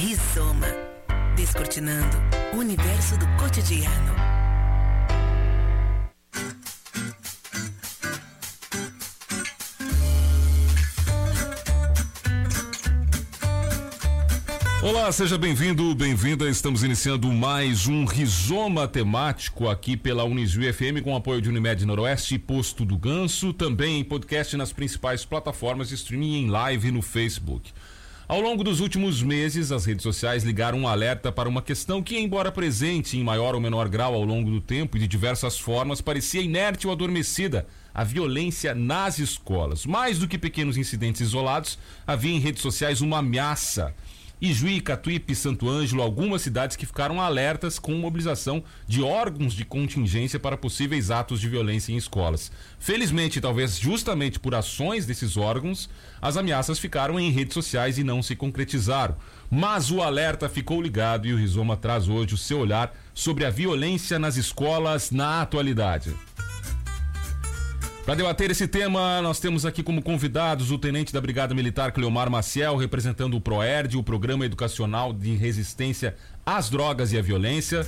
Rizoma. 0.00 0.66
Descortinando 1.36 2.16
o 2.54 2.56
universo 2.56 3.18
do 3.18 3.26
cotidiano. 3.36 4.14
Olá, 14.82 15.12
seja 15.12 15.36
bem-vindo, 15.36 15.94
bem-vinda. 15.94 16.48
Estamos 16.48 16.82
iniciando 16.82 17.30
mais 17.30 17.86
um 17.86 18.06
rizoma 18.06 18.88
temático 18.88 19.68
aqui 19.68 19.98
pela 19.98 20.24
Unisul 20.24 20.62
FM 20.72 21.04
com 21.04 21.14
apoio 21.14 21.42
de 21.42 21.50
Unimed 21.50 21.84
Noroeste 21.84 22.36
e 22.36 22.38
Posto 22.38 22.86
do 22.86 22.96
Ganso, 22.96 23.52
também 23.52 24.00
em 24.00 24.04
podcast 24.04 24.56
nas 24.56 24.72
principais 24.72 25.26
plataformas 25.26 25.90
de 25.90 25.96
streaming 25.96 26.44
em 26.44 26.48
live 26.48 26.90
no 26.90 27.02
Facebook. 27.02 27.70
Ao 28.30 28.40
longo 28.40 28.62
dos 28.62 28.78
últimos 28.78 29.24
meses, 29.24 29.72
as 29.72 29.84
redes 29.84 30.04
sociais 30.04 30.44
ligaram 30.44 30.78
um 30.78 30.86
alerta 30.86 31.32
para 31.32 31.48
uma 31.48 31.60
questão 31.60 32.00
que, 32.00 32.16
embora 32.16 32.52
presente 32.52 33.18
em 33.18 33.24
maior 33.24 33.56
ou 33.56 33.60
menor 33.60 33.88
grau 33.88 34.14
ao 34.14 34.24
longo 34.24 34.48
do 34.48 34.60
tempo 34.60 34.96
e 34.96 35.00
de 35.00 35.08
diversas 35.08 35.58
formas, 35.58 36.00
parecia 36.00 36.40
inerte 36.40 36.86
ou 36.86 36.92
adormecida: 36.92 37.66
a 37.92 38.04
violência 38.04 38.72
nas 38.72 39.18
escolas. 39.18 39.84
Mais 39.84 40.16
do 40.16 40.28
que 40.28 40.38
pequenos 40.38 40.76
incidentes 40.76 41.20
isolados, 41.20 41.76
havia 42.06 42.32
em 42.32 42.38
redes 42.38 42.62
sociais 42.62 43.00
uma 43.00 43.18
ameaça 43.18 43.92
Ijuí, 44.40 44.80
Catuípe, 44.80 45.34
Santo 45.34 45.68
Ângelo, 45.68 46.02
algumas 46.02 46.40
cidades 46.40 46.74
que 46.74 46.86
ficaram 46.86 47.20
alertas 47.20 47.78
com 47.78 47.92
mobilização 47.92 48.64
de 48.86 49.02
órgãos 49.02 49.52
de 49.52 49.66
contingência 49.66 50.40
para 50.40 50.56
possíveis 50.56 51.10
atos 51.10 51.40
de 51.40 51.48
violência 51.48 51.92
em 51.92 51.96
escolas. 51.96 52.50
Felizmente, 52.78 53.40
talvez 53.40 53.78
justamente 53.78 54.40
por 54.40 54.54
ações 54.54 55.04
desses 55.04 55.36
órgãos, 55.36 55.90
as 56.22 56.38
ameaças 56.38 56.78
ficaram 56.78 57.20
em 57.20 57.30
redes 57.30 57.52
sociais 57.52 57.98
e 57.98 58.04
não 58.04 58.22
se 58.22 58.34
concretizaram. 58.34 59.14
Mas 59.50 59.90
o 59.90 60.00
alerta 60.00 60.48
ficou 60.48 60.80
ligado 60.80 61.26
e 61.26 61.34
o 61.34 61.36
Rizoma 61.36 61.76
traz 61.76 62.08
hoje 62.08 62.34
o 62.34 62.38
seu 62.38 62.60
olhar 62.60 62.94
sobre 63.12 63.44
a 63.44 63.50
violência 63.50 64.18
nas 64.18 64.36
escolas 64.36 65.10
na 65.10 65.42
atualidade. 65.42 66.14
Para 68.04 68.14
debater 68.14 68.50
esse 68.50 68.66
tema, 68.66 69.20
nós 69.22 69.38
temos 69.38 69.66
aqui 69.66 69.82
como 69.82 70.02
convidados 70.02 70.70
o 70.70 70.78
tenente 70.78 71.12
da 71.12 71.20
Brigada 71.20 71.54
Militar 71.54 71.92
Cleomar 71.92 72.30
Maciel, 72.30 72.76
representando 72.76 73.36
o 73.36 73.40
PROERD, 73.40 73.96
o 73.96 74.02
Programa 74.02 74.46
Educacional 74.46 75.12
de 75.12 75.34
Resistência 75.36 76.16
às 76.44 76.70
Drogas 76.70 77.12
e 77.12 77.18
à 77.18 77.22
Violência. 77.22 77.86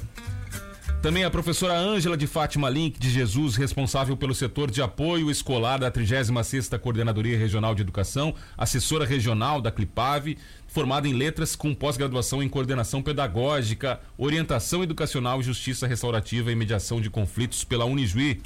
Também 1.01 1.25
a 1.25 1.31
professora 1.31 1.77
Ângela 1.77 2.17
de 2.17 2.29
Fátima 2.29 2.71
Link 2.71 3.01
de 3.01 3.11
Jesus, 3.11 3.57
responsável 3.57 4.17
pelo 4.17 4.33
setor 4.33 4.71
de 4.71 4.81
apoio 4.81 5.29
escolar 5.33 5.79
da 5.81 5.91
36ª 5.91 6.79
Coordenadoria 6.79 7.37
Regional 7.37 7.75
de 7.75 7.83
Educação, 7.83 8.33
assessora 8.57 9.05
regional 9.05 9.61
da 9.61 9.73
Clipave, 9.73 10.39
formada 10.69 11.09
em 11.09 11.13
letras 11.13 11.57
com 11.57 11.75
pós-graduação 11.75 12.41
em 12.41 12.49
coordenação 12.49 13.03
pedagógica, 13.03 13.99
orientação 14.17 14.85
educacional 14.85 15.41
e 15.41 15.43
justiça 15.43 15.89
restaurativa 15.89 16.53
e 16.53 16.55
mediação 16.55 17.01
de 17.01 17.11
conflitos 17.11 17.65
pela 17.65 17.85
Unijuí. 17.85 18.41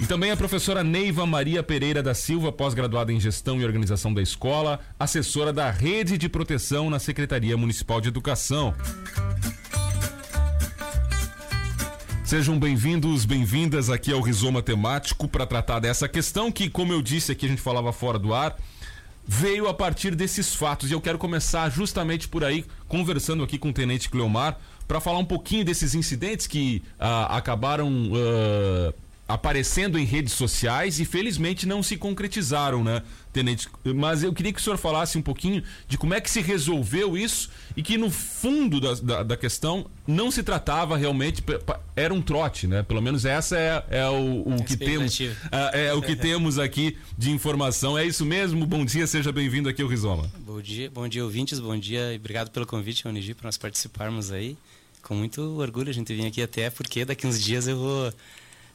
E 0.00 0.06
também 0.06 0.30
a 0.30 0.36
professora 0.36 0.82
Neiva 0.82 1.26
Maria 1.26 1.62
Pereira 1.62 2.02
da 2.02 2.14
Silva, 2.14 2.50
pós-graduada 2.50 3.12
em 3.12 3.20
Gestão 3.20 3.60
e 3.60 3.64
Organização 3.66 4.14
da 4.14 4.22
Escola, 4.22 4.80
assessora 4.98 5.52
da 5.52 5.70
Rede 5.70 6.16
de 6.16 6.26
Proteção 6.26 6.88
na 6.88 6.98
Secretaria 6.98 7.54
Municipal 7.54 8.00
de 8.00 8.08
Educação. 8.08 8.74
Sejam 12.24 12.58
bem-vindos, 12.58 13.26
bem-vindas 13.26 13.90
aqui 13.90 14.10
ao 14.10 14.22
Rizoma 14.22 14.62
Temático 14.62 15.28
para 15.28 15.44
tratar 15.44 15.80
dessa 15.80 16.08
questão 16.08 16.50
que, 16.50 16.70
como 16.70 16.94
eu 16.94 17.02
disse 17.02 17.32
aqui, 17.32 17.44
a 17.44 17.50
gente 17.50 17.60
falava 17.60 17.92
fora 17.92 18.18
do 18.18 18.32
ar, 18.32 18.56
veio 19.28 19.68
a 19.68 19.74
partir 19.74 20.14
desses 20.14 20.54
fatos. 20.54 20.90
E 20.90 20.94
eu 20.94 21.00
quero 21.02 21.18
começar 21.18 21.68
justamente 21.68 22.26
por 22.26 22.42
aí, 22.42 22.64
conversando 22.88 23.44
aqui 23.44 23.58
com 23.58 23.68
o 23.68 23.72
Tenente 23.72 24.08
Cleomar, 24.08 24.58
para 24.88 24.98
falar 24.98 25.18
um 25.18 25.26
pouquinho 25.26 25.62
desses 25.62 25.94
incidentes 25.94 26.46
que 26.46 26.82
ah, 26.98 27.36
acabaram. 27.36 28.10
Ah, 28.14 28.94
aparecendo 29.32 29.98
em 29.98 30.04
redes 30.04 30.32
sociais 30.32 30.98
e 30.98 31.04
felizmente 31.04 31.66
não 31.66 31.82
se 31.82 31.96
concretizaram, 31.96 32.82
né, 32.82 33.02
Tenente? 33.32 33.68
Mas 33.94 34.22
eu 34.22 34.32
queria 34.32 34.52
que 34.52 34.60
o 34.60 34.62
senhor 34.62 34.76
falasse 34.76 35.16
um 35.16 35.22
pouquinho 35.22 35.62
de 35.86 35.96
como 35.96 36.14
é 36.14 36.20
que 36.20 36.30
se 36.30 36.40
resolveu 36.40 37.16
isso 37.16 37.48
e 37.76 37.82
que 37.82 37.96
no 37.96 38.10
fundo 38.10 38.80
da, 38.80 38.94
da, 38.94 39.22
da 39.22 39.36
questão 39.36 39.86
não 40.06 40.30
se 40.30 40.42
tratava 40.42 40.96
realmente, 40.96 41.42
era 41.94 42.12
um 42.12 42.20
trote, 42.20 42.66
né? 42.66 42.82
Pelo 42.82 43.00
menos 43.00 43.24
essa 43.24 43.56
é, 43.56 43.84
é 43.90 44.08
o, 44.08 44.48
o 44.48 44.64
que 44.64 44.76
temos 44.76 45.20
é, 45.20 45.86
é, 45.86 45.94
o 45.94 46.02
que 46.02 46.16
temos 46.16 46.58
aqui 46.58 46.96
de 47.16 47.30
informação. 47.30 47.96
É 47.96 48.04
isso 48.04 48.26
mesmo? 48.26 48.66
Bom 48.66 48.84
dia, 48.84 49.06
seja 49.06 49.30
bem-vindo 49.30 49.68
aqui 49.68 49.80
ao 49.80 49.88
Rizoma. 49.88 50.30
Bom 50.38 50.60
dia, 50.60 50.90
bom 50.90 51.06
dia 51.06 51.24
ouvintes, 51.24 51.60
bom 51.60 51.78
dia 51.78 52.12
e 52.12 52.16
obrigado 52.16 52.50
pelo 52.50 52.66
convite, 52.66 53.06
Unigi, 53.06 53.34
para 53.34 53.46
nós 53.46 53.56
participarmos 53.56 54.32
aí. 54.32 54.56
Com 55.02 55.14
muito 55.14 55.40
orgulho 55.58 55.88
a 55.88 55.94
gente 55.94 56.12
vir 56.14 56.26
aqui 56.26 56.42
até 56.42 56.68
porque 56.68 57.04
daqui 57.04 57.26
uns 57.26 57.40
dias 57.40 57.66
eu 57.66 57.78
vou 57.78 58.12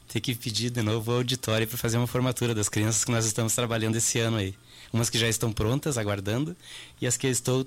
ter 0.08 0.20
que 0.20 0.34
pedir 0.34 0.70
de 0.70 0.82
novo 0.82 1.10
o 1.10 1.14
auditório 1.16 1.66
para 1.66 1.76
fazer 1.76 1.96
uma 1.96 2.06
formatura 2.06 2.54
das 2.54 2.68
crianças 2.68 3.04
que 3.04 3.10
nós 3.10 3.26
estamos 3.26 3.54
trabalhando 3.54 3.96
esse 3.96 4.18
ano 4.18 4.36
aí. 4.36 4.54
Umas 4.92 5.10
que 5.10 5.18
já 5.18 5.28
estão 5.28 5.52
prontas, 5.52 5.98
aguardando, 5.98 6.56
e 7.00 7.06
as 7.06 7.16
que 7.16 7.26
estou 7.26 7.66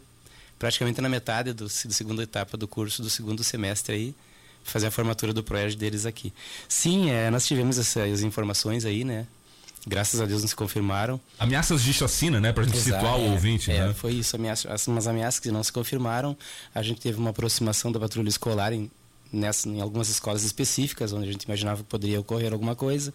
praticamente 0.58 1.00
na 1.02 1.10
metade 1.10 1.54
do, 1.54 1.66
do 1.66 1.70
segunda 1.70 2.24
etapa 2.24 2.58
do 2.58 2.68
curso 2.68 3.02
do 3.02 3.10
segundo 3.10 3.44
semestre 3.44 3.96
aí, 3.96 4.16
fazer 4.64 4.88
a 4.88 4.92
formatura 4.92 5.34
do 5.34 5.44
projeto 5.44 5.78
deles 5.78 6.06
aqui. 6.06 6.34
Sim, 6.68 7.10
é, 7.10 7.30
nós 7.30 7.46
tivemos 7.46 7.78
essas 7.78 8.22
informações 8.22 8.86
aí, 8.86 9.04
né? 9.04 9.26
Graças 9.88 10.20
a 10.20 10.26
Deus 10.26 10.42
não 10.42 10.48
se 10.48 10.56
confirmaram. 10.56 11.20
Ameaças 11.40 11.82
de 11.82 11.94
chacina, 11.94 12.40
né? 12.40 12.52
Pra 12.52 12.64
gente 12.64 12.78
Exato, 12.78 12.98
situar 12.98 13.20
é, 13.20 13.24
o 13.24 13.32
ouvinte, 13.32 13.72
é, 13.72 13.88
né? 13.88 13.94
Foi 13.94 14.14
isso, 14.14 14.36
ameaças, 14.36 14.88
umas 14.88 15.08
ameaças 15.08 15.40
que 15.40 15.50
não 15.52 15.64
se 15.64 15.72
confirmaram. 15.72 16.36
A 16.76 16.82
gente 16.82 17.00
teve 17.00 17.18
uma 17.18 17.30
aproximação 17.30 17.92
da 17.92 18.00
patrulha 18.00 18.28
escolar 18.28 18.74
em, 18.74 18.92
nessa, 19.32 19.68
em 19.68 19.82
algumas 19.82 20.10
escolas 20.10 20.44
específicas, 20.44 21.14
onde 21.14 21.30
a 21.30 21.32
gente 21.32 21.44
imaginava 21.44 21.84
que 21.84 21.90
poderia 21.90 22.20
ocorrer 22.20 22.54
alguma 22.54 22.76
coisa. 22.76 23.14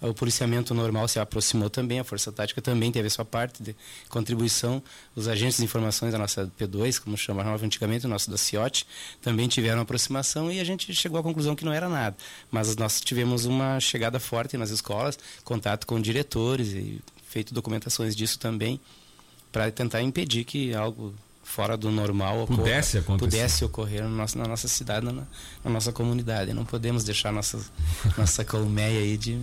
O 0.00 0.14
policiamento 0.14 0.72
normal 0.72 1.06
se 1.08 1.18
aproximou 1.18 1.68
também, 1.68 2.00
a 2.00 2.04
Força 2.04 2.32
Tática 2.32 2.62
também 2.62 2.90
teve 2.90 3.08
a 3.08 3.10
sua 3.10 3.24
parte 3.24 3.62
de 3.62 3.76
contribuição. 4.08 4.82
Os 5.14 5.28
agentes 5.28 5.58
de 5.58 5.64
informações 5.64 6.10
da 6.10 6.18
nossa 6.18 6.50
P2, 6.58 6.98
como 6.98 7.18
chamava 7.18 7.62
antigamente, 7.62 8.06
o 8.06 8.08
nosso 8.08 8.30
da 8.30 8.38
CIOT, 8.38 8.86
também 9.20 9.46
tiveram 9.46 9.82
aproximação 9.82 10.50
e 10.50 10.58
a 10.58 10.64
gente 10.64 10.94
chegou 10.94 11.20
à 11.20 11.22
conclusão 11.22 11.54
que 11.54 11.66
não 11.66 11.72
era 11.72 11.86
nada. 11.86 12.16
Mas 12.50 12.74
nós 12.76 12.98
tivemos 12.98 13.44
uma 13.44 13.78
chegada 13.78 14.18
forte 14.18 14.56
nas 14.56 14.70
escolas, 14.70 15.18
contato 15.44 15.86
com 15.86 16.00
diretores 16.00 16.68
e 16.68 17.02
feito 17.28 17.52
documentações 17.52 18.16
disso 18.16 18.38
também, 18.38 18.80
para 19.52 19.70
tentar 19.70 20.00
impedir 20.00 20.44
que 20.44 20.74
algo 20.74 21.14
fora 21.50 21.76
do 21.76 21.90
normal 21.90 22.46
pudesse 22.46 22.98
ocorra, 22.98 23.16
acontecer. 23.16 23.36
pudesse 23.36 23.64
ocorrer 23.64 24.02
no 24.04 24.10
nosso, 24.10 24.38
na 24.38 24.46
nossa 24.46 24.68
cidade, 24.68 25.04
na, 25.04 25.12
na, 25.12 25.70
nossa 25.70 25.92
comunidade. 25.92 26.54
Não 26.54 26.64
podemos 26.64 27.02
deixar 27.02 27.32
nossa, 27.32 27.58
nossa 28.16 28.44
colmeia 28.44 29.00
aí 29.00 29.16
de 29.16 29.38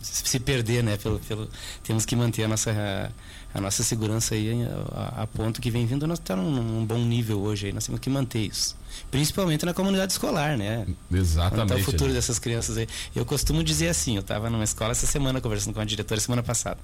se 0.00 0.38
perder, 0.38 0.82
né? 0.84 0.96
Pelo, 0.96 1.18
pelo, 1.18 1.48
temos 1.82 2.06
que 2.06 2.14
manter 2.14 2.44
a 2.44 2.48
nossa, 2.48 3.12
a, 3.52 3.60
nossa 3.60 3.82
segurança 3.82 4.34
aí 4.34 4.64
a, 4.92 5.22
a, 5.22 5.26
ponto 5.26 5.60
que 5.60 5.70
vem 5.70 5.84
vindo. 5.86 6.06
Nós 6.06 6.18
estamos 6.20 6.44
num, 6.44 6.62
num, 6.62 6.86
bom 6.86 6.98
nível 6.98 7.40
hoje 7.40 7.66
aí, 7.66 7.72
nós 7.72 7.84
temos 7.84 8.00
que 8.00 8.08
manter 8.08 8.46
isso. 8.46 8.76
Principalmente 9.10 9.66
na 9.66 9.74
comunidade 9.74 10.12
escolar, 10.12 10.56
né? 10.56 10.86
Exatamente. 11.12 11.62
Onde 11.62 11.72
está 11.72 11.90
o 11.90 11.92
futuro 11.92 12.12
dessas 12.12 12.38
crianças 12.38 12.76
aí. 12.76 12.86
Eu 13.14 13.26
costumo 13.26 13.62
dizer 13.64 13.88
assim, 13.88 14.14
eu 14.14 14.20
estava 14.20 14.48
numa 14.48 14.64
escola 14.64 14.92
essa 14.92 15.06
semana 15.06 15.40
conversando 15.40 15.74
com 15.74 15.80
a 15.80 15.84
diretora 15.84 16.20
semana 16.20 16.42
passada. 16.42 16.78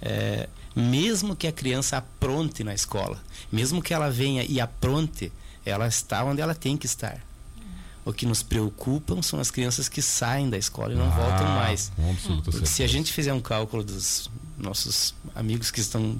É, 0.00 0.48
mesmo 0.74 1.34
que 1.34 1.46
a 1.46 1.52
criança 1.52 1.96
apronte 1.96 2.62
na 2.62 2.74
escola, 2.74 3.20
mesmo 3.50 3.82
que 3.82 3.92
ela 3.92 4.10
venha 4.10 4.44
e 4.44 4.60
apronte, 4.60 5.32
ela 5.64 5.86
está 5.86 6.24
onde 6.24 6.40
ela 6.40 6.54
tem 6.54 6.76
que 6.76 6.86
estar. 6.86 7.24
O 8.04 8.12
que 8.12 8.24
nos 8.24 8.42
preocupam 8.42 9.20
são 9.20 9.38
as 9.38 9.50
crianças 9.50 9.88
que 9.88 10.00
saem 10.00 10.48
da 10.48 10.56
escola 10.56 10.94
e 10.94 10.96
não 10.96 11.06
ah, 11.06 11.10
voltam 11.10 11.46
mais. 11.48 11.92
Porque 12.42 12.66
se 12.66 12.82
a 12.82 12.86
gente 12.86 13.12
fizer 13.12 13.34
um 13.34 13.40
cálculo 13.40 13.84
dos 13.84 14.30
nossos 14.56 15.14
amigos 15.34 15.70
que 15.70 15.80
estão 15.80 16.16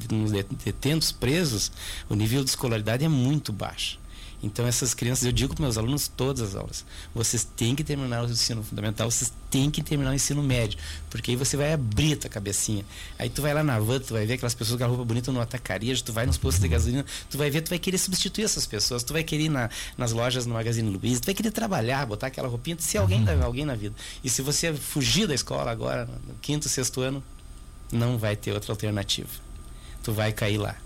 detentos, 0.64 1.12
presos, 1.12 1.72
o 2.08 2.14
nível 2.14 2.44
de 2.44 2.50
escolaridade 2.50 3.04
é 3.04 3.08
muito 3.08 3.52
baixo. 3.52 3.98
Então 4.42 4.66
essas 4.66 4.94
crianças, 4.94 5.24
eu 5.24 5.32
digo 5.32 5.54
para 5.54 5.64
meus 5.64 5.76
alunos 5.76 6.06
todas 6.06 6.42
as 6.42 6.54
aulas, 6.54 6.84
vocês 7.12 7.46
têm 7.56 7.74
que 7.74 7.82
terminar 7.82 8.24
o 8.24 8.30
ensino 8.30 8.62
fundamental, 8.62 9.10
vocês 9.10 9.32
têm 9.50 9.68
que 9.70 9.82
terminar 9.82 10.12
o 10.12 10.14
ensino 10.14 10.42
médio, 10.42 10.78
porque 11.10 11.32
aí 11.32 11.36
você 11.36 11.56
vai 11.56 11.72
abrir 11.72 12.12
a 12.12 12.16
tua 12.16 12.30
cabecinha. 12.30 12.84
Aí 13.18 13.28
tu 13.28 13.42
vai 13.42 13.52
lá 13.52 13.64
na 13.64 13.78
van, 13.80 13.98
tu 13.98 14.14
vai 14.14 14.26
ver 14.26 14.34
aquelas 14.34 14.54
pessoas 14.54 14.78
com 14.78 14.84
a 14.84 14.86
roupa 14.86 15.04
bonita 15.04 15.32
no 15.32 15.40
atacaria, 15.40 15.96
tu 15.96 16.12
vai 16.12 16.24
nos 16.24 16.38
postos 16.38 16.62
de 16.62 16.68
gasolina, 16.68 17.04
tu 17.28 17.36
vai 17.36 17.50
ver, 17.50 17.62
tu 17.62 17.70
vai 17.70 17.78
querer 17.78 17.98
substituir 17.98 18.44
essas 18.44 18.64
pessoas, 18.64 19.02
tu 19.02 19.12
vai 19.12 19.24
querer 19.24 19.44
ir 19.44 19.48
na, 19.48 19.68
nas 19.96 20.12
lojas 20.12 20.46
no 20.46 20.54
Magazine 20.54 20.88
Luiza, 20.88 21.20
tu 21.20 21.26
vai 21.26 21.34
querer 21.34 21.50
trabalhar, 21.50 22.06
botar 22.06 22.28
aquela 22.28 22.46
roupinha, 22.46 22.76
ser 22.78 22.98
alguém, 22.98 23.22
uhum. 23.28 23.42
alguém 23.42 23.64
na 23.64 23.74
vida. 23.74 23.94
E 24.22 24.30
se 24.30 24.40
você 24.40 24.72
fugir 24.72 25.26
da 25.26 25.34
escola 25.34 25.70
agora, 25.70 26.06
no 26.06 26.34
quinto, 26.40 26.68
sexto 26.68 27.00
ano, 27.00 27.22
não 27.90 28.18
vai 28.18 28.36
ter 28.36 28.52
outra 28.52 28.72
alternativa. 28.72 29.28
Tu 30.02 30.12
vai 30.12 30.32
cair 30.32 30.58
lá. 30.58 30.76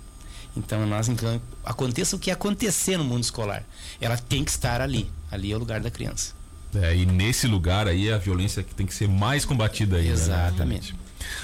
Então, 0.57 0.87
nós, 0.87 1.09
então, 1.09 1.41
aconteça 1.65 2.17
o 2.17 2.19
que 2.19 2.31
acontecer 2.31 2.97
no 2.97 3.05
mundo 3.05 3.23
escolar, 3.23 3.65
ela 4.01 4.17
tem 4.17 4.45
que 4.45 4.51
estar 4.51 4.81
ali. 4.81 5.11
Ali 5.31 5.53
é 5.53 5.57
o 5.57 5.59
lugar 5.59 5.81
da 5.81 5.91
criança. 5.91 6.35
É, 6.75 6.97
e 6.97 7.05
nesse 7.05 7.47
lugar 7.47 7.87
aí 7.87 8.09
é 8.09 8.15
a 8.15 8.19
violência 8.19 8.63
que 8.63 8.75
tem 8.75 8.87
que 8.87 8.95
ser 8.95 9.09
mais 9.09 9.45
combatida 9.45 9.97
aí. 9.97 10.07
Né? 10.07 10.13
Exatamente. 10.13 10.93
Né? 10.93 10.99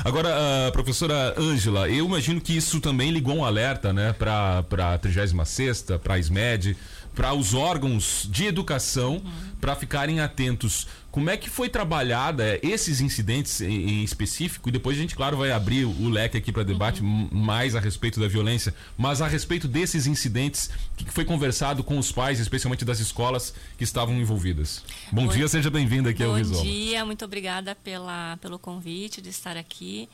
Agora, 0.04 0.28
uh, 0.28 0.72
professora 0.72 1.34
Ângela, 1.38 1.88
eu 1.88 2.04
imagino 2.04 2.40
que 2.40 2.56
isso 2.56 2.80
também 2.80 3.10
ligou 3.10 3.36
um 3.36 3.44
alerta, 3.44 3.92
né, 3.92 4.12
para 4.12 4.58
a 4.58 4.98
36 4.98 5.82
para 6.02 6.14
a 6.14 6.18
SMED, 6.18 6.76
para 7.14 7.34
os 7.34 7.54
órgãos 7.54 8.28
de 8.30 8.46
educação, 8.46 9.22
para 9.60 9.74
ficarem 9.74 10.20
atentos. 10.20 10.86
Como 11.18 11.30
é 11.30 11.36
que 11.36 11.50
foi 11.50 11.68
trabalhada 11.68 12.60
esses 12.62 13.00
incidentes 13.00 13.60
em, 13.60 14.04
específico? 14.04 14.68
E 14.68 14.72
depois 14.72 14.96
a 14.96 15.00
gente, 15.00 15.16
claro, 15.16 15.36
vai 15.36 15.50
abrir 15.50 15.84
o 15.84 16.08
leque 16.08 16.38
aqui 16.38 16.52
para 16.52 16.62
debate 16.62 17.02
uhum. 17.02 17.28
mais 17.32 17.74
a 17.74 17.80
respeito 17.80 18.20
da 18.20 18.28
violência, 18.28 18.72
mas 18.96 19.20
a 19.20 19.26
respeito 19.26 19.66
desses 19.66 20.06
incidentes, 20.06 20.70
o 20.92 21.04
que 21.04 21.12
foi 21.12 21.24
conversado 21.24 21.82
com 21.82 21.98
os 21.98 22.12
pais, 22.12 22.38
especialmente 22.38 22.84
das 22.84 23.00
escolas 23.00 23.52
que 23.76 23.82
estavam 23.82 24.14
envolvidas? 24.14 24.84
Bom, 25.10 25.26
Bom 25.26 25.32
dia, 25.32 25.48
seja 25.48 25.68
bem-vinda 25.68 26.10
aqui 26.10 26.22
ao 26.22 26.34
Rizoma. 26.34 26.58
Bom 26.58 26.64
dia, 26.64 27.04
muito 27.04 27.24
obrigada 27.24 27.74
pela, 27.74 28.36
pelo 28.36 28.56
convite 28.56 29.20
de 29.20 29.30
estar 29.30 29.56
aqui. 29.56 30.08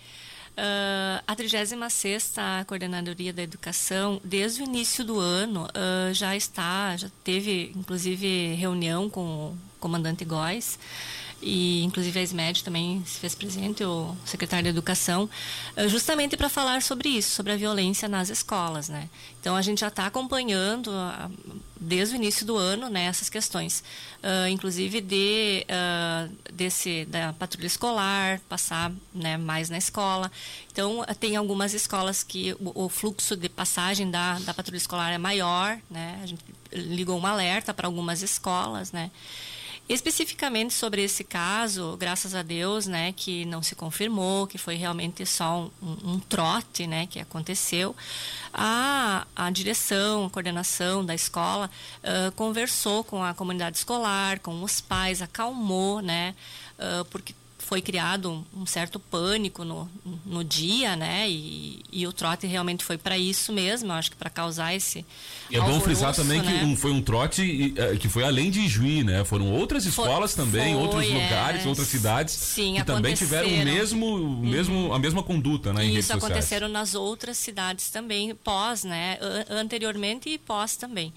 Uh, 0.56 1.18
a 1.26 1.34
36 1.34 1.74
Coordenadoria 2.66 3.32
da 3.32 3.42
Educação, 3.42 4.20
desde 4.22 4.62
o 4.62 4.64
início 4.64 5.04
do 5.04 5.18
ano, 5.18 5.64
uh, 5.64 6.14
já 6.14 6.36
está, 6.36 6.96
já 6.96 7.10
teve 7.24 7.72
inclusive 7.74 8.54
reunião 8.54 9.10
com 9.10 9.48
o 9.48 9.58
comandante 9.80 10.24
Góes 10.24 10.78
e 11.44 11.84
inclusive 11.84 12.18
a 12.18 12.22
SMED 12.22 12.64
também 12.64 13.02
se 13.04 13.20
fez 13.20 13.34
presente, 13.34 13.84
o 13.84 14.16
secretário 14.24 14.64
de 14.64 14.70
Educação, 14.70 15.28
eh, 15.76 15.86
justamente 15.88 16.36
para 16.36 16.48
falar 16.48 16.82
sobre 16.82 17.10
isso, 17.10 17.30
sobre 17.30 17.52
a 17.52 17.56
violência 17.56 18.08
nas 18.08 18.30
escolas, 18.30 18.88
né? 18.88 19.08
Então 19.40 19.54
a 19.54 19.60
gente 19.60 19.80
já 19.80 19.88
está 19.88 20.06
acompanhando 20.06 20.90
desde 21.78 22.14
o 22.14 22.16
início 22.16 22.46
do 22.46 22.56
ano 22.56 22.88
né, 22.88 23.04
essas 23.04 23.28
questões, 23.28 23.84
uh, 24.22 24.48
inclusive 24.48 25.02
de 25.02 25.66
uh, 25.68 26.34
desse 26.52 27.04
da 27.04 27.34
patrulha 27.34 27.66
escolar 27.66 28.40
passar 28.48 28.90
né, 29.12 29.36
mais 29.36 29.68
na 29.68 29.76
escola. 29.76 30.32
Então 30.72 31.04
tem 31.20 31.36
algumas 31.36 31.74
escolas 31.74 32.22
que 32.22 32.54
o, 32.58 32.84
o 32.84 32.88
fluxo 32.88 33.36
de 33.36 33.50
passagem 33.50 34.10
da, 34.10 34.38
da 34.40 34.54
patrulha 34.54 34.78
escolar 34.78 35.12
é 35.12 35.18
maior, 35.18 35.78
né? 35.90 36.20
A 36.22 36.26
gente 36.26 36.42
ligou 36.72 37.18
um 37.18 37.26
alerta 37.26 37.74
para 37.74 37.86
algumas 37.86 38.22
escolas, 38.22 38.90
né? 38.90 39.10
Especificamente 39.86 40.72
sobre 40.72 41.04
esse 41.04 41.22
caso, 41.22 41.94
graças 41.98 42.34
a 42.34 42.42
Deus, 42.42 42.86
né, 42.86 43.12
que 43.12 43.44
não 43.44 43.62
se 43.62 43.74
confirmou, 43.74 44.46
que 44.46 44.56
foi 44.56 44.76
realmente 44.76 45.26
só 45.26 45.70
um, 45.82 46.14
um 46.14 46.18
trote, 46.20 46.86
né, 46.86 47.06
que 47.06 47.20
aconteceu, 47.20 47.94
a, 48.52 49.26
a 49.36 49.50
direção, 49.50 50.24
a 50.24 50.30
coordenação 50.30 51.04
da 51.04 51.14
escola 51.14 51.70
uh, 52.02 52.32
conversou 52.32 53.04
com 53.04 53.22
a 53.22 53.34
comunidade 53.34 53.76
escolar, 53.76 54.38
com 54.38 54.62
os 54.62 54.80
pais, 54.80 55.20
acalmou, 55.20 56.00
né, 56.00 56.34
uh, 56.78 57.04
porque 57.06 57.34
foi 57.64 57.80
criado 57.80 58.44
um 58.54 58.66
certo 58.66 59.00
pânico 59.00 59.64
no, 59.64 59.88
no 60.24 60.44
dia, 60.44 60.94
né? 60.94 61.28
E, 61.28 61.82
e 61.90 62.06
o 62.06 62.12
trote 62.12 62.46
realmente 62.46 62.84
foi 62.84 62.98
para 62.98 63.16
isso 63.16 63.52
mesmo, 63.52 63.92
acho 63.92 64.10
que 64.10 64.16
para 64.16 64.28
causar 64.28 64.74
esse. 64.74 65.04
É 65.50 65.60
bom 65.60 65.80
frisar 65.80 66.14
também 66.14 66.42
né? 66.42 66.58
que 66.58 66.64
um, 66.64 66.76
foi 66.76 66.92
um 66.92 67.00
trote 67.00 67.74
eh, 67.76 67.96
que 67.96 68.08
foi 68.08 68.24
além 68.24 68.50
de 68.50 68.68
Juí, 68.68 69.02
né? 69.02 69.24
Foram 69.24 69.50
outras 69.50 69.86
escolas 69.86 70.34
foi, 70.34 70.44
também, 70.44 70.74
foi, 70.74 70.82
outros 70.82 71.08
lugares, 71.08 71.64
é, 71.64 71.68
outras 71.68 71.88
cidades 71.88 72.34
sim, 72.34 72.74
que 72.74 72.84
também 72.84 73.14
tiveram 73.14 73.48
o 73.48 73.64
mesmo, 73.64 74.06
o 74.16 74.46
mesmo, 74.46 74.74
uhum. 74.74 74.94
a 74.94 74.98
mesma 74.98 75.22
conduta, 75.22 75.72
né? 75.72 75.84
Isso 75.86 76.12
aconteceram 76.12 76.68
nas 76.68 76.94
outras 76.94 77.38
cidades 77.38 77.88
também, 77.90 78.34
pós, 78.34 78.84
né? 78.84 79.18
Anteriormente 79.48 80.28
e 80.28 80.38
pós 80.38 80.76
também. 80.76 81.12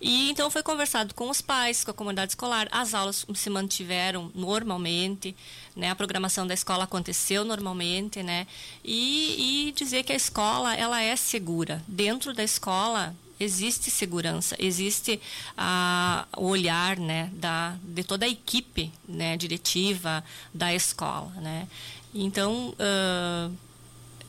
E 0.00 0.30
então 0.30 0.50
foi 0.50 0.62
conversado 0.62 1.14
com 1.14 1.28
os 1.28 1.42
pais, 1.42 1.84
com 1.84 1.90
a 1.90 1.94
comunidade 1.94 2.32
escolar, 2.32 2.66
as 2.70 2.94
aulas 2.94 3.26
se 3.34 3.50
mantiveram 3.50 4.30
normalmente, 4.34 5.36
né? 5.76 5.90
A 5.90 5.94
programação 5.94 6.46
da 6.46 6.54
escola 6.54 6.84
aconteceu 6.84 7.44
normalmente, 7.44 8.22
né? 8.22 8.46
E, 8.82 9.68
e 9.68 9.72
dizer 9.72 10.02
que 10.02 10.12
a 10.12 10.16
escola 10.16 10.74
ela 10.74 11.02
é 11.02 11.14
segura. 11.16 11.82
Dentro 11.86 12.32
da 12.32 12.42
escola 12.42 13.14
existe 13.38 13.90
segurança, 13.90 14.54
existe 14.58 15.20
ah, 15.56 16.26
o 16.36 16.44
olhar 16.44 16.98
né, 16.98 17.30
da, 17.32 17.74
de 17.82 18.04
toda 18.04 18.26
a 18.26 18.28
equipe 18.28 18.92
né, 19.08 19.36
diretiva 19.36 20.22
da 20.52 20.74
escola. 20.74 21.32
Né? 21.36 21.66
Então, 22.14 22.74
uh, 22.74 23.56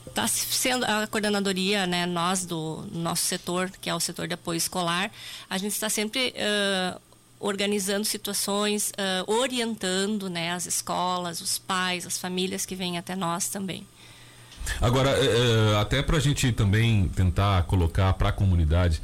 está 0.07 0.27
sendo 0.27 0.85
a 0.85 1.07
coordenadoria, 1.07 1.87
né, 1.87 2.05
nós 2.05 2.45
do 2.45 2.85
nosso 2.91 3.23
setor, 3.23 3.71
que 3.81 3.89
é 3.89 3.95
o 3.95 3.99
setor 3.99 4.27
de 4.27 4.33
apoio 4.33 4.57
escolar, 4.57 5.11
a 5.49 5.57
gente 5.57 5.71
está 5.71 5.89
sempre 5.89 6.33
uh, 6.35 6.99
organizando 7.39 8.05
situações, 8.05 8.91
uh, 8.91 9.31
orientando 9.31 10.29
né, 10.29 10.51
as 10.51 10.65
escolas, 10.65 11.41
os 11.41 11.57
pais, 11.57 12.05
as 12.05 12.17
famílias 12.17 12.65
que 12.65 12.75
vêm 12.75 12.97
até 12.97 13.15
nós 13.15 13.47
também. 13.47 13.87
Agora, 14.79 15.11
até 15.81 16.03
para 16.03 16.17
a 16.17 16.19
gente 16.19 16.51
também 16.51 17.09
tentar 17.09 17.63
colocar 17.63 18.13
para 18.13 18.29
a 18.29 18.31
comunidade 18.31 19.01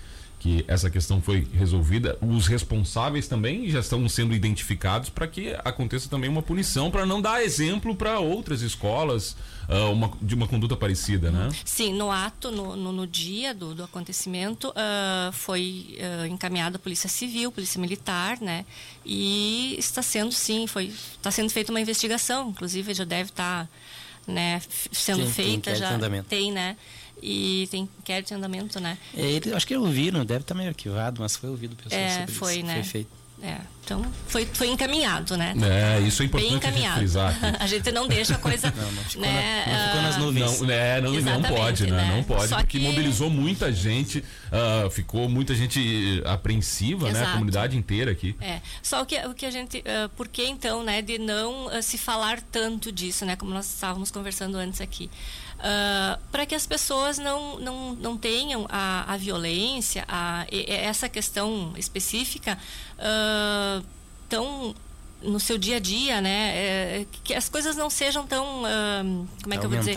que 0.48 0.64
essa 0.66 0.90
questão 0.90 1.22
foi 1.22 1.46
resolvida, 1.54 2.18
os 2.22 2.48
responsáveis 2.48 3.28
também 3.28 3.70
já 3.70 3.82
estão 3.82 4.08
sendo 4.08 4.34
identificados 4.34 5.10
para 5.10 5.28
que 5.28 5.54
aconteça 5.66 6.08
também 6.08 6.30
uma 6.30 6.42
punição 6.42 6.90
para 6.90 7.06
não 7.06 7.22
dar 7.22 7.44
exemplo 7.44 7.94
para 7.94 8.20
outras 8.20 8.62
escolas 8.62 9.36
uh, 9.68 9.92
uma, 9.92 10.10
de 10.22 10.36
uma 10.36 10.48
conduta 10.48 10.78
parecida, 10.78 11.30
né? 11.30 11.50
Sim, 11.66 11.94
no 11.94 12.10
ato, 12.10 12.50
no, 12.50 12.78
no, 12.78 12.94
no 12.94 13.06
dia 13.06 13.54
do, 13.54 13.76
do 13.76 13.84
acontecimento, 13.84 14.70
uh, 14.70 15.34
foi 15.34 15.98
uh, 16.00 16.28
encaminhada 16.28 16.78
a 16.78 16.80
Polícia 16.80 17.10
Civil, 17.10 17.52
Polícia 17.52 17.82
Militar, 17.82 18.40
né? 18.40 18.66
E 19.06 19.76
está 19.78 20.02
sendo, 20.02 20.32
sim, 20.32 20.66
foi, 20.66 20.86
está 20.86 21.30
sendo 21.30 21.50
feita 21.50 21.74
uma 21.74 21.82
investigação, 21.82 22.52
inclusive 22.52 22.94
já 22.94 23.04
deve 23.04 23.32
estar, 23.32 23.66
tá, 23.66 24.32
né, 24.32 24.62
sendo 24.94 25.26
sim, 25.26 25.32
feita, 25.32 25.72
tem 25.72 25.80
já 25.80 26.24
tem, 26.24 26.52
né? 26.54 26.78
E 27.22 27.68
tem 27.72 27.90
inquérito 28.00 28.32
em 28.32 28.38
andamento, 28.38 28.80
né? 28.80 28.98
É, 29.16 29.22
ele, 29.22 29.54
acho 29.54 29.66
que 29.66 29.76
ouviram, 29.76 30.24
deve 30.26 30.42
estar 30.42 30.56
meio 30.56 30.70
arquivado, 30.70 31.22
mas 31.22 31.36
foi 31.36 31.50
ouvido 31.50 31.76
pessoal 31.76 32.02
é, 32.02 32.28
foi, 32.28 32.58
isso, 32.58 32.66
né? 32.66 32.74
Foi 32.76 32.84
feito. 32.84 33.28
É, 33.42 33.58
então 33.86 34.04
foi, 34.28 34.48
foi 34.48 34.68
encaminhado, 34.68 35.38
né? 35.38 35.54
É, 35.62 36.02
isso 36.02 36.24
é 36.24 36.26
importante 36.26 36.50
Bem 36.50 36.58
encaminhado. 36.58 37.20
A, 37.20 37.34
a 37.64 37.68
gente 37.68 37.92
não 37.92 38.08
deixa 38.08 38.34
a 38.34 38.38
coisa. 38.40 38.74
não, 38.76 38.92
não 38.92 39.04
ficou, 39.04 39.22
né, 39.22 39.64
na, 39.66 39.72
não 39.72 39.86
ficou 39.86 40.02
nas 40.02 40.18
nuvens. 40.18 40.62
Não, 40.62 40.72
é, 40.72 41.02
não, 41.02 41.40
não 41.40 41.42
pode, 41.44 41.86
né? 41.86 41.98
né? 41.98 42.16
Não 42.16 42.24
pode, 42.24 42.48
Só 42.48 42.58
porque 42.58 42.80
que... 42.80 42.84
mobilizou 42.84 43.30
muita 43.30 43.72
gente, 43.72 44.24
uh, 44.48 44.90
ficou 44.90 45.30
muita 45.30 45.54
gente 45.54 46.24
apreensiva, 46.26 47.10
Exato. 47.10 47.24
né? 47.24 47.30
A 47.30 47.34
comunidade 47.34 47.78
inteira 47.78 48.12
aqui. 48.12 48.36
É. 48.42 48.60
Só 48.82 49.04
o 49.04 49.06
que, 49.06 49.16
o 49.28 49.36
que 49.36 49.46
a 49.46 49.52
gente. 49.52 49.78
Uh, 49.80 50.10
por 50.18 50.28
que 50.28 50.44
então, 50.48 50.82
né, 50.82 51.04
de 51.04 51.20
não 51.20 51.68
uh, 51.68 51.82
se 51.84 52.00
falar 52.00 52.42
tanto 52.42 52.92
disso, 52.92 53.24
né? 53.24 53.36
Como 53.36 53.54
nós 53.54 53.68
estávamos 53.72 54.10
conversando 54.10 54.58
antes 54.58 54.82
aqui. 54.82 55.12
Uh, 55.58 56.20
para 56.32 56.46
que 56.46 56.54
as 56.54 56.68
pessoas 56.68 57.18
não, 57.18 57.60
não, 57.60 57.94
não 57.96 58.18
tenham 58.18 58.68
a, 58.70 59.12
a 59.12 59.18
violência, 59.18 60.06
a, 60.08 60.46
essa 60.52 61.10
questão 61.10 61.74
específica 61.76 62.58
uh, 63.00 63.84
tão 64.30 64.76
no 65.22 65.40
seu 65.40 65.58
dia 65.58 65.78
a 65.78 65.80
dia, 65.80 66.22
né? 66.22 66.52
É, 66.56 67.06
que 67.24 67.34
as 67.34 67.50
coisas 67.50 67.76
não 67.76 67.90
sejam 67.90 68.28
tão, 68.28 68.62
uh, 68.62 69.28
como 69.42 69.54
é 69.54 69.58
que 69.58 69.66
eu 69.66 69.70
vou 69.70 69.80
dizer? 69.80 69.96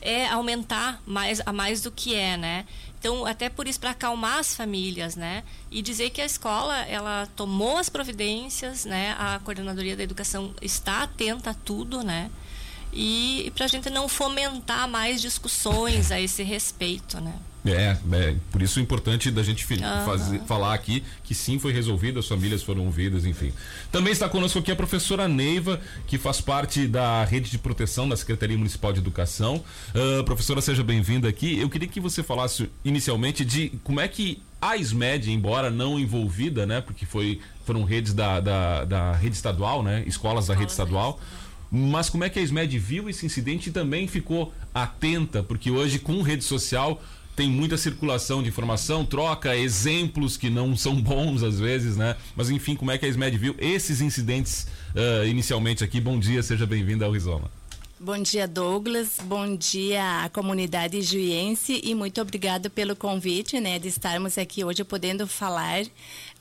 É 0.00 0.26
aumentar 0.28 1.00
mais 1.06 1.42
a 1.44 1.52
mais 1.52 1.82
do 1.82 1.90
que 1.90 2.14
é, 2.14 2.36
né? 2.36 2.64
Então, 2.98 3.26
até 3.26 3.48
por 3.48 3.66
isso 3.66 3.80
para 3.80 3.90
acalmar 3.90 4.38
as 4.38 4.54
famílias, 4.54 5.16
né? 5.16 5.42
E 5.70 5.82
dizer 5.82 6.10
que 6.10 6.20
a 6.20 6.24
escola 6.24 6.76
ela 6.86 7.28
tomou 7.36 7.76
as 7.76 7.88
providências, 7.88 8.84
né? 8.84 9.14
A 9.18 9.40
coordenadoria 9.40 9.96
da 9.96 10.02
educação 10.02 10.54
está 10.62 11.02
atenta 11.02 11.50
a 11.50 11.54
tudo, 11.54 12.02
né? 12.02 12.30
E, 12.92 13.46
e 13.46 13.50
para 13.50 13.64
a 13.64 13.68
gente 13.68 13.88
não 13.90 14.08
fomentar 14.08 14.88
mais 14.88 15.20
discussões 15.20 16.10
a 16.10 16.20
esse 16.20 16.42
respeito, 16.42 17.20
né? 17.20 17.34
É, 17.64 17.96
é, 18.12 18.34
por 18.50 18.60
isso 18.60 18.80
é 18.80 18.82
importante 18.82 19.30
da 19.30 19.42
gente 19.42 19.64
fazer, 20.04 20.40
falar 20.40 20.74
aqui 20.74 21.04
que 21.22 21.32
sim 21.32 21.60
foi 21.60 21.72
resolvido, 21.72 22.18
as 22.18 22.26
famílias 22.26 22.60
foram 22.62 22.84
ouvidas, 22.84 23.24
enfim. 23.24 23.52
Também 23.92 24.12
está 24.12 24.28
conosco 24.28 24.58
aqui 24.58 24.72
a 24.72 24.76
professora 24.76 25.28
Neiva, 25.28 25.80
que 26.06 26.18
faz 26.18 26.40
parte 26.40 26.88
da 26.88 27.24
rede 27.24 27.50
de 27.50 27.58
proteção 27.58 28.08
da 28.08 28.16
Secretaria 28.16 28.58
Municipal 28.58 28.92
de 28.92 28.98
Educação. 28.98 29.62
Uh, 29.94 30.24
professora, 30.24 30.60
seja 30.60 30.82
bem-vinda 30.82 31.28
aqui. 31.28 31.56
Eu 31.60 31.70
queria 31.70 31.86
que 31.86 32.00
você 32.00 32.20
falasse 32.20 32.68
inicialmente 32.84 33.44
de 33.44 33.70
como 33.84 34.00
é 34.00 34.08
que 34.08 34.42
a 34.60 34.76
SMED, 34.76 35.30
embora 35.30 35.70
não 35.70 36.00
envolvida, 36.00 36.66
né, 36.66 36.80
porque 36.80 37.06
foi, 37.06 37.40
foram 37.64 37.84
redes 37.84 38.12
da, 38.12 38.40
da, 38.40 38.84
da 38.84 39.12
rede 39.12 39.36
estadual, 39.36 39.82
né, 39.82 40.02
escolas 40.06 40.48
da 40.48 40.54
rede 40.54 40.70
estadual, 40.70 41.20
mas 41.74 42.10
como 42.10 42.22
é 42.22 42.28
que 42.28 42.38
a 42.38 42.42
SMED 42.42 42.78
viu 42.78 43.08
esse 43.08 43.24
incidente 43.24 43.70
e 43.70 43.72
também 43.72 44.06
ficou 44.06 44.52
atenta? 44.74 45.42
Porque 45.42 45.70
hoje, 45.70 45.98
com 45.98 46.20
rede 46.20 46.44
social, 46.44 47.02
tem 47.34 47.48
muita 47.48 47.78
circulação 47.78 48.42
de 48.42 48.50
informação, 48.50 49.06
troca 49.06 49.56
exemplos 49.56 50.36
que 50.36 50.50
não 50.50 50.76
são 50.76 51.00
bons 51.00 51.42
às 51.42 51.58
vezes, 51.58 51.96
né? 51.96 52.14
Mas 52.36 52.50
enfim, 52.50 52.76
como 52.76 52.90
é 52.90 52.98
que 52.98 53.06
a 53.06 53.08
SMED 53.08 53.38
viu 53.38 53.56
esses 53.58 54.02
incidentes 54.02 54.66
uh, 54.94 55.26
inicialmente 55.26 55.82
aqui? 55.82 55.98
Bom 55.98 56.18
dia, 56.18 56.42
seja 56.42 56.66
bem-vindo 56.66 57.06
ao 57.06 57.10
Rizoma. 57.10 57.50
Bom 57.98 58.18
dia, 58.20 58.48
Douglas. 58.48 59.18
Bom 59.22 59.54
dia 59.56 60.24
à 60.24 60.28
comunidade 60.28 61.00
juiense 61.00 61.80
e 61.84 61.94
muito 61.94 62.20
obrigado 62.20 62.68
pelo 62.68 62.96
convite, 62.96 63.60
né, 63.60 63.78
de 63.78 63.86
estarmos 63.86 64.36
aqui 64.36 64.64
hoje 64.64 64.82
podendo 64.82 65.24
falar 65.24 65.84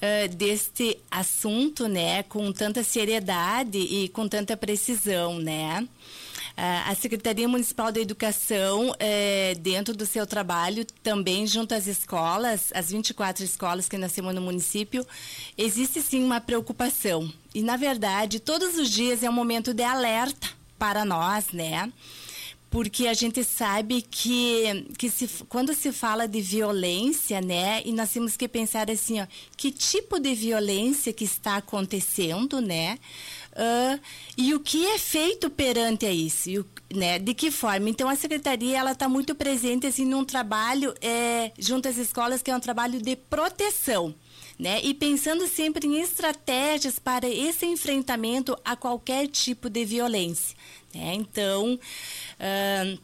uh, 0.01 0.35
deste 0.35 0.97
assunto, 1.09 1.87
né, 1.87 2.23
com 2.23 2.51
tanta 2.51 2.83
seriedade 2.83 3.77
e 3.77 4.09
com 4.09 4.27
tanta 4.27 4.57
precisão, 4.57 5.39
né. 5.39 5.87
A 6.57 6.93
Secretaria 6.93 7.47
Municipal 7.47 7.91
da 7.91 7.99
Educação, 7.99 8.93
é, 8.99 9.55
dentro 9.55 9.95
do 9.95 10.05
seu 10.05 10.27
trabalho, 10.27 10.85
também 11.01 11.47
junto 11.47 11.73
às 11.73 11.87
escolas, 11.87 12.71
as 12.75 12.91
24 12.91 13.43
escolas 13.43 13.87
que 13.87 13.97
temos 13.97 14.35
no 14.35 14.41
município, 14.41 15.05
existe 15.57 16.01
sim 16.01 16.23
uma 16.23 16.41
preocupação. 16.41 17.31
E, 17.55 17.63
na 17.63 17.77
verdade, 17.77 18.39
todos 18.39 18.77
os 18.77 18.89
dias 18.89 19.23
é 19.23 19.29
um 19.29 19.33
momento 19.33 19.73
de 19.73 19.81
alerta 19.81 20.49
para 20.77 21.05
nós, 21.05 21.47
né? 21.51 21.91
Porque 22.71 23.05
a 23.05 23.13
gente 23.13 23.43
sabe 23.43 24.01
que, 24.01 24.87
que 24.97 25.09
se, 25.09 25.27
quando 25.49 25.73
se 25.73 25.91
fala 25.91 26.25
de 26.25 26.39
violência, 26.39 27.41
né, 27.41 27.81
e 27.83 27.91
nós 27.91 28.09
temos 28.11 28.37
que 28.37 28.47
pensar 28.47 28.89
assim, 28.89 29.19
ó, 29.19 29.27
que 29.57 29.71
tipo 29.71 30.17
de 30.17 30.33
violência 30.33 31.11
que 31.11 31.25
está 31.25 31.57
acontecendo, 31.57 32.61
né, 32.61 32.97
uh, 33.51 33.99
e 34.37 34.53
o 34.53 34.59
que 34.61 34.85
é 34.85 34.97
feito 34.97 35.49
perante 35.49 36.05
a 36.05 36.13
isso, 36.13 36.49
e 36.49 36.59
o, 36.59 36.65
né, 36.95 37.19
de 37.19 37.33
que 37.33 37.51
forma. 37.51 37.89
Então, 37.89 38.07
a 38.07 38.15
secretaria 38.15 38.77
ela 38.77 38.93
está 38.93 39.09
muito 39.09 39.35
presente 39.35 39.85
assim 39.85 40.05
num 40.05 40.23
trabalho 40.23 40.95
é, 41.01 41.51
junto 41.59 41.89
às 41.89 41.97
escolas 41.97 42.41
que 42.41 42.49
é 42.49 42.55
um 42.55 42.59
trabalho 42.61 43.01
de 43.01 43.17
proteção. 43.17 44.15
Né? 44.61 44.79
E 44.83 44.93
pensando 44.93 45.47
sempre 45.47 45.87
em 45.87 45.99
estratégias 45.99 46.99
para 46.99 47.27
esse 47.27 47.65
enfrentamento 47.65 48.55
a 48.63 48.75
qualquer 48.75 49.27
tipo 49.27 49.67
de 49.67 49.83
violência. 49.83 50.55
Né? 50.93 51.15
Então, 51.15 51.73
uh, 51.73 52.99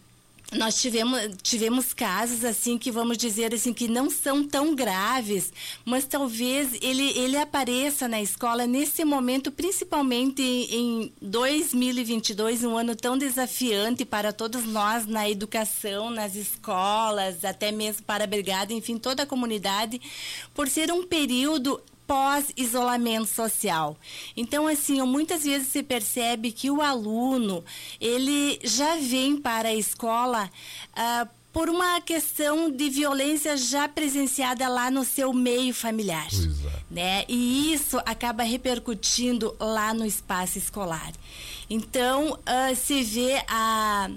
nós 0.54 0.80
tivemos, 0.82 1.20
tivemos 1.42 1.94
casos 1.94 2.46
assim 2.46 2.78
que 2.78 2.90
vamos 2.90 3.18
dizer 3.18 3.54
assim 3.54 3.74
que 3.74 3.88
não 3.88 4.10
são 4.10 4.48
tão 4.48 4.74
graves, 4.74 5.52
mas 5.84 6.06
talvez 6.06 6.70
ele, 6.82 7.18
ele 7.18 7.38
apareça 7.38 8.08
na 8.08 8.22
escola 8.22 8.66
nesse 8.66 9.04
momento, 9.04 9.52
principalmente 9.52 10.42
em 10.42 11.12
2022, 11.22 12.64
um 12.64 12.78
ano 12.78 12.96
tão 12.96 13.18
desafiante 13.18 14.06
para 14.06 14.32
todos 14.32 14.64
nós 14.64 15.06
na 15.06 15.30
educação, 15.30 16.10
nas 16.10 16.36
escolas, 16.36 17.44
até 17.44 17.72
mesmo 17.72 18.04
para 18.04 18.24
a 18.24 18.28
brigada, 18.28 18.72
enfim, 18.72 18.98
toda 18.98 19.24
a 19.24 19.28
comunidade, 19.28 20.00
por 20.54 20.70
ser 20.70 20.92
um 20.92 21.06
período 21.06 21.82
pós-isolamento 22.08 23.28
social. 23.28 23.98
Então, 24.36 24.66
assim, 24.66 25.02
muitas 25.04 25.44
vezes 25.44 25.68
se 25.68 25.84
percebe 25.84 26.52
que 26.52 26.72
o 26.72 26.82
aluno, 26.82 27.64
ele 28.00 28.60
já 28.64 28.96
vem 28.96 29.38
para 29.38 29.68
a 29.68 29.76
escola 29.76 30.50
ah, 30.96 31.28
por 31.58 31.70
uma 31.70 32.00
questão 32.02 32.70
de 32.70 32.88
violência 32.88 33.58
já 33.58 33.88
presenciada 33.90 34.68
lá 34.68 34.92
no 34.92 35.04
seu 35.04 35.34
meio 35.34 35.74
familiar. 35.74 36.28
É. 36.28 36.94
Né? 36.94 37.26
E 37.28 37.74
isso 37.74 37.98
acaba 38.06 38.44
repercutindo 38.44 39.56
lá 39.60 39.92
no 39.92 40.06
espaço 40.06 40.58
escolar. 40.60 41.12
Então, 41.70 42.34
uh, 42.34 42.76
se 42.76 43.04
vê 43.04 43.44
a 43.50 44.10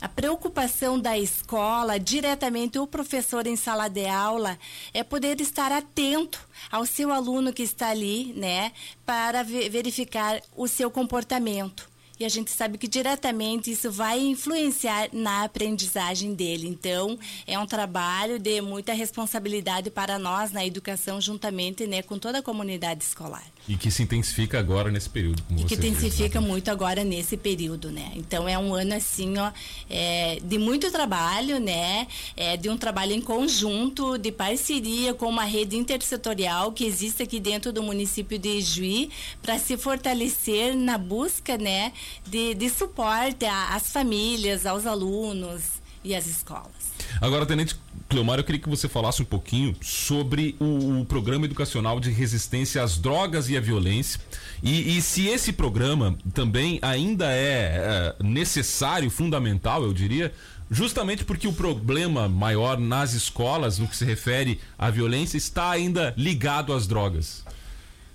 a 0.00 0.08
preocupação 0.08 0.98
da 0.98 1.18
escola, 1.18 1.98
diretamente 1.98 2.78
o 2.78 2.86
professor 2.86 3.46
em 3.46 3.56
sala 3.56 3.88
de 3.88 4.06
aula, 4.06 4.58
é 4.92 5.02
poder 5.02 5.40
estar 5.40 5.72
atento 5.72 6.40
ao 6.70 6.84
seu 6.84 7.12
aluno 7.12 7.52
que 7.52 7.62
está 7.62 7.88
ali, 7.88 8.32
né, 8.34 8.72
para 9.04 9.42
verificar 9.42 10.40
o 10.56 10.68
seu 10.68 10.90
comportamento 10.90 11.88
e 12.18 12.24
a 12.24 12.28
gente 12.28 12.50
sabe 12.50 12.78
que 12.78 12.88
diretamente 12.88 13.70
isso 13.70 13.90
vai 13.90 14.18
influenciar 14.18 15.10
na 15.12 15.44
aprendizagem 15.44 16.34
dele. 16.34 16.66
Então, 16.66 17.18
é 17.46 17.58
um 17.58 17.66
trabalho 17.66 18.38
de 18.38 18.60
muita 18.62 18.94
responsabilidade 18.94 19.90
para 19.90 20.18
nós 20.18 20.50
na 20.50 20.64
educação, 20.64 21.20
juntamente 21.20 21.86
né, 21.86 22.00
com 22.02 22.18
toda 22.18 22.38
a 22.38 22.42
comunidade 22.42 23.04
escolar. 23.04 23.44
E 23.68 23.76
que 23.76 23.90
se 23.90 24.02
intensifica 24.02 24.58
agora 24.58 24.90
nesse 24.90 25.10
período, 25.10 25.42
como 25.42 25.60
e 25.60 25.64
que 25.64 25.74
intensifica 25.74 26.38
diz, 26.38 26.40
né? 26.40 26.48
muito 26.48 26.70
agora 26.70 27.02
nesse 27.02 27.36
período, 27.36 27.90
né? 27.90 28.12
Então 28.14 28.48
é 28.48 28.56
um 28.56 28.72
ano 28.72 28.94
assim, 28.94 29.36
ó, 29.38 29.50
é, 29.90 30.38
de 30.42 30.56
muito 30.56 30.90
trabalho, 30.92 31.58
né? 31.58 32.06
É, 32.36 32.56
de 32.56 32.68
um 32.68 32.76
trabalho 32.76 33.12
em 33.12 33.20
conjunto, 33.20 34.16
de 34.18 34.30
parceria 34.30 35.14
com 35.14 35.26
uma 35.26 35.44
rede 35.44 35.76
intersetorial 35.76 36.70
que 36.70 36.84
existe 36.84 37.22
aqui 37.22 37.40
dentro 37.40 37.72
do 37.72 37.82
município 37.82 38.38
de 38.38 38.60
Juí 38.60 39.10
para 39.42 39.58
se 39.58 39.76
fortalecer 39.76 40.76
na 40.76 40.96
busca, 40.96 41.58
né, 41.58 41.92
de, 42.26 42.54
de 42.54 42.70
suporte 42.70 43.44
às 43.46 43.90
famílias, 43.90 44.66
aos 44.66 44.86
alunos 44.86 45.62
e 46.04 46.14
às 46.14 46.26
escolas. 46.26 46.75
Agora, 47.20 47.46
Tenente 47.46 47.76
Cleomar, 48.08 48.38
eu 48.38 48.44
queria 48.44 48.60
que 48.60 48.68
você 48.68 48.88
falasse 48.88 49.22
um 49.22 49.24
pouquinho 49.24 49.74
sobre 49.80 50.54
o, 50.60 51.00
o 51.00 51.04
programa 51.06 51.44
educacional 51.44 51.98
de 51.98 52.10
resistência 52.10 52.82
às 52.82 52.98
drogas 52.98 53.48
e 53.48 53.56
à 53.56 53.60
violência. 53.60 54.20
E, 54.62 54.96
e 54.96 55.02
se 55.02 55.26
esse 55.26 55.52
programa 55.52 56.16
também 56.34 56.78
ainda 56.82 57.32
é, 57.32 58.14
é 58.20 58.22
necessário, 58.22 59.10
fundamental, 59.10 59.82
eu 59.82 59.92
diria, 59.92 60.32
justamente 60.70 61.24
porque 61.24 61.48
o 61.48 61.52
problema 61.52 62.28
maior 62.28 62.78
nas 62.78 63.12
escolas, 63.12 63.78
no 63.78 63.88
que 63.88 63.96
se 63.96 64.04
refere 64.04 64.60
à 64.78 64.90
violência, 64.90 65.36
está 65.36 65.70
ainda 65.70 66.14
ligado 66.16 66.72
às 66.72 66.86
drogas. 66.86 67.44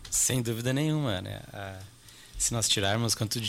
Sem 0.10 0.42
dúvida 0.42 0.74
nenhuma, 0.74 1.22
né? 1.22 1.42
se 2.38 2.54
nós 2.54 2.68
tirarmos 2.68 3.14
quanto, 3.16 3.40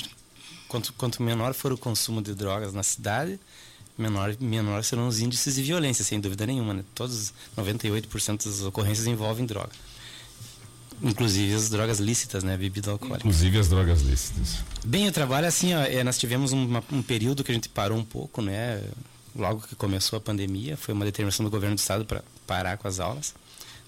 quanto, 0.68 0.92
quanto 0.92 1.22
menor 1.22 1.54
for 1.54 1.72
o 1.72 1.78
consumo 1.78 2.22
de 2.22 2.34
drogas 2.34 2.72
na 2.74 2.82
cidade, 2.82 3.40
menor, 3.96 4.36
menor 4.40 4.84
serão 4.84 5.08
os 5.08 5.20
índices 5.20 5.54
de 5.54 5.62
violência, 5.62 6.04
sem 6.04 6.20
dúvida 6.20 6.46
nenhuma. 6.46 6.74
Né? 6.74 6.84
Todos, 6.94 7.32
98% 7.56 8.44
das 8.44 8.62
ocorrências 8.62 9.06
envolvem 9.06 9.46
droga. 9.46 9.70
Inclusive 11.02 11.54
as 11.54 11.68
drogas 11.68 11.98
lícitas, 11.98 12.44
né? 12.44 12.56
Bebida 12.56 12.92
alcoólica. 12.92 13.18
Inclusive 13.18 13.58
as 13.58 13.68
drogas 13.68 14.02
lícitas. 14.02 14.58
Bem, 14.84 15.08
o 15.08 15.12
trabalho 15.12 15.48
assim, 15.48 15.74
ó, 15.74 15.80
é, 15.80 16.04
nós 16.04 16.16
tivemos 16.16 16.52
uma, 16.52 16.82
um 16.92 17.02
período 17.02 17.42
que 17.42 17.50
a 17.50 17.54
gente 17.54 17.68
parou 17.68 17.98
um 17.98 18.04
pouco, 18.04 18.40
né? 18.40 18.80
Logo 19.34 19.62
que 19.62 19.74
começou 19.74 20.16
a 20.16 20.20
pandemia, 20.20 20.76
foi 20.76 20.94
uma 20.94 21.04
determinação 21.04 21.42
do 21.42 21.50
governo 21.50 21.74
do 21.74 21.78
estado 21.78 22.04
para 22.04 22.22
parar 22.46 22.76
com 22.76 22.86
as 22.86 23.00
aulas. 23.00 23.34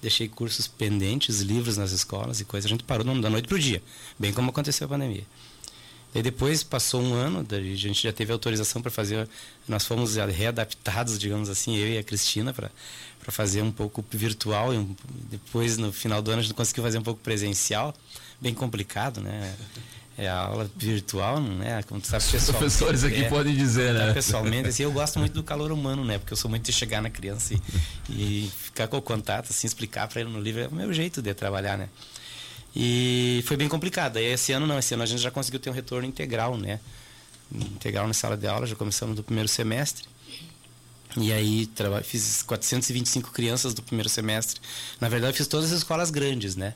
Deixei 0.02 0.28
cursos 0.28 0.66
pendentes, 0.66 1.40
livros 1.40 1.76
nas 1.76 1.92
escolas 1.92 2.40
e 2.40 2.44
coisas. 2.44 2.66
A 2.66 2.72
gente 2.72 2.82
parou 2.82 3.04
da 3.20 3.30
noite 3.30 3.46
para 3.46 3.56
o 3.56 3.60
dia, 3.60 3.82
bem 4.18 4.32
como 4.32 4.50
aconteceu 4.50 4.86
a 4.86 4.88
pandemia. 4.88 5.24
E 6.14 6.22
depois 6.22 6.62
passou 6.62 7.02
um 7.02 7.12
ano, 7.12 7.44
a 7.50 7.60
gente 7.74 8.02
já 8.04 8.12
teve 8.12 8.32
autorização 8.32 8.80
para 8.80 8.90
fazer, 8.90 9.28
nós 9.66 9.84
fomos 9.84 10.14
readaptados, 10.14 11.18
digamos 11.18 11.48
assim, 11.48 11.76
eu 11.76 11.88
e 11.88 11.98
a 11.98 12.04
Cristina, 12.04 12.54
para 12.54 12.70
fazer 13.32 13.62
um 13.62 13.72
pouco 13.72 14.04
virtual. 14.12 14.72
E 14.72 14.78
um, 14.78 14.94
depois, 15.28 15.76
no 15.76 15.92
final 15.92 16.22
do 16.22 16.30
ano, 16.30 16.38
a 16.40 16.42
gente 16.42 16.54
conseguiu 16.54 16.84
fazer 16.84 16.98
um 16.98 17.02
pouco 17.02 17.20
presencial, 17.20 17.92
bem 18.40 18.54
complicado, 18.54 19.20
né? 19.20 19.56
É 20.16 20.28
a 20.28 20.36
aula 20.36 20.70
virtual, 20.76 21.40
né? 21.40 21.82
Como 21.82 22.00
tu 22.00 22.06
sabe, 22.06 22.22
Os 22.24 22.44
professores 22.44 23.02
aqui 23.02 23.24
é, 23.24 23.28
podem 23.28 23.56
dizer, 23.56 23.92
né? 23.92 24.12
Pessoalmente, 24.12 24.68
assim, 24.68 24.84
eu 24.84 24.92
gosto 24.92 25.18
muito 25.18 25.32
do 25.32 25.42
calor 25.42 25.72
humano, 25.72 26.04
né? 26.04 26.18
Porque 26.18 26.32
eu 26.32 26.36
sou 26.36 26.48
muito 26.48 26.64
de 26.64 26.72
chegar 26.72 27.02
na 27.02 27.10
criança 27.10 27.54
e, 28.08 28.12
e 28.44 28.50
ficar 28.56 28.86
com 28.86 28.96
o 28.96 29.02
contato, 29.02 29.50
assim, 29.50 29.66
explicar 29.66 30.06
para 30.06 30.20
ele 30.20 30.30
no 30.30 30.40
livro 30.40 30.62
é 30.62 30.68
o 30.68 30.72
meu 30.72 30.92
jeito 30.92 31.20
de 31.20 31.34
trabalhar, 31.34 31.76
né? 31.76 31.88
E 32.74 33.42
foi 33.46 33.56
bem 33.56 33.68
complicado. 33.68 34.16
Aí 34.16 34.24
esse 34.24 34.52
ano 34.52 34.66
não, 34.66 34.78
esse 34.78 34.94
ano 34.94 35.02
a 35.02 35.06
gente 35.06 35.22
já 35.22 35.30
conseguiu 35.30 35.60
ter 35.60 35.70
um 35.70 35.72
retorno 35.72 36.06
integral, 36.06 36.56
né? 36.56 36.80
Integral 37.52 38.06
na 38.06 38.14
sala 38.14 38.36
de 38.36 38.46
aula, 38.46 38.66
já 38.66 38.74
começamos 38.74 39.14
do 39.14 39.22
primeiro 39.22 39.48
semestre. 39.48 40.06
E 41.16 41.32
aí 41.32 41.70
fiz 42.02 42.42
425 42.42 43.30
crianças 43.30 43.72
do 43.72 43.82
primeiro 43.82 44.08
semestre. 44.08 44.60
Na 45.00 45.08
verdade, 45.08 45.36
fiz 45.36 45.46
todas 45.46 45.70
as 45.70 45.78
escolas 45.78 46.10
grandes, 46.10 46.56
né? 46.56 46.74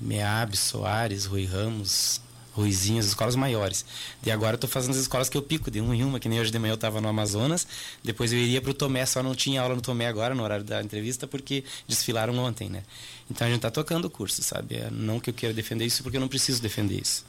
Meab, 0.00 0.56
Soares, 0.56 1.26
Rui 1.26 1.44
Ramos, 1.44 2.20
Ruizinho, 2.58 2.98
as 2.98 3.06
escolas 3.06 3.34
maiores. 3.36 3.84
E 4.24 4.30
agora 4.30 4.52
eu 4.52 4.56
estou 4.56 4.68
fazendo 4.68 4.92
as 4.92 4.98
escolas 4.98 5.28
que 5.28 5.36
eu 5.36 5.42
pico, 5.42 5.70
de 5.70 5.80
um 5.80 5.94
em 5.94 6.04
uma, 6.04 6.20
que 6.20 6.28
nem 6.28 6.40
hoje 6.40 6.50
de 6.50 6.58
manhã 6.58 6.72
eu 6.72 6.76
estava 6.76 7.00
no 7.00 7.08
Amazonas. 7.08 7.66
Depois 8.04 8.32
eu 8.32 8.38
iria 8.38 8.60
para 8.60 8.70
o 8.70 8.74
Tomé, 8.74 9.04
só 9.06 9.22
não 9.22 9.34
tinha 9.34 9.60
aula 9.60 9.74
no 9.74 9.80
Tomé 9.80 10.06
agora, 10.06 10.34
no 10.34 10.42
horário 10.42 10.64
da 10.64 10.82
entrevista, 10.82 11.26
porque 11.26 11.64
desfilaram 11.86 12.36
ontem, 12.38 12.68
né? 12.68 12.82
Então 13.30 13.46
a 13.46 13.50
gente 13.50 13.58
está 13.58 13.70
tocando 13.70 14.06
o 14.06 14.10
curso, 14.10 14.42
sabe? 14.42 14.76
É, 14.76 14.88
não 14.90 15.20
que 15.20 15.30
eu 15.30 15.34
queira 15.34 15.54
defender 15.54 15.84
isso, 15.84 16.02
porque 16.02 16.16
eu 16.16 16.20
não 16.20 16.28
preciso 16.28 16.60
defender 16.60 17.00
isso. 17.00 17.24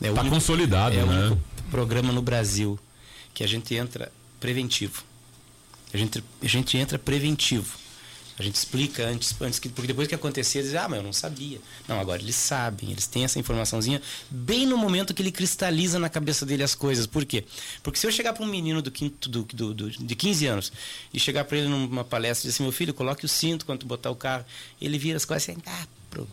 É 0.00 0.12
tá 0.12 0.20
único, 0.20 0.34
consolidado, 0.34 0.96
é 0.96 1.04
né? 1.04 1.28
É 1.28 1.30
o 1.30 1.70
programa 1.70 2.12
no 2.12 2.22
Brasil 2.22 2.78
que 3.34 3.44
a 3.44 3.46
gente 3.46 3.74
entra 3.74 4.10
preventivo. 4.40 5.04
A 5.92 5.96
gente, 5.96 6.24
a 6.42 6.46
gente 6.46 6.76
entra 6.76 6.98
preventivo. 6.98 7.81
A 8.38 8.42
gente 8.42 8.54
explica 8.54 9.06
antes, 9.06 9.34
antes 9.40 9.58
que, 9.58 9.68
porque 9.68 9.88
depois 9.88 10.08
que 10.08 10.14
acontecer, 10.14 10.58
eles 10.58 10.70
dizem, 10.70 10.84
ah, 10.84 10.88
mas 10.88 10.98
eu 10.98 11.04
não 11.04 11.12
sabia. 11.12 11.60
Não, 11.86 12.00
agora 12.00 12.20
eles 12.20 12.34
sabem, 12.34 12.90
eles 12.90 13.06
têm 13.06 13.24
essa 13.24 13.38
informaçãozinha 13.38 14.00
bem 14.30 14.66
no 14.66 14.76
momento 14.76 15.12
que 15.12 15.20
ele 15.20 15.30
cristaliza 15.30 15.98
na 15.98 16.08
cabeça 16.08 16.46
dele 16.46 16.62
as 16.62 16.74
coisas. 16.74 17.06
Por 17.06 17.24
quê? 17.24 17.44
Porque 17.82 17.98
se 17.98 18.06
eu 18.06 18.12
chegar 18.12 18.32
para 18.32 18.42
um 18.42 18.48
menino 18.48 18.80
do 18.80 18.90
quinto, 18.90 19.28
do, 19.28 19.42
do, 19.44 19.74
do, 19.74 19.90
de 19.90 20.16
15 20.16 20.46
anos 20.46 20.72
e 21.12 21.20
chegar 21.20 21.44
para 21.44 21.58
ele 21.58 21.68
numa 21.68 22.04
palestra 22.04 22.46
e 22.46 22.48
dizer 22.48 22.56
assim, 22.56 22.62
meu 22.62 22.72
filho, 22.72 22.94
coloque 22.94 23.24
o 23.24 23.28
cinto 23.28 23.66
quando 23.66 23.84
botar 23.84 24.10
o 24.10 24.16
carro, 24.16 24.44
ele 24.80 24.98
vira 24.98 25.16
as 25.16 25.24
coisas 25.24 25.48
assim, 25.48 25.60
ah, 25.66 25.86
pro, 26.10 26.28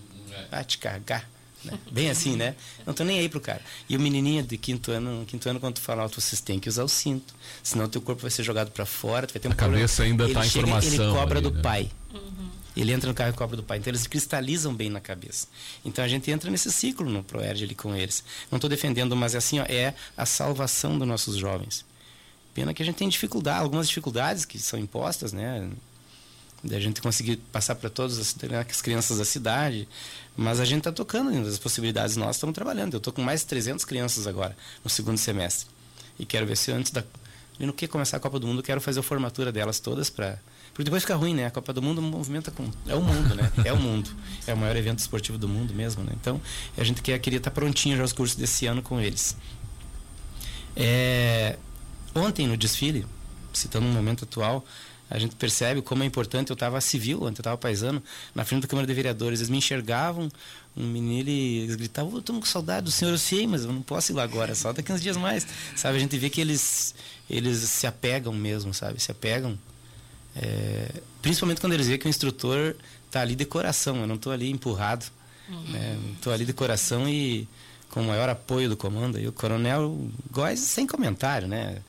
vai 0.49 0.63
te 0.63 0.77
carregar. 0.77 1.29
Né? 1.63 1.77
Bem 1.91 2.09
assim, 2.09 2.35
né? 2.35 2.55
Não 2.85 2.93
tô 2.93 3.03
nem 3.03 3.19
aí 3.19 3.27
pro 3.27 3.39
cara. 3.39 3.61
E 3.87 3.97
o 3.97 3.99
menininho 3.99 4.43
de 4.43 4.57
quinto 4.57 4.91
ano, 4.91 5.25
quinto 5.25 5.49
ano, 5.49 5.59
quando 5.59 5.75
tu 5.75 5.81
fala 5.81 6.03
alto, 6.03 6.19
vocês 6.21 6.39
têm 6.39 6.59
que 6.59 6.69
usar 6.69 6.83
o 6.83 6.89
cinto. 6.89 7.33
Senão 7.61 7.89
teu 7.89 8.01
corpo 8.01 8.21
vai 8.21 8.31
ser 8.31 8.43
jogado 8.43 8.71
para 8.71 8.85
fora, 8.85 9.27
tu 9.27 9.33
vai 9.33 9.41
ter 9.41 9.47
um 9.47 9.51
A 9.51 9.55
cabeça 9.55 10.03
ainda 10.03 10.23
ele 10.23 10.33
tá 10.33 10.43
chega, 10.43 10.59
informação. 10.59 11.05
Ele 11.05 11.13
cobra 11.13 11.39
ali, 11.39 11.49
do 11.49 11.55
né? 11.55 11.61
pai. 11.61 11.91
Uhum. 12.13 12.49
ele 12.75 12.91
entra 12.91 13.07
no 13.09 13.13
carro 13.13 13.31
e 13.31 13.33
cobra 13.33 13.57
do 13.57 13.63
pai. 13.63 13.77
Então 13.77 13.91
eles 13.91 14.07
cristalizam 14.07 14.73
bem 14.73 14.89
na 14.89 15.01
cabeça. 15.01 15.47
Então 15.83 16.03
a 16.03 16.07
gente 16.07 16.31
entra 16.31 16.49
nesse 16.49 16.71
ciclo 16.71 17.09
no 17.09 17.23
Proerd 17.23 17.63
ali 17.63 17.75
com 17.75 17.95
eles. 17.95 18.23
Não 18.49 18.57
estou 18.57 18.69
defendendo, 18.69 19.15
mas 19.15 19.35
é 19.35 19.37
assim, 19.37 19.59
ó, 19.59 19.65
é 19.67 19.93
a 20.15 20.25
salvação 20.25 20.97
dos 20.97 21.07
nossos 21.07 21.35
jovens. 21.35 21.85
Pena 22.53 22.73
que 22.73 22.81
a 22.81 22.85
gente 22.85 22.95
tem 22.95 23.07
dificuldade, 23.07 23.61
algumas 23.61 23.87
dificuldades 23.87 24.45
que 24.45 24.57
são 24.57 24.79
impostas, 24.79 25.33
né? 25.33 25.69
Da 26.63 26.79
gente 26.79 27.01
conseguir 27.01 27.37
passar 27.51 27.75
para 27.75 27.89
todas 27.89 28.17
as, 28.17 28.35
as, 28.69 28.81
crianças 28.81 29.17
da 29.17 29.25
cidade. 29.25 29.87
Mas 30.35 30.59
a 30.59 30.65
gente 30.65 30.79
está 30.79 30.91
tocando 30.91 31.29
ainda 31.29 31.47
as 31.47 31.57
possibilidades 31.57 32.15
nós 32.17 32.35
estamos 32.35 32.53
trabalhando. 32.53 32.93
Eu 32.93 32.97
estou 32.97 33.13
com 33.13 33.21
mais 33.21 33.41
de 33.41 33.47
300 33.47 33.85
crianças 33.85 34.27
agora, 34.27 34.55
no 34.83 34.89
segundo 34.89 35.17
semestre. 35.17 35.67
E 36.17 36.25
quero 36.25 36.45
ver 36.45 36.57
se 36.57 36.71
antes 36.71 36.91
da. 36.91 37.03
No 37.59 37.73
que 37.73 37.87
começar 37.87 38.17
a 38.17 38.19
Copa 38.19 38.39
do 38.39 38.47
Mundo, 38.47 38.63
quero 38.63 38.79
fazer 38.79 38.99
a 39.01 39.03
formatura 39.03 39.51
delas 39.51 39.79
todas 39.79 40.09
para. 40.09 40.39
Porque 40.71 40.83
depois 40.83 41.03
fica 41.03 41.15
ruim, 41.15 41.33
né? 41.33 41.45
A 41.45 41.51
Copa 41.51 41.73
do 41.73 41.81
Mundo 41.81 42.01
movimenta 42.01 42.51
com. 42.51 42.69
É 42.87 42.95
o 42.95 43.01
mundo, 43.01 43.35
né? 43.35 43.51
É 43.65 43.73
o 43.73 43.77
mundo. 43.77 44.09
É 44.47 44.53
o 44.53 44.57
maior 44.57 44.75
evento 44.75 44.99
esportivo 44.99 45.37
do 45.37 45.47
mundo 45.47 45.73
mesmo, 45.73 46.03
né? 46.03 46.13
Então, 46.15 46.39
a 46.77 46.83
gente 46.83 47.01
quer, 47.01 47.19
queria 47.19 47.37
estar 47.37 47.51
tá 47.51 47.55
prontinho 47.55 47.97
já 47.97 48.03
os 48.03 48.13
cursos 48.13 48.37
desse 48.37 48.65
ano 48.65 48.81
com 48.81 48.99
eles. 48.99 49.35
É, 50.75 51.57
ontem 52.15 52.47
no 52.47 52.55
desfile, 52.55 53.05
citando 53.51 53.85
um 53.85 53.91
momento 53.91 54.23
atual, 54.23 54.65
a 55.09 55.17
gente 55.17 55.35
percebe 55.35 55.81
como 55.81 56.03
é 56.03 56.05
importante. 56.05 56.51
Eu 56.51 56.53
estava 56.53 56.79
civil, 56.79 57.23
ontem 57.23 57.39
eu 57.39 57.41
estava 57.41 57.57
paisano, 57.57 58.01
na 58.35 58.45
frente 58.45 58.63
da 58.63 58.67
Câmara 58.67 58.85
de 58.85 58.93
Vereadores. 58.93 59.39
Eles 59.39 59.49
me 59.49 59.57
enxergavam, 59.57 60.29
um 60.77 60.85
menino, 60.85 61.29
eles 61.29 61.75
gritavam: 61.75 62.13
oh, 62.13 62.19
Estou 62.19 62.39
com 62.39 62.45
saudade 62.45 62.85
do 62.85 62.91
senhor, 62.91 63.11
eu 63.11 63.17
sei, 63.17 63.47
mas 63.47 63.63
eu 63.63 63.71
não 63.71 63.81
posso 63.81 64.11
ir 64.11 64.15
lá 64.15 64.23
agora, 64.23 64.53
só 64.53 64.71
daqui 64.71 64.91
uns 64.91 65.01
dias 65.01 65.17
mais. 65.17 65.47
Sabe? 65.75 65.97
A 65.97 65.99
gente 65.99 66.17
vê 66.17 66.29
que 66.29 66.39
eles, 66.39 66.93
eles 67.29 67.57
se 67.57 67.87
apegam 67.87 68.33
mesmo, 68.33 68.73
sabe? 68.73 69.01
Se 69.01 69.11
apegam. 69.11 69.57
É, 70.35 71.01
principalmente 71.21 71.59
quando 71.59 71.73
eles 71.73 71.87
veem 71.87 71.97
que 71.99 72.05
o 72.05 72.09
instrutor 72.09 72.75
está 73.07 73.21
ali 73.21 73.35
de 73.35 73.45
coração, 73.45 73.97
eu 73.97 74.07
não 74.07 74.15
estou 74.15 74.31
ali 74.31 74.49
empurrado. 74.49 75.05
Estou 76.15 76.31
né? 76.31 76.35
ali 76.35 76.45
de 76.45 76.53
coração 76.53 77.09
e 77.09 77.47
com 77.89 78.01
o 78.01 78.03
maior 78.05 78.29
apoio 78.29 78.69
do 78.69 78.77
comando. 78.77 79.19
E 79.19 79.27
o 79.27 79.31
coronel 79.31 80.07
Góes, 80.31 80.59
sem 80.59 80.85
comentário, 80.85 81.47
né? 81.47 81.81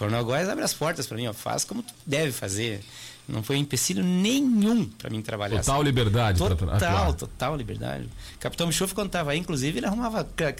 Coronel 0.00 0.24
Góes 0.24 0.48
abre 0.48 0.64
as 0.64 0.72
portas 0.72 1.06
para 1.06 1.18
mim, 1.18 1.26
ó, 1.26 1.34
faz 1.34 1.62
como 1.62 1.82
tu 1.82 1.92
deve 2.06 2.32
fazer. 2.32 2.80
Não 3.28 3.42
foi 3.42 3.58
empecilho 3.58 4.02
nenhum 4.02 4.86
para 4.86 5.10
mim 5.10 5.20
trabalhar. 5.20 5.58
Total 5.58 5.76
assim. 5.76 5.84
liberdade. 5.84 6.38
Total, 6.38 6.56
pra 6.56 7.12
total 7.12 7.54
liberdade. 7.54 8.08
Capitão 8.40 8.66
Michoff, 8.66 8.94
quando 8.94 9.08
estava 9.08 9.32
aí, 9.32 9.38
inclusive, 9.38 9.78
ele 9.78 9.86
arrumava 9.86 10.20
até 10.20 10.56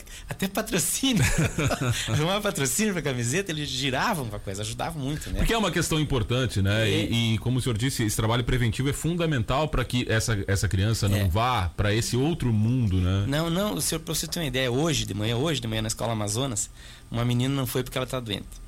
patrocínio. 0.52 1.25
arrumava 2.06 2.42
patrocínio 2.42 2.92
para 2.92 3.00
camiseta, 3.00 3.50
eles 3.50 3.66
giravam 3.66 4.28
para 4.28 4.38
coisa, 4.38 4.61
ajudavam 4.61 5.02
muito, 5.02 5.30
né? 5.30 5.38
Porque 5.38 5.54
é 5.54 5.59
uma 5.59 5.70
questão 5.70 5.99
importante, 5.99 6.61
né? 6.61 6.87
É. 6.87 6.90
E, 6.90 7.35
e, 7.35 7.38
como 7.38 7.59
o 7.59 7.62
senhor 7.62 7.78
disse, 7.78 8.04
esse 8.04 8.14
trabalho 8.14 8.44
preventivo 8.44 8.90
é 8.90 8.92
fundamental 8.92 9.68
para 9.68 9.82
que 9.87 10.06
essa, 10.06 10.38
essa 10.47 10.68
criança 10.68 11.09
não 11.09 11.16
é. 11.16 11.28
vá 11.28 11.70
para 11.75 11.94
esse 11.94 12.14
outro 12.14 12.52
mundo, 12.52 12.99
né? 12.99 13.25
Não, 13.26 13.49
não, 13.49 13.75
o 13.75 13.80
senhor, 13.80 14.02
para 14.02 14.14
você 14.14 14.26
ter 14.26 14.38
uma 14.38 14.47
ideia, 14.47 14.70
hoje 14.70 15.06
de 15.06 15.14
manhã, 15.14 15.35
hoje 15.35 15.62
de 15.62 15.66
manhã 15.66 15.80
na 15.80 15.88
escola 15.88 16.12
Amazonas, 16.12 16.68
uma 17.11 17.25
menina 17.25 17.54
não 17.54 17.66
foi 17.66 17.82
porque 17.82 17.97
ela 17.97 18.04
está 18.04 18.20
doente 18.20 18.61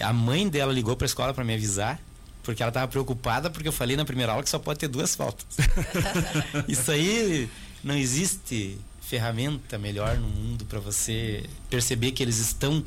a 0.00 0.12
mãe 0.12 0.48
dela 0.48 0.72
ligou 0.72 0.96
para 0.96 1.04
a 1.04 1.08
escola 1.08 1.34
para 1.34 1.44
me 1.44 1.54
avisar, 1.54 2.00
porque 2.42 2.62
ela 2.62 2.70
estava 2.70 2.88
preocupada 2.88 3.48
porque 3.50 3.68
eu 3.68 3.72
falei 3.72 3.96
na 3.96 4.04
primeira 4.04 4.32
aula 4.32 4.42
que 4.42 4.50
só 4.50 4.58
pode 4.58 4.78
ter 4.78 4.88
duas 4.88 5.14
faltas. 5.14 5.46
Isso 6.68 6.90
aí 6.90 7.48
não 7.82 7.96
existe 7.96 8.78
ferramenta 9.00 9.78
melhor 9.78 10.16
no 10.16 10.28
mundo 10.28 10.64
para 10.64 10.80
você 10.80 11.44
perceber 11.68 12.12
que 12.12 12.22
eles 12.22 12.38
estão 12.38 12.84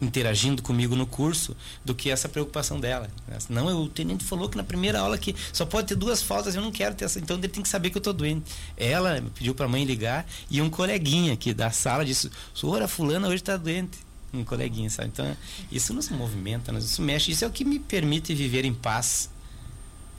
interagindo 0.00 0.62
comigo 0.62 0.94
no 0.94 1.06
curso 1.06 1.56
do 1.84 1.94
que 1.94 2.10
essa 2.10 2.28
preocupação 2.28 2.78
dela. 2.78 3.10
Não, 3.48 3.82
o 3.82 3.88
tenente 3.88 4.24
falou 4.24 4.48
que 4.48 4.56
na 4.56 4.62
primeira 4.62 5.00
aula 5.00 5.18
que 5.18 5.34
só 5.52 5.66
pode 5.66 5.88
ter 5.88 5.96
duas 5.96 6.22
faltas, 6.22 6.54
eu 6.54 6.62
não 6.62 6.70
quero 6.70 6.94
ter 6.94 7.04
essa, 7.04 7.18
então 7.18 7.36
ele 7.36 7.48
tem 7.48 7.62
que 7.62 7.68
saber 7.68 7.90
que 7.90 7.96
eu 7.96 8.00
estou 8.00 8.12
doente. 8.12 8.50
Ela 8.76 9.22
pediu 9.34 9.54
para 9.54 9.66
a 9.66 9.68
mãe 9.68 9.84
ligar 9.84 10.26
e 10.50 10.62
um 10.62 10.70
coleguinha 10.70 11.32
aqui 11.32 11.52
da 11.52 11.70
sala 11.70 12.04
disse: 12.04 12.30
"Senhora 12.54 12.86
fulana 12.86 13.26
hoje 13.26 13.36
está 13.36 13.56
doente" 13.56 13.98
um 14.32 14.44
coleguinha, 14.44 14.90
sabe? 14.90 15.08
Então, 15.08 15.36
isso 15.70 15.92
nos 15.94 16.08
movimenta, 16.10 16.72
isso 16.78 17.02
mexe. 17.02 17.30
Isso 17.30 17.44
é 17.44 17.48
o 17.48 17.50
que 17.50 17.64
me 17.64 17.78
permite 17.78 18.34
viver 18.34 18.64
em 18.64 18.74
paz, 18.74 19.30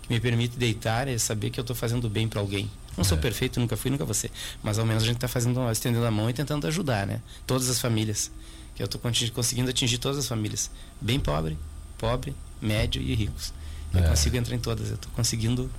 que 0.02 0.10
me 0.10 0.20
permite 0.20 0.58
deitar 0.58 1.08
e 1.08 1.18
saber 1.20 1.50
que 1.50 1.60
eu 1.60 1.64
estou 1.64 1.76
fazendo 1.76 2.10
bem 2.10 2.28
para 2.28 2.40
alguém. 2.40 2.70
Não 2.98 3.02
é. 3.02 3.08
sou 3.08 3.18
perfeito, 3.18 3.60
nunca 3.60 3.78
fui, 3.78 3.90
nunca 3.90 4.12
ser. 4.14 4.32
Mas 4.62 4.80
ao 4.80 4.86
menos 4.86 5.04
a 5.04 5.06
gente 5.06 5.18
está 5.18 5.28
fazendo, 5.28 5.60
estendendo 5.72 6.06
a 6.06 6.12
mão 6.12 6.30
e 6.30 6.34
tentando 6.34 6.68
ajudar, 6.68 7.08
né? 7.08 7.22
Todas 7.46 7.70
as 7.70 7.80
famílias. 7.80 8.32
Que 8.76 8.84
eu 8.84 8.86
estou 8.86 9.00
conseguindo 9.34 9.70
atingir 9.70 9.98
todas 9.98 10.18
as 10.18 10.28
famílias. 10.28 10.72
Bem 11.00 11.20
pobre, 11.20 11.58
pobre, 11.98 12.36
médio 12.62 13.02
e 13.02 13.14
ricos. 13.14 13.54
Eu 13.94 14.02
é. 14.02 14.08
consigo 14.08 14.36
entrar 14.36 14.56
em 14.56 14.60
todas. 14.60 14.90
Eu 14.90 14.96
estou 14.96 15.12
conseguindo 15.14 15.70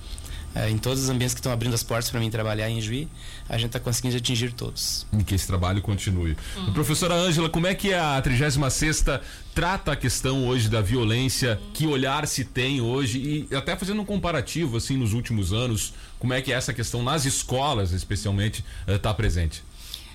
é, 0.53 0.69
em 0.69 0.77
todos 0.77 1.03
os 1.03 1.09
ambientes 1.09 1.33
que 1.33 1.39
estão 1.39 1.51
abrindo 1.51 1.73
as 1.73 1.83
portas 1.83 2.09
para 2.09 2.19
mim 2.19 2.29
trabalhar 2.29 2.69
em 2.69 2.81
Juí, 2.81 3.07
a 3.47 3.57
gente 3.57 3.67
está 3.67 3.79
conseguindo 3.79 4.17
atingir 4.17 4.51
todos. 4.53 5.05
E 5.17 5.23
que 5.23 5.35
esse 5.35 5.47
trabalho 5.47 5.81
continue. 5.81 6.35
Uhum. 6.57 6.73
Professora 6.73 7.15
Ângela, 7.15 7.49
como 7.49 7.67
é 7.67 7.75
que 7.75 7.93
a 7.93 8.21
36 8.21 9.05
trata 9.53 9.93
a 9.93 9.95
questão 9.95 10.47
hoje 10.47 10.69
da 10.69 10.81
violência? 10.81 11.59
Uhum. 11.61 11.71
Que 11.73 11.87
olhar 11.87 12.27
se 12.27 12.43
tem 12.43 12.81
hoje? 12.81 13.47
E 13.51 13.55
até 13.55 13.75
fazendo 13.75 14.01
um 14.01 14.05
comparativo, 14.05 14.77
assim, 14.77 14.97
nos 14.97 15.13
últimos 15.13 15.53
anos, 15.53 15.93
como 16.19 16.33
é 16.33 16.41
que 16.41 16.51
essa 16.51 16.73
questão 16.73 17.01
nas 17.01 17.25
escolas, 17.25 17.91
especialmente, 17.91 18.63
está 18.87 19.09
eh, 19.09 19.13
presente? 19.13 19.63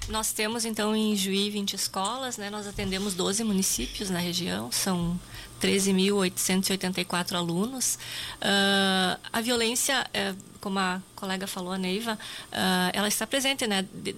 Nós 0.08 0.32
temos 0.32 0.64
então 0.64 0.94
em 0.94 1.16
Juí 1.16 1.50
20 1.50 1.74
escolas, 1.74 2.36
né? 2.36 2.48
Nós 2.48 2.66
atendemos 2.66 3.14
12 3.14 3.42
municípios 3.42 4.08
na 4.08 4.20
região, 4.20 4.70
são 4.70 5.18
13.884 5.60 7.34
alunos. 7.34 7.98
Uh, 8.36 9.18
a 9.32 9.40
violência, 9.40 10.06
uh, 10.06 10.36
como 10.60 10.78
a 10.78 11.02
colega 11.16 11.46
falou, 11.46 11.72
a 11.72 11.78
Neiva, 11.78 12.14
uh, 12.14 12.90
ela 12.92 13.08
está 13.08 13.26
presente, 13.26 13.66
né? 13.66 13.84
De, 13.92 14.14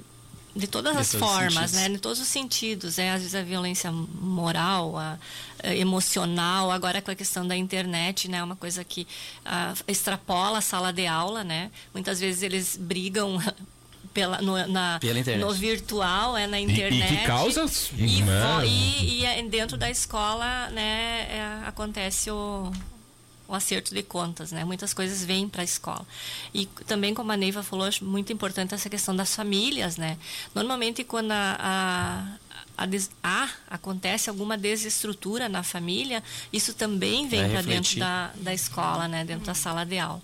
de 0.54 0.66
todas 0.66 0.92
de 0.94 1.00
as 1.00 1.14
formas, 1.14 1.72
né? 1.72 1.88
De 1.88 1.98
todos 1.98 2.20
os 2.20 2.28
sentidos, 2.28 2.98
é 2.98 3.10
às 3.10 3.20
vezes 3.20 3.34
a 3.34 3.42
violência 3.42 3.90
moral, 3.90 4.98
a, 4.98 5.18
a 5.62 5.74
emocional, 5.74 6.70
agora 6.70 7.00
com 7.00 7.10
a 7.10 7.14
questão 7.14 7.46
da 7.46 7.56
internet, 7.56 8.28
né? 8.28 8.42
Uma 8.42 8.56
coisa 8.56 8.84
que 8.84 9.06
extrapola 9.86 10.58
a 10.58 10.62
sala 10.62 10.92
de 10.92 11.06
aula, 11.06 11.44
né? 11.44 11.70
Muitas 11.94 12.20
vezes 12.20 12.42
eles 12.42 12.76
brigam 12.76 13.38
pela, 14.18 14.42
no, 14.42 14.66
na, 14.66 14.98
pela 14.98 15.20
internet. 15.20 15.46
no 15.46 15.54
virtual, 15.54 16.36
é 16.36 16.46
na 16.48 16.58
internet. 16.58 17.12
E, 17.12 17.14
e 17.14 17.18
que 17.18 17.24
causa 17.24 17.64
e, 17.96 18.20
e, 18.66 19.20
e, 19.20 19.24
é 19.24 19.40
dentro 19.44 19.76
da 19.76 19.88
escola, 19.88 20.68
né, 20.70 21.28
é, 21.30 21.62
acontece 21.66 22.28
o, 22.28 22.72
o 23.46 23.54
acerto 23.54 23.94
de 23.94 24.02
contas, 24.02 24.50
né? 24.50 24.64
Muitas 24.64 24.92
coisas 24.92 25.24
vêm 25.24 25.48
para 25.48 25.60
a 25.60 25.64
escola. 25.64 26.04
E 26.52 26.66
também, 26.86 27.14
como 27.14 27.30
a 27.30 27.36
Neiva 27.36 27.62
falou, 27.62 27.86
acho 27.86 28.04
muito 28.04 28.32
importante 28.32 28.74
essa 28.74 28.90
questão 28.90 29.14
das 29.14 29.34
famílias, 29.36 29.96
né? 29.96 30.18
Normalmente, 30.52 31.04
quando 31.04 31.30
a, 31.30 31.56
a, 32.76 32.84
a 32.84 32.88
a 33.22 33.48
acontece 33.70 34.28
alguma 34.28 34.58
desestrutura 34.58 35.48
na 35.48 35.62
família, 35.62 36.24
isso 36.52 36.74
também 36.74 37.28
vem 37.28 37.48
para 37.48 37.62
dentro 37.62 38.00
da, 38.00 38.32
da 38.34 38.52
escola, 38.52 39.06
né? 39.06 39.24
Dentro 39.24 39.46
da 39.46 39.54
sala 39.54 39.84
de 39.84 39.98
aula. 39.98 40.22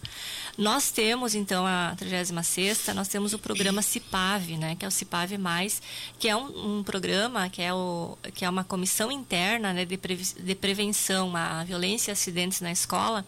Nós 0.57 0.93
temos, 0.93 1.35
então, 1.35 1.67
a 1.67 1.95
36 1.97 2.87
nós 2.95 3.09
temos 3.09 3.35
o 3.35 3.39
programa 3.39 3.83
CIPAV, 3.83 4.57
né, 4.57 4.77
que 4.77 4.85
é 4.85 4.89
o 4.89 4.91
CIPAV+, 4.91 5.37
que 6.19 6.29
é 6.29 6.37
um, 6.37 6.79
um 6.79 6.83
programa 6.85 7.49
que 7.51 7.61
é, 7.61 7.75
o, 7.75 8.17
que 8.33 8.45
é 8.45 8.49
uma 8.49 8.63
comissão 8.63 9.11
interna 9.11 9.73
né, 9.73 9.85
de, 9.85 9.97
pre, 9.97 10.17
de 10.17 10.55
prevenção 10.55 11.35
à 11.35 11.65
violência 11.65 12.11
e 12.11 12.13
acidentes 12.13 12.61
na 12.61 12.71
escola. 12.71 13.25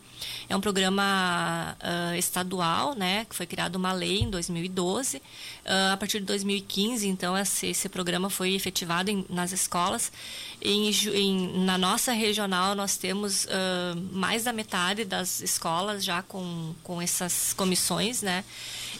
É 0.48 0.56
um 0.56 0.60
programa 0.60 1.76
uh, 1.82 2.14
estadual, 2.16 2.94
né, 2.94 3.24
que 3.24 3.34
foi 3.34 3.46
criado 3.46 3.74
uma 3.74 3.92
lei 3.92 4.20
em 4.20 4.30
2012. 4.30 5.20
Uh, 5.66 5.94
a 5.94 5.96
partir 5.96 6.20
de 6.20 6.26
2015, 6.26 7.08
então, 7.08 7.36
esse, 7.36 7.66
esse 7.66 7.88
programa 7.88 8.30
foi 8.30 8.54
efetivado 8.54 9.10
em, 9.10 9.26
nas 9.28 9.50
escolas. 9.50 10.12
Em, 10.62 10.88
em, 11.12 11.64
na 11.64 11.76
nossa 11.76 12.12
regional, 12.12 12.76
nós 12.76 12.96
temos 12.96 13.46
uh, 13.46 13.48
mais 14.12 14.44
da 14.44 14.52
metade 14.52 15.04
das 15.04 15.40
escolas 15.40 16.04
já 16.04 16.22
com, 16.22 16.72
com 16.84 17.02
essas 17.02 17.52
comissões, 17.52 18.22
né? 18.22 18.44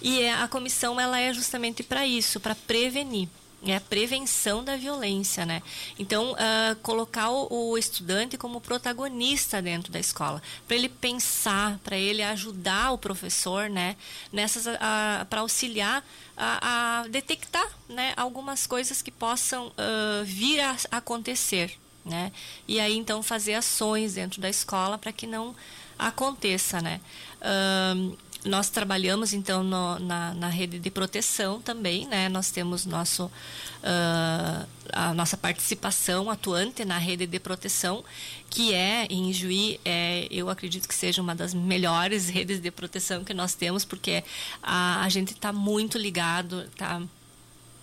E 0.02 0.20
é, 0.22 0.34
a 0.34 0.48
comissão 0.48 1.00
ela 1.00 1.20
é 1.20 1.32
justamente 1.32 1.84
para 1.84 2.04
isso, 2.04 2.40
para 2.40 2.56
prevenir 2.56 3.28
é 3.64 3.76
a 3.76 3.80
prevenção 3.80 4.62
da 4.62 4.76
violência, 4.76 5.46
né? 5.46 5.62
Então, 5.98 6.32
uh, 6.32 6.76
colocar 6.82 7.30
o, 7.30 7.70
o, 7.70 7.78
estudante 7.78 8.36
como 8.36 8.60
protagonista 8.60 9.62
dentro 9.62 9.90
da 9.90 9.98
escola, 9.98 10.42
para 10.66 10.76
ele 10.76 10.88
pensar, 10.88 11.78
para 11.82 11.96
ele 11.96 12.22
ajudar 12.22 12.92
o 12.92 12.98
professor, 12.98 13.68
né? 13.68 13.96
Nessas, 14.32 14.66
uh, 14.66 15.24
para 15.28 15.40
auxiliar 15.40 16.04
a, 16.36 17.00
a, 17.02 17.08
detectar, 17.08 17.66
né? 17.88 18.12
Algumas 18.16 18.66
coisas 18.66 19.00
que 19.00 19.10
possam 19.10 19.68
uh, 19.68 20.24
vir 20.24 20.60
a 20.60 20.76
acontecer, 20.90 21.76
né? 22.04 22.30
E 22.68 22.78
aí 22.78 22.96
então 22.96 23.22
fazer 23.22 23.54
ações 23.54 24.14
dentro 24.14 24.40
da 24.40 24.50
escola 24.50 24.98
para 24.98 25.12
que 25.12 25.26
não 25.26 25.54
aconteça, 25.98 26.80
né? 26.80 27.00
Nós 28.46 28.70
trabalhamos 28.70 29.32
então 29.32 29.62
no, 29.62 29.98
na, 29.98 30.32
na, 30.34 30.48
rede 30.48 30.78
de 30.78 30.90
proteção 30.90 31.60
também, 31.60 32.06
né? 32.06 32.28
Nós 32.28 32.50
temos 32.50 32.86
nosso 32.86 33.24
uh, 33.26 34.66
a 34.92 35.12
nossa 35.14 35.36
participação 35.36 36.30
atuante 36.30 36.84
na 36.84 36.96
rede 36.96 37.26
de 37.26 37.38
proteção, 37.38 38.04
que 38.48 38.72
é 38.72 39.06
em 39.10 39.32
Juí, 39.32 39.80
é, 39.84 40.26
eu 40.30 40.48
acredito 40.48 40.86
que 40.86 40.94
seja 40.94 41.20
uma 41.20 41.34
das 41.34 41.52
melhores 41.52 42.28
redes 42.28 42.60
de 42.60 42.70
proteção 42.70 43.24
que 43.24 43.34
nós 43.34 43.54
temos, 43.54 43.84
porque 43.84 44.22
a, 44.62 45.02
a 45.02 45.08
gente 45.08 45.32
está 45.32 45.52
muito 45.52 45.98
ligado, 45.98 46.68
tá? 46.76 47.02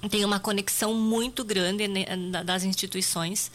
Tem 0.10 0.26
uma 0.26 0.40
conexão 0.40 0.94
muito 0.94 1.44
grande 1.44 1.88
né, 1.88 2.06
das 2.44 2.64
instituições. 2.64 3.52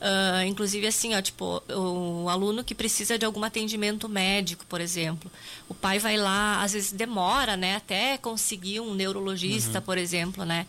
Uh, 0.00 0.46
inclusive 0.46 0.86
assim, 0.86 1.16
ó, 1.16 1.20
tipo, 1.20 1.60
o 1.68 2.28
aluno 2.28 2.62
que 2.62 2.72
precisa 2.72 3.18
de 3.18 3.26
algum 3.26 3.42
atendimento 3.42 4.08
médico, 4.08 4.64
por 4.66 4.80
exemplo, 4.80 5.28
o 5.68 5.74
pai 5.74 5.98
vai 5.98 6.16
lá, 6.16 6.62
às 6.62 6.72
vezes 6.72 6.92
demora, 6.92 7.56
né, 7.56 7.74
até 7.74 8.16
conseguir 8.16 8.78
um 8.78 8.94
neurologista, 8.94 9.80
uhum. 9.80 9.84
por 9.84 9.98
exemplo, 9.98 10.44
né. 10.44 10.68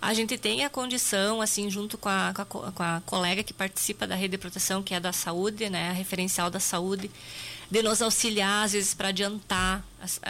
A 0.00 0.14
gente 0.14 0.38
tem 0.38 0.64
a 0.64 0.70
condição, 0.70 1.42
assim, 1.42 1.68
junto 1.68 1.98
com 1.98 2.08
a, 2.08 2.32
com 2.32 2.64
a, 2.64 2.72
com 2.72 2.82
a 2.82 3.02
colega 3.04 3.42
que 3.42 3.52
participa 3.52 4.06
da 4.06 4.14
rede 4.14 4.30
de 4.30 4.38
proteção, 4.38 4.82
que 4.82 4.94
é 4.94 5.00
da 5.00 5.12
saúde, 5.12 5.68
né, 5.68 5.90
a 5.90 5.92
referencial 5.92 6.48
da 6.48 6.58
saúde, 6.58 7.10
de 7.70 7.82
nos 7.82 8.02
auxiliar, 8.02 8.64
às 8.64 8.72
vezes, 8.72 8.94
para 8.94 9.08
adiantar 9.08 9.84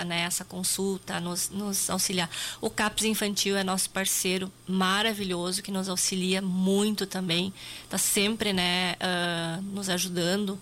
né, 0.06 0.22
essa 0.22 0.44
consulta, 0.44 1.18
nos, 1.20 1.48
nos, 1.48 1.88
auxiliar. 1.88 2.28
O 2.60 2.68
CAPS 2.68 3.04
Infantil 3.04 3.56
é 3.56 3.64
nosso 3.64 3.88
parceiro 3.90 4.52
maravilhoso, 4.68 5.62
que 5.62 5.70
nos 5.70 5.88
auxilia 5.88 6.42
muito 6.42 7.06
também, 7.06 7.52
está 7.84 7.96
sempre 7.96 8.52
né, 8.52 8.94
uh, 9.00 9.62
nos 9.62 9.88
ajudando. 9.88 10.60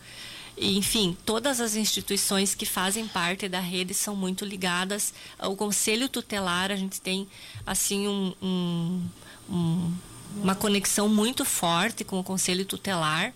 Enfim, 0.56 1.16
todas 1.24 1.60
as 1.60 1.74
instituições 1.74 2.54
que 2.54 2.66
fazem 2.66 3.06
parte 3.06 3.48
da 3.48 3.60
rede 3.60 3.94
são 3.94 4.14
muito 4.14 4.44
ligadas 4.44 5.14
ao 5.38 5.56
Conselho 5.56 6.08
Tutelar. 6.08 6.70
A 6.70 6.76
gente 6.76 7.00
tem, 7.00 7.28
assim, 7.64 8.08
um, 8.08 8.34
um, 8.42 9.08
um, 9.48 9.94
uma 10.42 10.54
conexão 10.54 11.08
muito 11.08 11.44
forte 11.44 12.04
com 12.04 12.18
o 12.18 12.24
Conselho 12.24 12.64
Tutelar 12.64 13.32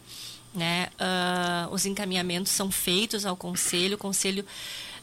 né? 0.55 0.89
Uh, 0.95 1.73
os 1.73 1.87
encaminhamentos 1.87 2.53
são 2.53 2.71
feitos 2.71 3.25
ao 3.25 3.37
conselho, 3.37 3.95
o 3.95 3.99
conselho 3.99 4.45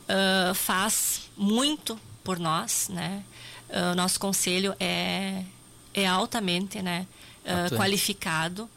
uh, 0.09 0.53
faz 0.53 1.29
muito 1.35 1.99
por 2.23 2.39
nós, 2.39 2.89
né? 2.89 3.23
Uh, 3.69 3.91
o 3.93 3.95
nosso 3.95 4.19
conselho 4.19 4.75
é, 4.79 5.43
é 5.93 6.07
altamente 6.07 6.81
né, 6.81 7.05
qualificado, 7.75 8.69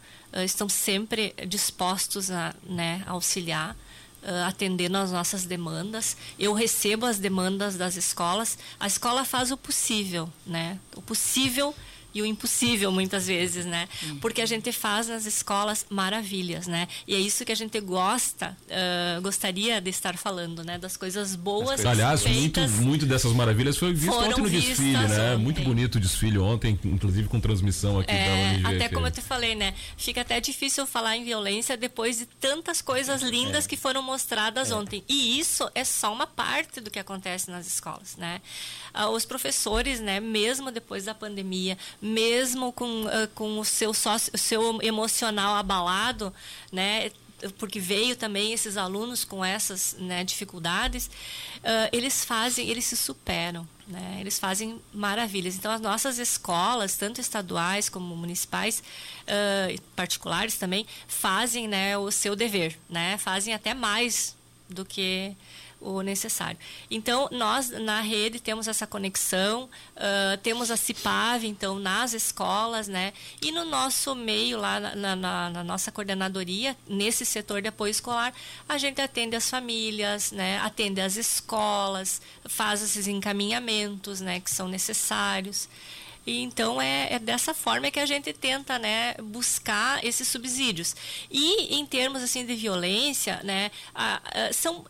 estão 0.45 0.67
sempre 0.67 1.33
dispostos 1.47 2.31
a 2.31 2.55
né, 2.63 3.03
auxiliar. 3.05 3.75
Uh, 4.23 4.47
atendendo 4.47 4.97
às 4.97 5.11
nossas 5.11 5.43
demandas. 5.43 6.15
Eu 6.39 6.53
recebo 6.53 7.05
as 7.05 7.19
demandas 7.19 7.75
das 7.75 7.97
escolas. 7.97 8.57
A 8.79 8.87
escola 8.87 9.25
faz 9.25 9.51
o 9.51 9.57
possível, 9.57 10.31
né? 10.47 10.79
O 10.95 11.01
possível 11.01 11.75
e 12.13 12.21
o 12.21 12.25
impossível 12.25 12.91
muitas 12.91 13.27
vezes, 13.27 13.65
né? 13.65 13.87
Uhum. 14.03 14.17
Porque 14.17 14.41
a 14.41 14.45
gente 14.45 14.71
faz 14.71 15.07
nas 15.07 15.25
escolas 15.25 15.85
maravilhas, 15.89 16.67
né? 16.67 16.87
E 17.07 17.15
é 17.15 17.19
isso 17.19 17.43
que 17.43 17.51
a 17.51 17.55
gente 17.55 17.79
gosta, 17.79 18.55
uh, 18.67 19.21
gostaria 19.21 19.81
de 19.81 19.89
estar 19.89 20.17
falando, 20.17 20.63
né? 20.63 20.77
Das 20.77 20.95
coisas 20.95 21.35
boas. 21.35 21.85
Aliás, 21.85 22.23
feitas, 22.23 22.71
muito, 22.71 22.85
muito 22.85 23.05
dessas 23.05 23.33
maravilhas 23.33 23.77
foi 23.77 23.93
visto 23.93 24.15
ontem 24.15 24.41
no 24.41 24.49
desfile, 24.49 24.91
né? 24.91 25.33
Ontem. 25.33 25.43
Muito 25.43 25.61
bonito 25.63 25.95
o 25.95 25.99
desfile 25.99 26.37
ontem, 26.37 26.79
inclusive 26.83 27.27
com 27.27 27.39
transmissão 27.39 27.99
aqui 27.99 28.11
é, 28.11 28.59
da 28.59 28.69
Até 28.69 28.89
como 28.89 29.07
eu 29.07 29.11
te 29.11 29.21
falei, 29.21 29.55
né? 29.55 29.73
Fica 29.97 30.21
até 30.21 30.39
difícil 30.39 30.85
falar 30.85 31.17
em 31.17 31.23
violência 31.23 31.75
depois 31.75 32.19
de 32.19 32.25
tantas 32.25 32.81
coisas 32.81 33.21
lindas 33.21 33.65
é. 33.65 33.67
que 33.67 33.75
foram 33.75 34.01
mostradas 34.01 34.71
é. 34.71 34.75
ontem. 34.75 35.03
E 35.09 35.39
isso 35.39 35.69
é 35.73 35.83
só 35.83 36.13
uma 36.13 36.27
parte 36.27 36.79
do 36.79 36.91
que 36.91 36.99
acontece 36.99 37.49
nas 37.49 37.65
escolas, 37.65 38.15
né? 38.17 38.41
Uh, 38.93 39.07
os 39.09 39.25
professores, 39.25 39.99
né? 39.99 40.19
Mesmo 40.19 40.71
depois 40.71 41.05
da 41.05 41.15
pandemia, 41.15 41.77
mesmo 42.03 42.73
com, 42.73 43.05
uh, 43.05 43.27
com 43.33 43.57
o 43.57 43.63
seu, 43.63 43.93
sócio, 43.93 44.37
seu 44.37 44.81
emocional 44.81 45.55
abalado, 45.55 46.33
né? 46.69 47.09
porque 47.57 47.79
veio 47.79 48.15
também 48.15 48.53
esses 48.53 48.77
alunos 48.77 49.23
com 49.23 49.43
essas 49.43 49.95
né, 49.99 50.23
dificuldades, 50.23 51.07
uh, 51.07 51.89
eles 51.91 52.23
fazem, 52.23 52.69
eles 52.69 52.85
se 52.85 52.95
superam, 52.95 53.67
né? 53.85 54.17
Eles 54.21 54.39
fazem 54.39 54.81
maravilhas. 54.93 55.55
Então 55.55 55.69
as 55.69 55.81
nossas 55.81 56.19
escolas, 56.19 56.95
tanto 56.95 57.19
estaduais 57.19 57.89
como 57.89 58.15
municipais, 58.15 58.81
uh, 59.23 59.81
particulares 59.95 60.57
também, 60.57 60.85
fazem 61.05 61.67
né, 61.67 61.97
o 61.97 62.09
seu 62.11 62.35
dever, 62.35 62.77
né? 62.89 63.17
Fazem 63.17 63.53
até 63.53 63.73
mais 63.73 64.35
do 64.69 64.85
que 64.85 65.35
o 65.83 66.01
necessário. 66.01 66.57
Então, 66.89 67.27
nós 67.31 67.69
na 67.69 68.01
rede 68.01 68.39
temos 68.39 68.67
essa 68.67 68.87
conexão, 68.87 69.69
uh, 69.95 70.37
temos 70.41 70.71
a 70.71 70.77
CIPAV, 70.77 71.45
então, 71.45 71.77
nas 71.77 72.13
escolas, 72.13 72.87
né? 72.87 73.13
E 73.41 73.51
no 73.51 73.65
nosso 73.65 74.15
meio, 74.15 74.59
lá 74.59 74.79
na, 74.79 75.15
na, 75.15 75.49
na, 75.49 75.63
nossa 75.63 75.91
coordenadoria, 75.91 76.75
nesse 76.87 77.25
setor 77.25 77.61
de 77.61 77.67
apoio 77.67 77.91
escolar, 77.91 78.33
a 78.67 78.77
gente 78.77 79.01
atende 79.01 79.35
as 79.35 79.49
famílias, 79.49 80.31
né? 80.31 80.59
Atende 80.59 81.01
as 81.01 81.17
escolas, 81.17 82.21
faz 82.45 82.81
esses 82.81 83.07
encaminhamentos, 83.07 84.21
né? 84.21 84.39
Que 84.39 84.49
são 84.49 84.67
necessários. 84.67 85.67
E 86.25 86.41
então 86.41 86.81
é, 86.81 87.13
é, 87.13 87.19
dessa 87.19 87.53
forma 87.53 87.91
que 87.91 87.99
a 87.99 88.05
gente 88.05 88.31
tenta 88.31 88.79
né, 88.79 89.15
buscar 89.15 90.03
esses 90.03 90.27
subsídios. 90.27 90.95
E 91.29 91.75
em 91.75 91.85
termos 91.85 92.23
assim 92.23 92.45
de 92.45 92.55
violência, 92.55 93.41
né, 93.43 93.71
a, 93.93 94.21
a, 94.47 94.53
são 94.53 94.85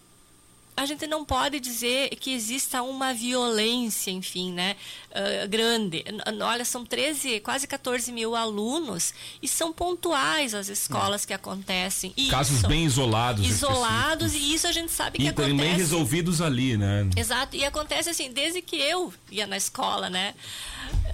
a 0.75 0.86
gente 0.86 1.05
não 1.07 1.23
pode 1.23 1.59
dizer 1.59 2.09
que 2.15 2.33
exista 2.33 2.81
uma 2.81 3.13
violência, 3.13 4.12
enfim, 4.12 4.51
né, 4.51 4.75
uh, 5.12 5.47
grande. 5.47 6.03
Olha, 6.41 6.65
são 6.65 6.86
13, 6.86 7.39
quase 7.41 7.67
14 7.67 8.12
mil 8.12 8.36
alunos 8.36 9.13
e 9.41 9.47
são 9.47 9.71
pontuais 9.71 10.53
as 10.53 10.69
escolas 10.69 11.23
é. 11.23 11.27
que 11.27 11.33
acontecem. 11.33 12.13
E 12.17 12.27
Casos 12.27 12.59
isso, 12.59 12.67
bem 12.67 12.86
isolados. 12.86 13.47
Isolados 13.47 14.33
e 14.33 14.53
isso 14.53 14.67
a 14.67 14.71
gente 14.71 14.91
sabe 14.91 15.17
que 15.17 15.25
e 15.25 15.27
acontece. 15.27 15.53
E 15.53 15.57
também 15.57 15.75
resolvidos 15.75 16.41
ali, 16.41 16.77
né? 16.77 17.07
Exato. 17.15 17.55
E 17.55 17.63
acontece 17.63 18.09
assim, 18.09 18.31
desde 18.31 18.62
que 18.62 18.75
eu 18.75 19.13
ia 19.31 19.45
na 19.45 19.57
escola, 19.57 20.09
né? 20.09 20.33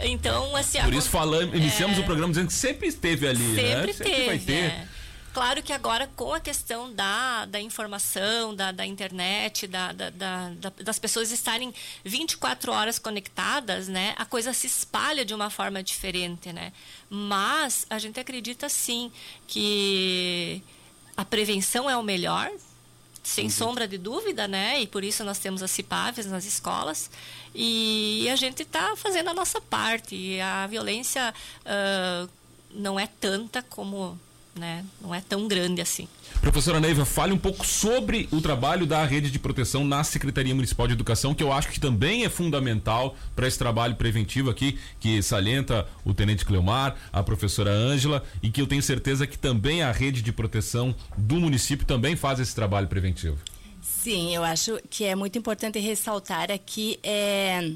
Então, 0.01 0.55
assim... 0.55 0.79
Por 0.81 0.93
isso 0.93 1.09
falamos, 1.09 1.53
iniciamos 1.55 1.97
é... 1.97 2.01
o 2.01 2.03
programa 2.05 2.31
dizendo 2.31 2.47
que 2.47 2.53
sempre 2.53 2.87
esteve 2.87 3.27
ali, 3.27 3.55
sempre 3.55 3.63
né? 3.63 3.81
Teve, 3.81 3.93
sempre 3.93 4.25
vai 4.25 4.39
ter. 4.39 4.53
É. 4.53 4.98
Claro 5.33 5.61
que 5.61 5.71
agora, 5.71 6.09
com 6.15 6.33
a 6.33 6.39
questão 6.39 6.91
da, 6.91 7.45
da 7.45 7.61
informação, 7.61 8.55
da, 8.55 8.71
da 8.71 8.85
internet, 8.85 9.67
da, 9.67 9.91
da, 9.91 10.09
da, 10.09 10.51
das 10.81 10.97
pessoas 10.97 11.31
estarem 11.31 11.73
24 12.03 12.71
horas 12.71 12.97
conectadas, 12.97 13.87
né, 13.87 14.15
a 14.17 14.25
coisa 14.25 14.53
se 14.53 14.65
espalha 14.67 15.23
de 15.23 15.33
uma 15.33 15.49
forma 15.49 15.83
diferente. 15.83 16.51
Né? 16.51 16.73
Mas 17.09 17.85
a 17.89 17.99
gente 17.99 18.19
acredita 18.19 18.67
sim 18.69 19.11
que 19.47 20.63
a 21.15 21.23
prevenção 21.23 21.89
é 21.89 21.95
o 21.95 22.01
melhor, 22.03 22.49
sem 23.21 23.45
uhum. 23.45 23.51
sombra 23.51 23.87
de 23.87 23.97
dúvida, 23.97 24.47
né? 24.47 24.81
E 24.81 24.87
por 24.87 25.03
isso 25.03 25.23
nós 25.23 25.37
temos 25.37 25.61
as 25.61 25.69
CIPAVs 25.69 26.25
nas 26.25 26.45
escolas. 26.45 27.11
E 27.53 28.27
a 28.31 28.35
gente 28.35 28.63
está 28.63 28.95
fazendo 28.95 29.29
a 29.29 29.33
nossa 29.33 29.59
parte. 29.61 30.15
E 30.15 30.41
a 30.41 30.65
violência 30.65 31.33
uh, 31.61 32.29
não 32.71 32.99
é 32.99 33.07
tanta 33.07 33.61
como 33.61 34.19
né? 34.59 34.85
Não 35.01 35.15
é 35.15 35.21
tão 35.21 35.47
grande 35.47 35.81
assim. 35.81 36.07
Professora 36.41 36.79
Neiva, 36.79 37.05
fale 37.05 37.33
um 37.33 37.37
pouco 37.37 37.65
sobre 37.65 38.29
o 38.31 38.39
trabalho 38.39 38.85
da 38.85 39.03
rede 39.03 39.31
de 39.31 39.39
proteção 39.39 39.83
na 39.83 40.03
Secretaria 40.03 40.53
Municipal 40.53 40.87
de 40.87 40.93
Educação, 40.93 41.33
que 41.33 41.43
eu 41.43 41.51
acho 41.51 41.69
que 41.69 41.79
também 41.79 42.23
é 42.23 42.29
fundamental 42.29 43.15
para 43.35 43.47
esse 43.47 43.57
trabalho 43.57 43.95
preventivo 43.95 44.49
aqui, 44.49 44.77
que 44.99 45.21
salienta 45.23 45.87
o 46.05 46.13
Tenente 46.13 46.45
Cleomar, 46.45 46.95
a 47.11 47.23
professora 47.23 47.71
Ângela, 47.71 48.23
e 48.43 48.49
que 48.49 48.61
eu 48.61 48.67
tenho 48.67 48.83
certeza 48.83 49.25
que 49.25 49.37
também 49.37 49.81
a 49.81 49.91
rede 49.91 50.21
de 50.21 50.31
proteção 50.31 50.95
do 51.17 51.35
município 51.35 51.85
também 51.85 52.15
faz 52.15 52.39
esse 52.39 52.53
trabalho 52.53 52.87
preventivo. 52.87 53.37
Sim, 53.81 54.33
eu 54.33 54.43
acho 54.43 54.79
que 54.89 55.03
é 55.03 55.15
muito 55.15 55.37
importante 55.37 55.77
ressaltar 55.79 56.51
aqui 56.51 56.99
é, 57.03 57.73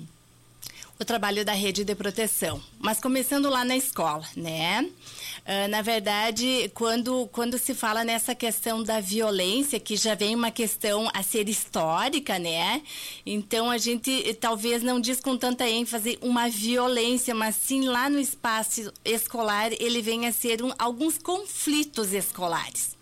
o 1.04 1.06
trabalho 1.06 1.44
da 1.44 1.52
rede 1.52 1.84
de 1.84 1.94
proteção. 1.94 2.63
Mas 2.80 3.00
começando 3.00 3.50
lá 3.50 3.66
na 3.66 3.76
escola, 3.76 4.26
né? 4.38 4.82
Uh, 4.82 5.68
na 5.70 5.82
verdade, 5.82 6.72
quando, 6.74 7.28
quando 7.28 7.60
se 7.60 7.74
fala 7.74 8.06
nessa 8.06 8.34
questão 8.34 8.82
da 8.82 9.02
violência, 9.02 9.82
que 9.82 9.98
já 9.98 10.16
vem 10.16 10.34
uma 10.34 10.50
questão 10.50 11.10
a 11.13 11.22
ser 11.22 11.50
histórica, 11.50 12.39
né? 12.39 12.82
Então 13.26 13.70
a 13.70 13.78
gente 13.78 14.34
talvez 14.36 14.82
não 14.82 15.00
diz 15.00 15.20
com 15.20 15.38
tanta 15.38 15.68
ênfase 15.68 16.18
uma 16.22 16.48
violência, 16.48 17.36
mas 17.36 17.58
sim 17.58 17.86
lá 17.86 18.10
no 18.10 18.20
espaço 18.20 18.92
escolar 19.04 19.72
ele 19.74 20.02
vem 20.02 20.26
a 20.26 20.32
ser 20.32 20.63
um, 20.63 20.72
alguns 20.80 21.18
conflitos 21.18 22.13
escolares 22.13 22.96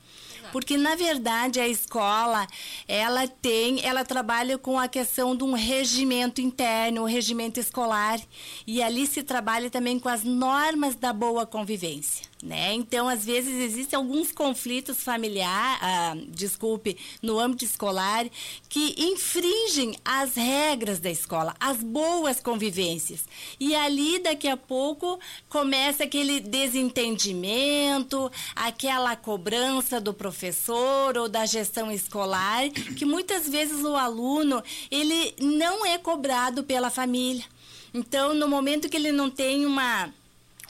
porque 0.51 0.77
na 0.77 0.95
verdade 0.95 1.59
a 1.59 1.67
escola 1.67 2.47
ela 2.87 3.27
tem, 3.27 3.83
ela 3.85 4.03
trabalha 4.03 4.57
com 4.57 4.79
a 4.79 4.87
questão 4.87 5.35
de 5.35 5.43
um 5.43 5.53
regimento 5.53 6.41
interno, 6.41 7.01
o 7.01 7.03
um 7.03 7.07
regimento 7.07 7.59
escolar, 7.59 8.19
e 8.65 8.81
ali 8.81 9.07
se 9.07 9.23
trabalha 9.23 9.69
também 9.69 9.99
com 9.99 10.09
as 10.09 10.23
normas 10.23 10.95
da 10.95 11.13
boa 11.13 11.45
convivência. 11.45 12.30
Né? 12.41 12.73
Então, 12.73 13.07
às 13.07 13.23
vezes, 13.23 13.53
existem 13.59 13.95
alguns 13.95 14.31
conflitos 14.31 15.03
familiares, 15.03 15.79
ah, 15.83 16.15
desculpe, 16.29 16.97
no 17.21 17.39
âmbito 17.39 17.63
escolar, 17.63 18.25
que 18.67 18.95
infringem 18.97 19.95
as 20.03 20.33
regras 20.33 20.99
da 20.99 21.11
escola, 21.11 21.55
as 21.59 21.77
boas 21.77 22.39
convivências. 22.39 23.25
E 23.59 23.75
ali, 23.75 24.17
daqui 24.17 24.47
a 24.47 24.57
pouco, 24.57 25.19
começa 25.49 26.03
aquele 26.03 26.39
desentendimento, 26.39 28.31
aquela 28.55 29.15
cobrança 29.15 30.01
do 30.01 30.11
professor 30.11 31.15
ou 31.17 31.29
da 31.29 31.45
gestão 31.45 31.91
escolar, 31.91 32.67
que 32.97 33.05
muitas 33.05 33.47
vezes 33.47 33.83
o 33.83 33.95
aluno, 33.95 34.63
ele 34.89 35.35
não 35.39 35.85
é 35.85 35.99
cobrado 35.99 36.63
pela 36.63 36.89
família. 36.89 37.45
Então, 37.93 38.33
no 38.33 38.47
momento 38.47 38.89
que 38.89 38.97
ele 38.97 39.11
não 39.11 39.29
tem 39.29 39.63
uma 39.63 40.11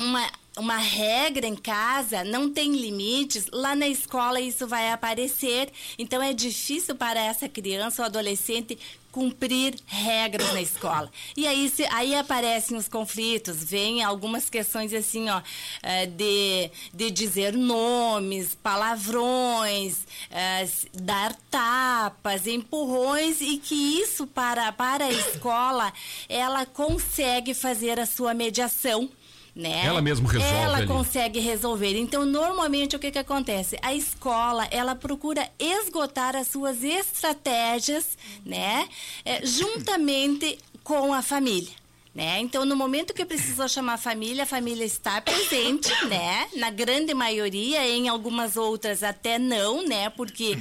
uma 0.01 0.27
uma 0.57 0.77
regra 0.77 1.47
em 1.47 1.55
casa, 1.55 2.23
não 2.23 2.51
tem 2.51 2.73
limites, 2.73 3.47
lá 3.51 3.73
na 3.75 3.87
escola 3.87 4.39
isso 4.39 4.67
vai 4.67 4.91
aparecer. 4.91 5.71
Então 5.97 6.21
é 6.21 6.33
difícil 6.33 6.95
para 6.95 7.21
essa 7.21 7.47
criança 7.47 8.01
ou 8.01 8.05
adolescente 8.05 8.77
cumprir 9.11 9.75
regras 9.85 10.53
na 10.53 10.61
escola. 10.61 11.11
E 11.35 11.45
aí, 11.45 11.69
se, 11.69 11.85
aí 11.91 12.15
aparecem 12.15 12.77
os 12.77 12.87
conflitos, 12.87 13.63
vem 13.63 14.01
algumas 14.01 14.49
questões 14.49 14.93
assim, 14.93 15.29
ó, 15.29 15.41
eh, 15.83 16.05
de, 16.05 16.71
de 16.93 17.11
dizer 17.11 17.53
nomes, 17.53 18.55
palavrões, 18.55 20.07
é, 20.29 20.65
dar 20.93 21.35
tapas, 21.49 22.47
empurrões, 22.47 23.41
e 23.41 23.57
que 23.57 23.75
isso 23.75 24.25
para, 24.25 24.71
para 24.71 25.05
a 25.05 25.11
escola, 25.11 25.91
ela 26.29 26.65
consegue 26.65 27.53
fazer 27.53 27.99
a 27.99 28.05
sua 28.05 28.33
mediação 28.33 29.09
né? 29.55 29.85
Ela 29.85 30.01
mesmo 30.01 30.27
resolve. 30.27 30.55
Ela 30.55 30.77
ali. 30.77 30.87
consegue 30.87 31.39
resolver. 31.39 31.97
Então, 31.97 32.25
normalmente, 32.25 32.95
o 32.95 32.99
que, 32.99 33.11
que 33.11 33.19
acontece? 33.19 33.77
A 33.81 33.93
escola, 33.93 34.67
ela 34.71 34.95
procura 34.95 35.49
esgotar 35.59 36.35
as 36.35 36.47
suas 36.47 36.83
estratégias, 36.83 38.17
né? 38.45 38.87
É, 39.25 39.45
juntamente 39.45 40.57
com 40.83 41.13
a 41.13 41.21
família. 41.21 41.81
Né? 42.13 42.41
Então, 42.41 42.65
no 42.65 42.75
momento 42.75 43.13
que 43.13 43.23
precisou 43.23 43.69
chamar 43.69 43.93
a 43.93 43.97
família, 43.97 44.43
a 44.43 44.45
família 44.45 44.83
está 44.83 45.21
presente, 45.21 45.89
né? 46.07 46.47
Na 46.57 46.69
grande 46.69 47.13
maioria, 47.13 47.87
em 47.87 48.09
algumas 48.09 48.57
outras 48.57 49.01
até 49.01 49.39
não, 49.39 49.87
né? 49.87 50.09
Porque 50.09 50.57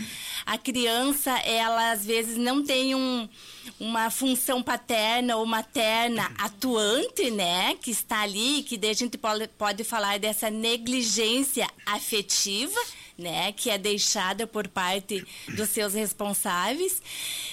a 0.47 0.57
criança, 0.57 1.37
ela 1.41 1.91
às 1.91 2.07
vezes 2.07 2.37
não 2.37 2.63
tem 2.63 2.95
um, 2.95 3.29
uma 3.79 4.11
função 4.11 4.63
paterna 4.63 5.37
ou 5.37 5.47
materna 5.47 6.31
atuante, 6.39 7.31
né? 7.31 7.75
Que 7.77 7.91
está 7.91 8.21
ali, 8.23 8.63
que 8.63 8.77
daí 8.77 8.91
a 8.91 8.95
gente 8.95 9.17
pode, 9.17 9.49
pode 9.49 9.85
falar 9.85 10.19
dessa 10.19 10.51
negligência 10.51 11.69
afetiva, 11.87 12.81
né? 13.17 13.53
Que 13.53 13.71
é 13.71 13.79
deixada 13.79 14.47
por 14.47 14.69
parte 14.69 15.25
dos 15.49 15.71
seus 15.71 15.95
responsáveis. 15.95 17.03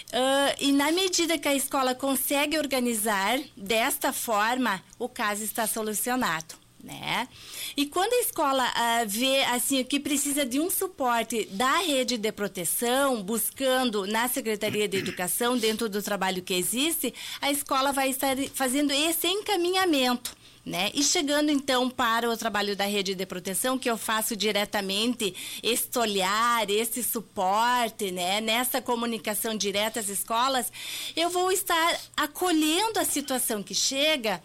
Uh, 0.09 0.55
e 0.59 0.71
na 0.71 0.91
medida 0.91 1.37
que 1.37 1.47
a 1.47 1.55
escola 1.55 1.95
consegue 1.95 2.57
organizar 2.57 3.39
desta 3.55 4.11
forma, 4.13 4.83
o 4.99 5.07
caso 5.07 5.43
está 5.43 5.67
solucionado 5.67 6.66
né? 6.83 7.27
E 7.75 7.85
quando 7.85 8.13
a 8.13 8.19
escola 8.19 8.63
uh, 8.65 9.07
vê 9.07 9.43
assim 9.45 9.83
que 9.83 9.99
precisa 9.99 10.45
de 10.45 10.59
um 10.59 10.69
suporte 10.69 11.45
da 11.51 11.79
rede 11.79 12.17
de 12.17 12.31
proteção, 12.31 13.21
buscando 13.23 14.05
na 14.05 14.27
Secretaria 14.27 14.87
de 14.87 14.97
Educação, 14.97 15.57
dentro 15.57 15.89
do 15.89 16.01
trabalho 16.01 16.41
que 16.41 16.53
existe, 16.53 17.13
a 17.41 17.51
escola 17.51 17.91
vai 17.91 18.09
estar 18.09 18.37
fazendo 18.53 18.91
esse 18.91 19.27
encaminhamento. 19.27 20.35
Né? 20.65 20.91
E 20.93 21.01
chegando 21.01 21.49
então 21.49 21.89
para 21.89 22.29
o 22.29 22.35
trabalho 22.35 22.75
da 22.75 22.83
rede 22.83 23.15
de 23.15 23.25
proteção, 23.25 23.77
que 23.77 23.89
eu 23.89 23.97
faço 23.97 24.35
diretamente, 24.35 25.33
este 25.63 25.97
olhar, 25.97 26.69
esse 26.69 27.01
suporte, 27.01 28.11
né? 28.11 28.41
nessa 28.41 28.81
comunicação 28.81 29.55
direta 29.55 30.01
às 30.01 30.09
escolas, 30.09 30.69
eu 31.15 31.29
vou 31.29 31.53
estar 31.53 31.97
acolhendo 32.17 32.99
a 32.99 33.05
situação 33.05 33.63
que 33.63 33.73
chega 33.73 34.43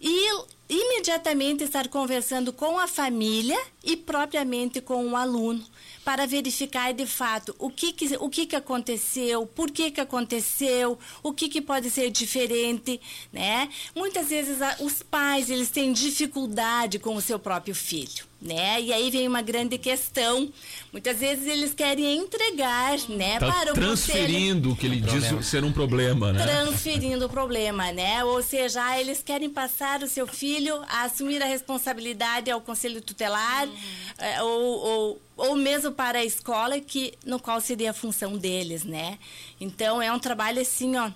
e 0.00 0.59
imediatamente 0.70 1.64
estar 1.64 1.88
conversando 1.88 2.52
com 2.52 2.78
a 2.78 2.86
família 2.86 3.60
e 3.82 3.96
propriamente 3.96 4.80
com 4.80 5.04
o 5.08 5.16
aluno 5.16 5.62
para 6.10 6.26
verificar 6.26 6.92
de 6.92 7.06
fato 7.06 7.54
o 7.56 7.70
que, 7.70 7.92
que 7.92 8.16
o 8.16 8.28
que, 8.28 8.44
que 8.44 8.56
aconteceu, 8.56 9.46
por 9.46 9.70
que, 9.70 9.92
que 9.92 10.00
aconteceu, 10.00 10.98
o 11.22 11.32
que, 11.32 11.48
que 11.48 11.60
pode 11.60 11.88
ser 11.88 12.10
diferente, 12.10 13.00
né? 13.32 13.68
Muitas 13.94 14.28
vezes 14.28 14.60
a, 14.60 14.78
os 14.80 15.04
pais 15.04 15.48
eles 15.48 15.70
têm 15.70 15.92
dificuldade 15.92 16.98
com 16.98 17.14
o 17.14 17.20
seu 17.20 17.38
próprio 17.38 17.76
filho 17.76 18.28
né? 18.40 18.80
E 18.80 18.92
aí 18.92 19.10
vem 19.10 19.28
uma 19.28 19.42
grande 19.42 19.76
questão. 19.76 20.50
Muitas 20.90 21.18
vezes 21.18 21.46
eles 21.46 21.74
querem 21.74 22.16
entregar, 22.16 22.98
né, 23.08 23.38
tá 23.38 23.52
para 23.52 23.72
o 23.72 23.74
transferindo 23.74 24.72
o 24.72 24.76
que 24.76 24.86
ele 24.86 25.00
diz 25.00 25.46
ser 25.46 25.62
um 25.62 25.70
problema, 25.70 26.32
né? 26.32 26.44
Transferindo 26.44 27.26
o 27.26 27.28
problema, 27.28 27.92
né? 27.92 28.24
Ou 28.24 28.42
seja, 28.42 28.82
ah, 28.82 29.00
eles 29.00 29.22
querem 29.22 29.50
passar 29.50 30.02
o 30.02 30.08
seu 30.08 30.26
filho 30.26 30.82
a 30.88 31.02
assumir 31.02 31.42
a 31.42 31.46
responsabilidade 31.46 32.50
ao 32.50 32.60
conselho 32.60 33.00
tutelar 33.02 33.68
uhum. 33.68 34.44
ou, 34.44 34.78
ou, 34.78 35.22
ou 35.40 35.56
mesmo 35.56 35.90
para 35.92 36.18
a 36.18 36.24
escola 36.24 36.78
que 36.80 37.14
no 37.24 37.40
qual 37.40 37.60
seria 37.60 37.90
a 37.90 37.94
função 37.94 38.36
deles, 38.36 38.84
né? 38.84 39.18
Então 39.60 40.00
é 40.00 40.12
um 40.12 40.18
trabalho 40.18 40.60
assim, 40.60 40.96
ó, 40.96 41.10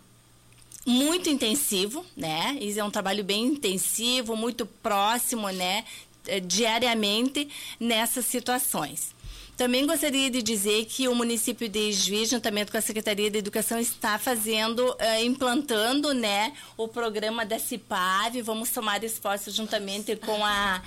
muito 0.86 1.28
intensivo, 1.28 2.04
né? 2.16 2.56
Isso 2.60 2.80
é 2.80 2.84
um 2.84 2.90
trabalho 2.90 3.22
bem 3.22 3.44
intensivo, 3.44 4.34
muito 4.34 4.64
próximo, 4.64 5.48
né? 5.50 5.84
Eh, 6.26 6.40
diariamente 6.40 7.48
nessas 7.78 8.24
situações. 8.24 9.14
Também 9.58 9.86
gostaria 9.86 10.30
de 10.30 10.42
dizer 10.42 10.86
que 10.86 11.06
o 11.06 11.14
município 11.14 11.68
de 11.68 11.92
Juiz, 11.92 12.30
juntamente 12.30 12.72
com 12.72 12.78
a 12.78 12.80
Secretaria 12.80 13.30
de 13.30 13.38
Educação, 13.38 13.78
está 13.78 14.18
fazendo, 14.18 14.80
uh, 14.80 15.24
implantando, 15.24 16.12
né, 16.12 16.52
o 16.76 16.88
programa 16.88 17.46
da 17.46 17.56
CIPAV. 17.56 18.42
Vamos 18.42 18.70
tomar 18.70 19.04
esforços 19.04 19.54
juntamente 19.54 20.16
com 20.16 20.44
a 20.44 20.82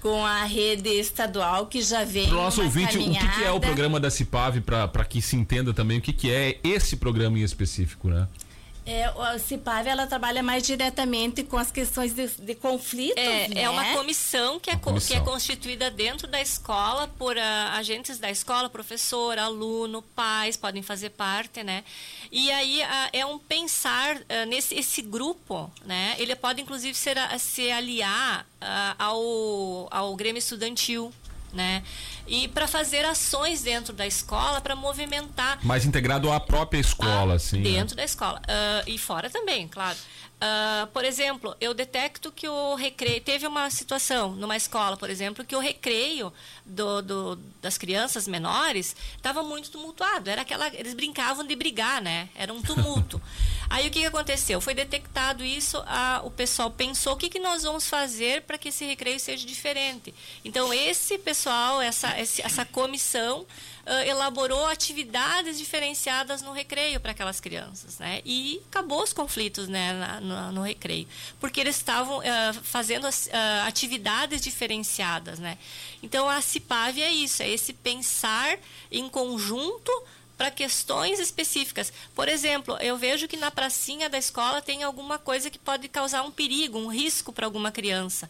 com 0.00 0.24
a 0.24 0.44
rede 0.44 0.88
estadual 0.88 1.66
que 1.66 1.82
já 1.82 2.04
vem. 2.04 2.28
Para 2.28 2.38
o 2.38 2.42
nosso 2.42 2.62
ouvinte, 2.62 2.92
caminhada. 2.92 3.26
o 3.26 3.30
que, 3.30 3.36
que, 3.36 3.44
é 3.44 3.50
o 3.50 3.60
programa 3.60 4.00
da 4.00 4.10
CIPAV 4.10 4.60
para 4.60 5.04
que 5.04 5.20
se 5.20 5.36
entenda 5.36 5.72
também 5.72 5.98
o 5.98 6.00
que, 6.00 6.12
que 6.12 6.30
é 6.30 6.58
esse 6.64 6.96
programa 6.96 7.38
em 7.38 7.42
específico, 7.42 8.08
né? 8.08 8.26
É, 8.90 9.04
a 9.04 9.38
CIPAV 9.38 9.86
ela 9.86 10.04
trabalha 10.04 10.42
mais 10.42 10.64
diretamente 10.64 11.44
com 11.44 11.56
as 11.56 11.70
questões 11.70 12.12
de, 12.12 12.26
de 12.26 12.56
conflitos. 12.56 13.22
É, 13.22 13.46
né? 13.46 13.62
é 13.62 13.70
uma 13.70 13.84
comissão 13.92 14.58
que 14.58 14.68
é, 14.68 14.74
comissão. 14.74 15.16
que 15.16 15.22
é 15.22 15.24
constituída 15.24 15.88
dentro 15.92 16.26
da 16.26 16.40
escola 16.40 17.06
por 17.06 17.36
uh, 17.36 17.40
agentes 17.74 18.18
da 18.18 18.28
escola, 18.28 18.68
professor, 18.68 19.38
aluno, 19.38 20.02
pais 20.02 20.56
podem 20.56 20.82
fazer 20.82 21.10
parte, 21.10 21.62
né? 21.62 21.84
E 22.32 22.50
aí 22.50 22.80
uh, 22.80 23.10
é 23.12 23.24
um 23.24 23.38
pensar 23.38 24.16
uh, 24.16 24.46
nesse 24.48 24.74
esse 24.74 25.02
grupo, 25.02 25.70
né? 25.84 26.16
Ele 26.18 26.34
pode 26.34 26.60
inclusive 26.60 26.94
ser, 26.94 27.16
se 27.38 27.70
aliar 27.70 28.44
ao, 28.98 29.88
ao 29.90 30.16
Grêmio 30.16 30.38
Estudantil, 30.38 31.12
né? 31.52 31.82
E 32.26 32.48
para 32.48 32.66
fazer 32.66 33.04
ações 33.04 33.62
dentro 33.62 33.92
da 33.92 34.06
escola 34.06 34.60
para 34.60 34.76
movimentar. 34.76 35.58
Mais 35.62 35.84
integrado 35.84 36.30
à 36.30 36.38
própria 36.38 36.78
escola, 36.78 37.34
a, 37.34 37.38
sim. 37.38 37.58
Né? 37.58 37.64
Dentro 37.64 37.96
né? 37.96 38.02
da 38.02 38.04
escola. 38.04 38.40
Uh, 38.40 38.90
e 38.90 38.98
fora 38.98 39.28
também, 39.28 39.68
claro. 39.68 39.96
Uh, 40.40 40.86
por 40.86 41.04
exemplo, 41.04 41.54
eu 41.60 41.74
detecto 41.74 42.32
que 42.32 42.48
o 42.48 42.74
recreio. 42.74 43.20
Teve 43.20 43.46
uma 43.46 43.68
situação 43.68 44.34
numa 44.34 44.56
escola, 44.56 44.96
por 44.96 45.10
exemplo, 45.10 45.44
que 45.44 45.54
o 45.54 45.58
recreio 45.58 46.32
do, 46.64 47.02
do, 47.02 47.36
das 47.60 47.76
crianças 47.76 48.26
menores 48.26 48.96
estava 49.14 49.42
muito 49.42 49.70
tumultuado. 49.70 50.30
Era 50.30 50.40
aquela, 50.40 50.68
eles 50.68 50.94
brincavam 50.94 51.46
de 51.46 51.54
brigar, 51.54 52.00
né? 52.00 52.30
Era 52.34 52.54
um 52.54 52.62
tumulto. 52.62 53.20
Aí 53.68 53.86
o 53.86 53.90
que, 53.90 54.00
que 54.00 54.06
aconteceu? 54.06 54.62
Foi 54.62 54.72
detectado 54.72 55.44
isso, 55.44 55.80
a, 55.86 56.22
o 56.24 56.30
pessoal 56.30 56.70
pensou 56.70 57.12
o 57.12 57.16
que, 57.16 57.28
que 57.28 57.38
nós 57.38 57.62
vamos 57.62 57.86
fazer 57.86 58.42
para 58.42 58.56
que 58.56 58.70
esse 58.70 58.84
recreio 58.86 59.20
seja 59.20 59.46
diferente. 59.46 60.14
Então, 60.44 60.72
esse 60.72 61.18
pessoal, 61.18 61.82
essa, 61.82 62.08
essa 62.18 62.64
comissão 62.64 63.46
uh, 63.86 64.08
elaborou 64.08 64.66
atividades 64.66 65.58
diferenciadas 65.58 66.42
no 66.42 66.52
recreio 66.52 67.00
para 67.00 67.12
aquelas 67.12 67.40
crianças, 67.40 67.98
né? 67.98 68.20
E 68.24 68.62
acabou 68.68 69.02
os 69.02 69.12
conflitos, 69.12 69.68
né, 69.68 69.92
na, 70.20 70.52
no, 70.52 70.62
recreio, 70.62 71.06
porque 71.40 71.60
eles 71.60 71.76
estavam 71.76 72.18
uh, 72.18 72.22
fazendo 72.62 73.06
as, 73.06 73.26
uh, 73.26 73.66
atividades 73.66 74.40
diferenciadas, 74.40 75.38
né? 75.38 75.58
Então 76.02 76.28
a 76.28 76.40
CIPAV 76.40 77.00
é 77.00 77.12
isso, 77.12 77.42
é 77.42 77.48
esse 77.48 77.72
pensar 77.72 78.58
em 78.90 79.08
conjunto 79.08 79.90
para 80.40 80.50
questões 80.50 81.20
específicas. 81.20 81.92
Por 82.14 82.26
exemplo, 82.26 82.74
eu 82.80 82.96
vejo 82.96 83.28
que 83.28 83.36
na 83.36 83.50
pracinha 83.50 84.08
da 84.08 84.16
escola 84.16 84.62
tem 84.62 84.82
alguma 84.82 85.18
coisa 85.18 85.50
que 85.50 85.58
pode 85.58 85.86
causar 85.86 86.22
um 86.22 86.30
perigo, 86.30 86.78
um 86.78 86.86
risco 86.86 87.30
para 87.30 87.44
alguma 87.44 87.70
criança. 87.70 88.28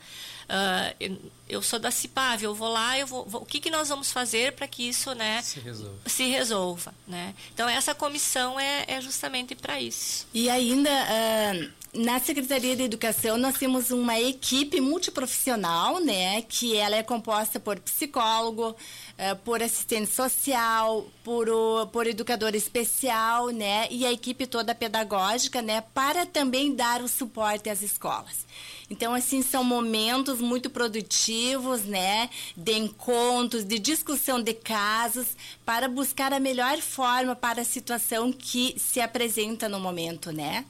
Uh, 0.48 1.30
eu, 1.50 1.62
sou 1.62 1.78
da 1.78 1.90
CIPAV, 1.90 2.44
eu 2.44 2.54
vou 2.54 2.68
lá, 2.68 2.98
eu 2.98 3.06
vou, 3.06 3.24
vou 3.26 3.42
o 3.42 3.46
que, 3.46 3.60
que 3.60 3.70
nós 3.70 3.88
vamos 3.88 4.10
fazer 4.10 4.52
para 4.52 4.66
que 4.66 4.88
isso 4.88 5.14
né, 5.14 5.42
se 5.42 5.60
resolva. 5.60 5.98
Se 6.06 6.24
resolva 6.28 6.94
né? 7.06 7.34
Então, 7.52 7.68
essa 7.68 7.94
comissão 7.94 8.58
é, 8.58 8.84
é 8.86 9.00
justamente 9.00 9.54
para 9.54 9.80
isso. 9.80 10.26
E 10.32 10.48
ainda. 10.48 10.90
Uh 10.90 11.80
na 11.92 12.20
Secretaria 12.20 12.76
de 12.76 12.84
Educação 12.84 13.36
nós 13.36 13.56
temos 13.56 13.90
uma 13.90 14.18
equipe 14.20 14.80
multiprofissional, 14.80 15.98
né, 16.00 16.42
que 16.42 16.76
ela 16.76 16.94
é 16.94 17.02
composta 17.02 17.58
por 17.58 17.80
psicólogo, 17.80 18.70
uh, 18.70 19.36
por 19.44 19.60
assistente 19.60 20.10
social, 20.10 21.06
por, 21.24 21.48
o, 21.48 21.86
por 21.88 22.06
educador 22.06 22.54
especial, 22.54 23.48
né, 23.48 23.88
e 23.90 24.06
a 24.06 24.12
equipe 24.12 24.46
toda 24.46 24.74
pedagógica, 24.74 25.60
né, 25.60 25.82
para 25.92 26.24
também 26.24 26.74
dar 26.74 27.02
o 27.02 27.08
suporte 27.08 27.68
às 27.68 27.82
escolas. 27.82 28.46
Então, 28.90 29.14
assim, 29.14 29.40
são 29.40 29.62
momentos 29.62 30.40
muito 30.40 30.68
produtivos, 30.68 31.84
né? 31.84 32.28
De 32.56 32.72
encontros, 32.72 33.64
de 33.64 33.78
discussão 33.78 34.42
de 34.42 34.52
casos, 34.52 35.36
para 35.64 35.88
buscar 35.88 36.32
a 36.32 36.40
melhor 36.40 36.78
forma 36.78 37.36
para 37.36 37.62
a 37.62 37.64
situação 37.64 38.32
que 38.32 38.74
se 38.76 39.00
apresenta 39.00 39.68
no 39.68 39.78
momento, 39.78 40.32
né? 40.32 40.64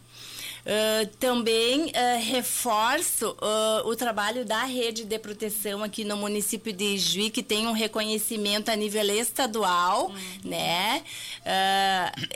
Uh, 0.61 1.07
também 1.19 1.87
uh, 1.87 2.21
reforço 2.23 3.31
uh, 3.31 3.89
o 3.89 3.97
trabalho 3.97 4.45
da 4.45 4.65
rede 4.65 5.05
de 5.05 5.19
proteção 5.19 5.83
aqui 5.83 6.05
no 6.05 6.19
município 6.19 6.71
de 6.71 6.99
Juí, 6.99 7.31
que 7.31 7.43
tem 7.43 7.67
um 7.67 7.73
reconhecimento 7.73 8.71
a 8.71 8.77
nível 8.77 9.01
estadual, 9.15 10.09
uhum. 10.09 10.51
né? 10.51 11.03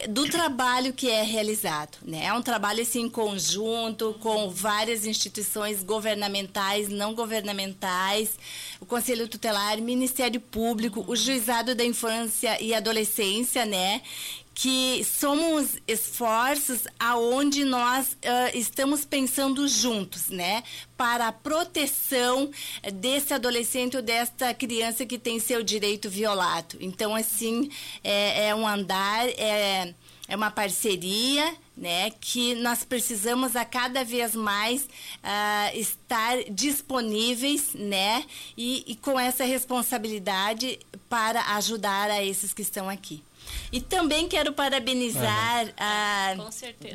do 0.08 0.26
trabalho 0.28 0.92
que 0.92 1.10
é 1.10 1.22
realizado, 1.22 1.98
né? 2.02 2.26
É 2.26 2.32
um 2.32 2.40
trabalho 2.40 2.80
assim, 2.80 3.02
em 3.02 3.08
conjunto 3.08 4.16
com 4.20 4.48
várias 4.48 5.04
instituições 5.04 5.82
governamentais, 5.82 6.88
não 6.88 7.14
governamentais, 7.14 8.38
o 8.80 8.87
Conselho 8.87 9.28
Tutelar, 9.28 9.78
Ministério 9.80 10.40
Público, 10.40 11.04
o 11.06 11.14
Juizado 11.14 11.74
da 11.74 11.84
Infância 11.84 12.60
e 12.62 12.74
Adolescência, 12.74 13.66
né? 13.66 14.00
Que 14.55 15.03
somos 15.05 15.77
esforços 15.87 16.83
aonde 16.99 17.64
nós 17.64 18.12
uh, 18.12 18.57
estamos 18.57 19.05
pensando 19.05 19.67
juntos, 19.67 20.29
né? 20.29 20.62
Para 20.97 21.27
a 21.27 21.33
proteção 21.33 22.51
desse 22.95 23.35
adolescente 23.35 23.97
ou 23.97 24.03
desta 24.03 24.55
criança 24.55 25.05
que 25.05 25.19
tem 25.19 25.40
seu 25.40 25.61
direito 25.62 26.09
violado. 26.09 26.77
Então, 26.81 27.17
assim, 27.17 27.69
é, 28.05 28.49
é 28.49 28.55
um 28.55 28.67
andar, 28.67 29.29
é, 29.31 29.93
é 30.29 30.37
uma 30.37 30.53
parceria, 30.53 31.53
né? 31.77 32.11
Que 32.21 32.55
nós 32.55 32.85
precisamos 32.85 33.57
a 33.57 33.64
cada 33.64 34.05
vez 34.05 34.37
mais 34.37 34.83
uh, 34.85 35.77
estar 35.77 36.45
disponíveis, 36.49 37.75
né? 37.75 38.25
E, 38.57 38.85
e 38.87 38.95
com 38.95 39.19
essa 39.19 39.45
responsabilidade 39.45 40.79
para 41.09 41.57
ajudar 41.57 42.09
a 42.09 42.23
esses 42.23 42.55
que 42.55 42.62
estão 42.62 42.88
aqui. 42.88 43.21
E 43.73 43.81
também 43.81 44.29
quero 44.29 44.53
parabenizar 44.53 45.73
a, 45.77 46.35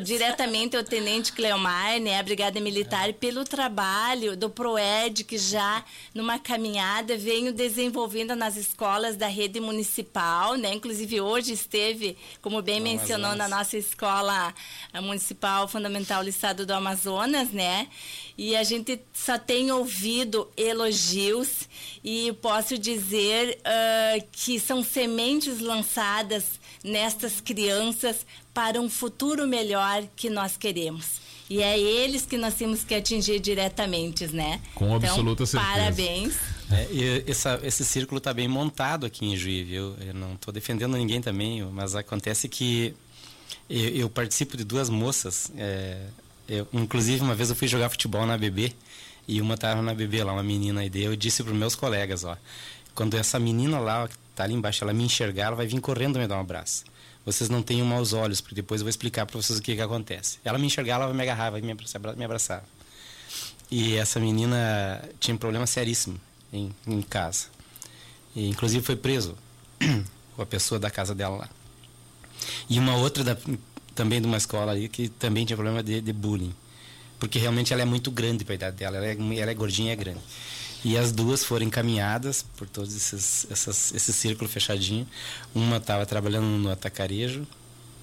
diretamente 0.02 0.78
o 0.78 0.84
Tenente 0.84 1.34
Cleomar, 1.34 2.00
né, 2.00 2.18
a 2.20 2.24
Brigada 2.24 2.60
Militar, 2.60 3.12
pelo 3.14 3.44
trabalho 3.44 4.38
do 4.38 4.50
PROED, 4.50 5.24
que 5.24 5.38
já 5.38 5.84
numa 6.14 6.40
caminhada 6.40 7.18
veio 7.18 7.52
desenvolvendo 7.52 8.36
nas 8.36 8.56
escolas 8.56 9.18
da 9.18 9.28
rede 9.28 9.60
municipal, 9.60 10.56
né? 10.56 10.74
Inclusive 10.74 11.20
hoje 11.20 11.54
esteve, 11.54 12.18
como 12.42 12.62
bem 12.62 12.80
mencionou, 12.80 13.36
na 13.36 13.48
nossa 13.50 13.78
escola 13.78 14.54
municipal 15.02 15.68
fundamental 15.68 16.24
do 16.24 16.30
estado 16.30 16.66
do 16.66 16.72
Amazonas, 16.72 17.52
né? 17.52 17.88
E 18.40 18.56
a 18.56 18.64
gente 18.64 19.02
só 19.14 19.38
tem 19.38 19.70
ouvido 19.70 20.48
elogios 20.56 21.68
e 22.02 22.32
posso 22.42 22.78
dizer 22.78 23.60
uh, 23.60 24.26
que 24.32 24.58
são 24.58 24.82
sementes 24.82 25.60
lançadas 25.60 26.46
nestas 26.82 27.42
crianças 27.42 28.26
para 28.54 28.80
um 28.80 28.90
futuro 28.90 29.46
melhor 29.46 30.08
que 30.16 30.30
nós 30.30 30.56
queremos. 30.56 31.20
E 31.50 31.62
é 31.62 31.78
eles 31.78 32.26
que 32.26 32.38
nós 32.38 32.54
temos 32.54 32.86
que 32.86 32.96
atingir 32.96 33.42
diretamente, 33.42 34.26
né? 34.28 34.62
Com 34.74 34.96
então, 34.96 35.10
absoluta 35.10 35.46
certeza. 35.46 35.74
Parabéns. 35.74 36.38
É, 36.72 37.24
essa, 37.28 37.60
esse 37.62 37.84
círculo 37.84 38.20
está 38.20 38.34
bem 38.34 38.48
montado 38.48 39.06
aqui 39.06 39.26
em 39.26 39.36
Juiz, 39.36 39.68
viu? 39.68 39.98
Eu 40.00 40.14
não 40.14 40.36
estou 40.36 40.54
defendendo 40.54 40.96
ninguém 40.96 41.20
também, 41.20 41.62
mas 41.74 41.94
acontece 41.94 42.48
que 42.48 42.96
eu, 43.70 43.90
eu 43.90 44.10
participo 44.10 44.56
de 44.56 44.64
duas 44.64 44.90
moças. 44.90 45.52
É, 45.58 46.06
eu, 46.50 46.68
inclusive, 46.74 47.22
uma 47.22 47.36
vez 47.36 47.50
eu 47.50 47.56
fui 47.56 47.68
jogar 47.68 47.90
futebol 47.90 48.26
na 48.26 48.38
BB 48.38 48.74
e 49.28 49.40
uma 49.40 49.54
estava 49.54 49.82
na 49.82 49.94
BB 49.94 50.24
lá, 50.24 50.34
uma 50.34 50.44
menina, 50.44 50.84
e 50.84 50.92
eu 50.96 51.16
disse 51.16 51.44
para 51.44 51.54
meus 51.54 51.76
colegas, 51.76 52.24
ó, 52.24 52.36
quando 52.96 53.16
essa 53.16 53.40
menina 53.40 53.80
lá 53.80 54.10
está 54.32 54.44
ali 54.44 54.56
embaixo, 54.56 54.84
ela 54.84 54.92
me 54.92 55.04
enxergar, 55.04 55.46
ela 55.46 55.56
vai 55.56 55.68
vir 55.68 55.80
correndo 55.80 56.18
me 56.18 56.28
dar 56.28 56.38
um 56.38 56.42
abraço. 56.42 56.84
Vocês 57.24 57.50
não 57.50 57.62
tenham 57.62 57.86
maus 57.86 58.12
olhos, 58.12 58.42
porque 58.42 58.56
depois 58.56 58.82
eu 58.82 58.86
vou 58.86 58.90
explicar 58.90 59.26
para 59.26 59.40
vocês 59.40 59.60
o 59.60 59.62
que, 59.62 59.76
que 59.76 59.82
acontece. 59.82 60.40
Ela 60.44 60.58
me 60.58 60.66
enxergar, 60.66 60.96
ela 60.96 61.06
vai 61.06 61.16
me 61.16 61.22
agarrar, 61.22 61.52
vai 61.52 61.62
me 61.62 61.72
abraçar. 61.72 62.02
Me 62.18 62.26
abraçar. 62.26 62.64
E 63.70 63.96
essa 63.96 64.20
menina 64.20 65.08
tinha 65.20 65.36
um 65.36 65.38
problema 65.38 65.68
seríssimo 65.68 66.20
em, 66.52 66.74
em 66.88 67.02
casa. 67.04 67.48
E, 68.36 68.50
inclusive 68.50 68.84
foi 68.84 68.96
preso 68.96 69.38
a 70.38 70.46
pessoa 70.46 70.80
da 70.80 70.90
casa 70.90 71.14
dela 71.14 71.38
lá. 71.38 71.50
E 72.70 72.80
uma 72.80 72.96
outra 72.96 73.24
da, 73.24 73.38
também 74.00 74.22
de 74.22 74.28
uma 74.28 74.38
escola 74.38 74.72
ali 74.72 74.88
que 74.88 75.10
também 75.10 75.46
tinha 75.46 75.58
problema 75.58 75.84
de, 75.84 76.00
de 76.00 76.14
bullying. 76.14 76.56
Porque 77.20 77.38
realmente 77.38 77.74
ela 77.74 77.82
é 77.82 77.86
muito 77.86 78.10
grande 78.10 78.46
para 78.46 78.54
a 78.54 78.56
idade 78.56 78.78
dela. 78.78 78.96
Ela 78.96 79.08
é, 79.08 79.38
ela 79.38 79.52
é 79.52 79.54
gordinha 79.54 79.90
e 79.90 79.92
é 79.92 79.96
grande. 79.98 80.22
E 80.86 80.98
as 80.98 81.12
duas 81.12 81.44
foram 81.44 81.66
encaminhadas 81.66 82.46
por 82.56 82.66
todos 82.70 82.96
esses, 82.96 83.46
essas, 83.52 83.94
esse 83.94 84.14
círculo 84.14 84.50
fechadinho. 84.50 85.06
Uma 85.54 85.76
estava 85.78 86.06
trabalhando 86.06 86.46
no 86.46 86.72
atacarejo, 86.72 87.46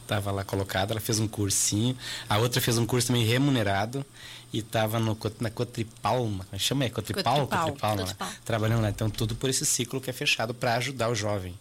estava 0.03 0.31
lá 0.31 0.45
colocada, 0.45 0.93
ela 0.93 1.01
fez 1.01 1.19
um 1.19 1.27
cursinho. 1.27 1.97
A 2.29 2.37
outra 2.37 2.61
fez 2.61 2.77
um 2.77 2.85
curso 2.85 3.07
também 3.07 3.25
remunerado 3.25 4.05
e 4.53 4.59
estava 4.59 5.01
na 5.01 5.51
Cotripalma, 5.51 6.47
é 6.53 6.59
chama 6.59 6.85
é 6.85 6.91
Cotripal, 6.91 7.47
Cotripal, 7.47 7.65
Cotripalma, 7.69 8.03
Cotripal. 8.03 8.29
trabalhando 8.45 8.83
lá. 8.83 8.91
Então 8.91 9.09
tudo 9.09 9.35
por 9.35 9.49
esse 9.49 9.65
ciclo 9.65 9.99
que 9.99 10.11
é 10.11 10.13
fechado 10.13 10.53
para 10.53 10.75
ajudar 10.75 11.09
o 11.09 11.15
jovem 11.15 11.55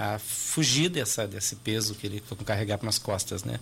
a 0.00 0.18
fugir 0.18 0.88
dessa, 0.88 1.28
desse 1.28 1.56
peso 1.56 1.94
que 1.94 2.06
ele 2.06 2.22
foi 2.26 2.38
carregar 2.38 2.78
nas 2.82 2.98
costas, 2.98 3.44
né? 3.44 3.60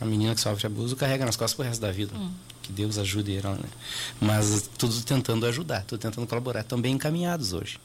A 0.00 0.04
menina 0.04 0.32
que 0.32 0.40
sofre 0.40 0.64
abuso 0.64 0.94
carrega 0.94 1.26
nas 1.26 1.34
costas 1.34 1.54
pro 1.54 1.64
resto 1.64 1.80
da 1.80 1.90
vida. 1.90 2.16
Hum. 2.16 2.30
Que 2.62 2.72
Deus 2.72 2.98
ajude 2.98 3.36
ela, 3.36 3.56
né? 3.56 3.68
Mas 4.20 4.70
tudo 4.78 5.02
tentando 5.02 5.44
ajudar, 5.44 5.82
tudo 5.82 5.98
tentando 5.98 6.24
colaborar. 6.24 6.60
Estão 6.60 6.80
bem 6.80 6.94
encaminhados 6.94 7.52
hoje. 7.52 7.80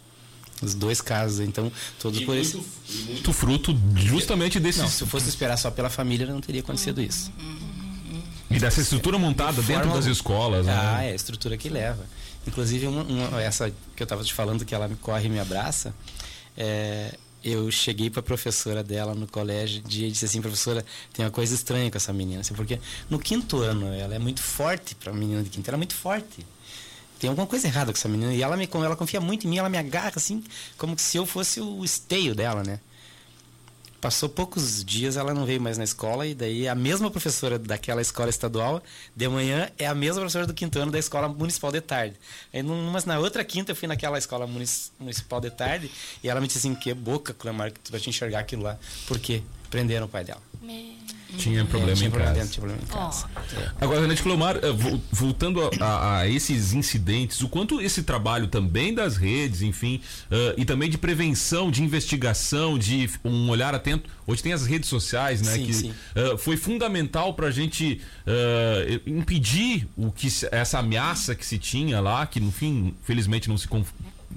Os 0.61 0.75
dois 0.75 1.01
casos, 1.01 1.39
então, 1.39 1.71
todos 1.99 2.21
e 2.21 2.25
por 2.25 2.35
muito, 2.35 2.57
esse. 2.87 3.03
Muito 3.09 3.33
fruto 3.33 3.75
justamente 3.95 4.59
desse. 4.59 4.79
Não, 4.79 4.87
se 4.87 5.01
eu 5.01 5.07
fosse 5.07 5.27
esperar 5.27 5.57
só 5.57 5.71
pela 5.71 5.89
família, 5.89 6.27
não 6.27 6.39
teria 6.39 6.61
acontecido 6.61 7.01
isso. 7.01 7.31
E 8.49 8.59
dessa 8.59 8.79
estrutura 8.79 9.17
montada 9.17 9.59
de 9.59 9.67
dentro 9.67 9.91
das 9.91 10.05
escolas, 10.05 10.67
né? 10.67 10.73
Ah, 10.73 11.03
é 11.03 11.11
a 11.11 11.15
estrutura 11.15 11.57
que 11.57 11.67
leva. 11.67 12.05
Inclusive, 12.45 12.85
uma, 12.85 13.03
uma, 13.03 13.41
essa 13.41 13.71
que 13.95 14.03
eu 14.03 14.05
estava 14.05 14.23
te 14.23 14.33
falando, 14.33 14.63
que 14.63 14.73
ela 14.73 14.87
me 14.87 14.95
corre 14.95 15.25
e 15.25 15.29
me 15.29 15.39
abraça, 15.39 15.93
é, 16.55 17.17
eu 17.49 17.69
cheguei 17.71 18.09
para 18.09 18.19
a 18.19 18.23
professora 18.23 18.83
dela 18.83 19.13
no 19.13 19.27
colégio 19.27 19.83
e 19.89 20.11
disse 20.11 20.25
assim, 20.25 20.41
professora, 20.41 20.85
tem 21.13 21.25
uma 21.25 21.31
coisa 21.31 21.53
estranha 21.53 21.89
com 21.89 21.97
essa 21.97 22.11
menina, 22.11 22.41
assim, 22.41 22.53
porque 22.53 22.79
no 23.09 23.19
quinto 23.19 23.57
ano 23.57 23.87
ela 23.93 24.15
é 24.15 24.19
muito 24.19 24.41
forte 24.41 24.95
para 24.95 25.11
a 25.11 25.15
menina 25.15 25.43
de 25.43 25.49
quinto, 25.49 25.69
ela 25.69 25.77
é 25.77 25.77
muito 25.77 25.95
forte. 25.95 26.45
Tem 27.19 27.29
alguma 27.29 27.47
coisa 27.47 27.67
errada 27.67 27.91
com 27.91 27.97
essa 27.97 28.07
menina 28.07 28.33
e 28.33 28.43
ela 28.43 28.55
me, 28.55 28.69
ela 28.71 28.95
confia 28.95 29.19
muito 29.19 29.47
em 29.47 29.49
mim, 29.49 29.57
ela 29.57 29.69
me 29.69 29.77
agarra 29.77 30.13
assim, 30.15 30.43
como 30.77 30.97
se 30.99 31.17
eu 31.17 31.25
fosse 31.25 31.59
o 31.59 31.83
esteio 31.83 32.35
dela, 32.35 32.63
né? 32.63 32.79
Passou 33.99 34.29
poucos 34.29 34.85
dias, 34.85 35.17
ela 35.17 35.33
não 35.33 35.45
veio 35.45 35.59
mais 35.59 35.77
na 35.77 35.83
escola, 35.83 36.27
e 36.27 36.35
daí 36.35 36.67
a 36.67 36.75
mesma 36.75 37.09
professora 37.09 37.57
daquela 37.57 38.01
escola 38.01 38.29
estadual, 38.29 38.81
de 39.15 39.27
manhã, 39.27 39.69
é 39.77 39.87
a 39.87 39.95
mesma 39.95 40.21
professora 40.21 40.45
do 40.45 40.53
quinto 40.53 40.77
ano 40.77 40.91
da 40.91 40.99
escola 40.99 41.27
municipal 41.27 41.71
de 41.71 41.81
tarde. 41.81 42.15
Aí, 42.53 42.61
na 42.61 43.19
outra 43.19 43.43
quinta, 43.43 43.71
eu 43.71 43.75
fui 43.75 43.87
naquela 43.87 44.17
escola 44.17 44.45
municipal 44.45 45.41
de 45.41 45.49
tarde, 45.49 45.89
e 46.23 46.29
ela 46.29 46.39
me 46.39 46.47
disse 46.47 46.59
assim: 46.59 46.75
que 46.75 46.93
boca, 46.93 47.33
Clemar, 47.33 47.71
que 47.71 47.79
tu 47.79 47.91
vai 47.91 47.99
te 47.99 48.09
enxergar 48.09 48.39
aquilo 48.39 48.63
lá. 48.63 48.77
Por 49.07 49.19
quê? 49.19 49.41
Prenderam 49.69 50.05
o 50.05 50.09
pai 50.09 50.23
dela. 50.23 50.41
Me... 50.61 50.97
Tinha 51.35 51.65
problema, 51.65 51.91
é, 51.91 51.95
tinha 51.95 52.07
em, 52.07 52.11
problema 52.11 52.33
casa. 52.33 52.39
Dentro, 52.39 52.53
tinha 52.53 52.61
problema 52.61 52.83
em 52.83 52.87
casa. 52.87 53.29
Oh. 53.35 53.59
É. 53.59 53.71
Agora, 53.81 54.01
Renate 54.01 54.23
Clomar, 54.23 54.55
eh, 54.57 54.99
voltando 55.11 55.61
a, 55.61 55.85
a, 55.85 56.19
a, 56.19 56.27
esses 56.27 56.73
incidentes, 56.73 57.41
o 57.41 57.49
quanto 57.49 57.81
esse 57.81 58.03
trabalho 58.03 58.47
também 58.47 58.93
das 58.93 59.17
redes, 59.17 59.61
enfim, 59.61 60.01
uh, 60.31 60.53
e 60.57 60.63
também 60.63 60.89
de 60.89 60.97
prevenção, 60.97 61.69
de 61.69 61.83
investigação, 61.83 62.77
de 62.77 63.09
um 63.25 63.49
olhar 63.49 63.75
atento. 63.75 64.09
Hoje 64.25 64.41
tem 64.41 64.53
as 64.53 64.65
redes 64.65 64.89
sociais, 64.89 65.41
né? 65.41 65.53
Sim, 65.53 65.65
que 65.65 65.73
sim. 65.73 65.93
Uh, 66.15 66.37
foi 66.37 66.55
fundamental 66.55 67.33
para 67.33 67.47
a 67.47 67.51
gente 67.51 68.01
uh, 68.25 69.09
impedir 69.09 69.87
o 69.97 70.11
que 70.11 70.27
essa 70.51 70.79
ameaça 70.79 71.35
que 71.35 71.45
se 71.45 71.57
tinha 71.57 71.99
lá, 71.99 72.25
que 72.25 72.39
no 72.39 72.51
fim, 72.51 72.95
felizmente, 73.03 73.49
não 73.49 73.57
se, 73.57 73.67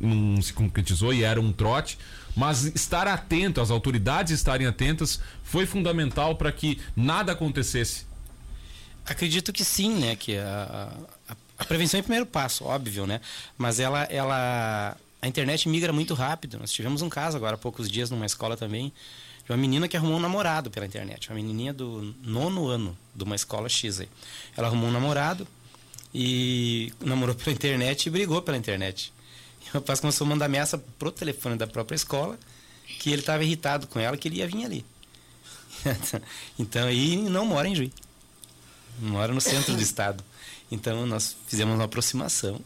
não 0.00 0.42
se 0.42 0.52
concretizou 0.52 1.14
e 1.14 1.22
era 1.22 1.40
um 1.40 1.52
trote 1.52 1.98
mas 2.36 2.64
estar 2.64 3.06
atento, 3.06 3.60
as 3.60 3.70
autoridades 3.70 4.32
estarem 4.32 4.66
atentas, 4.66 5.20
foi 5.42 5.66
fundamental 5.66 6.36
para 6.36 6.52
que 6.52 6.80
nada 6.96 7.32
acontecesse. 7.32 8.06
Acredito 9.04 9.52
que 9.52 9.64
sim, 9.64 9.96
né? 9.96 10.14
Que 10.14 10.36
a, 10.36 10.92
a, 11.28 11.36
a, 11.58 11.64
prevenção 11.64 11.98
é 11.98 12.00
o 12.00 12.04
primeiro 12.04 12.26
passo, 12.26 12.64
óbvio, 12.64 13.06
né? 13.06 13.20
Mas 13.58 13.80
ela, 13.80 14.04
ela, 14.04 14.96
a 15.20 15.28
internet 15.28 15.68
migra 15.68 15.92
muito 15.92 16.14
rápido. 16.14 16.58
Nós 16.58 16.72
tivemos 16.72 17.02
um 17.02 17.08
caso 17.08 17.36
agora 17.36 17.54
há 17.54 17.58
poucos 17.58 17.90
dias 17.90 18.10
numa 18.10 18.26
escola 18.26 18.56
também, 18.56 18.92
de 19.44 19.50
uma 19.50 19.56
menina 19.56 19.88
que 19.88 19.96
arrumou 19.96 20.16
um 20.16 20.20
namorado 20.20 20.70
pela 20.70 20.86
internet, 20.86 21.28
uma 21.28 21.36
menininha 21.36 21.72
do 21.72 22.14
nono 22.22 22.68
ano 22.68 22.96
de 23.14 23.24
uma 23.24 23.34
escola 23.34 23.68
X 23.68 24.00
aí. 24.00 24.08
Ela 24.56 24.68
arrumou 24.68 24.88
um 24.88 24.92
namorado 24.92 25.46
e 26.14 26.92
namorou 27.00 27.34
pela 27.34 27.52
internet 27.52 28.06
e 28.06 28.10
brigou 28.10 28.42
pela 28.42 28.56
internet. 28.56 29.12
O 29.74 29.78
rapaz 29.78 30.00
começou 30.00 30.26
a 30.26 30.30
mandar 30.30 30.46
ameaça 30.46 30.78
pro 30.98 31.12
telefone 31.12 31.56
da 31.56 31.66
própria 31.66 31.94
escola 31.94 32.38
que 32.98 33.10
ele 33.10 33.20
estava 33.20 33.44
irritado 33.44 33.86
com 33.86 34.00
ela, 34.00 34.16
que 34.16 34.26
ele 34.26 34.38
ia 34.38 34.48
vir 34.48 34.64
ali. 34.64 34.84
então, 36.58 36.88
aí 36.88 37.16
não 37.16 37.46
mora 37.46 37.68
em 37.68 37.74
Juiz 37.74 37.92
mora 39.00 39.32
no 39.32 39.40
centro 39.40 39.74
do 39.74 39.80
estado. 39.82 40.22
Então 40.70 41.06
nós 41.06 41.36
fizemos 41.46 41.74
uma 41.74 41.84
aproximação 41.84 42.60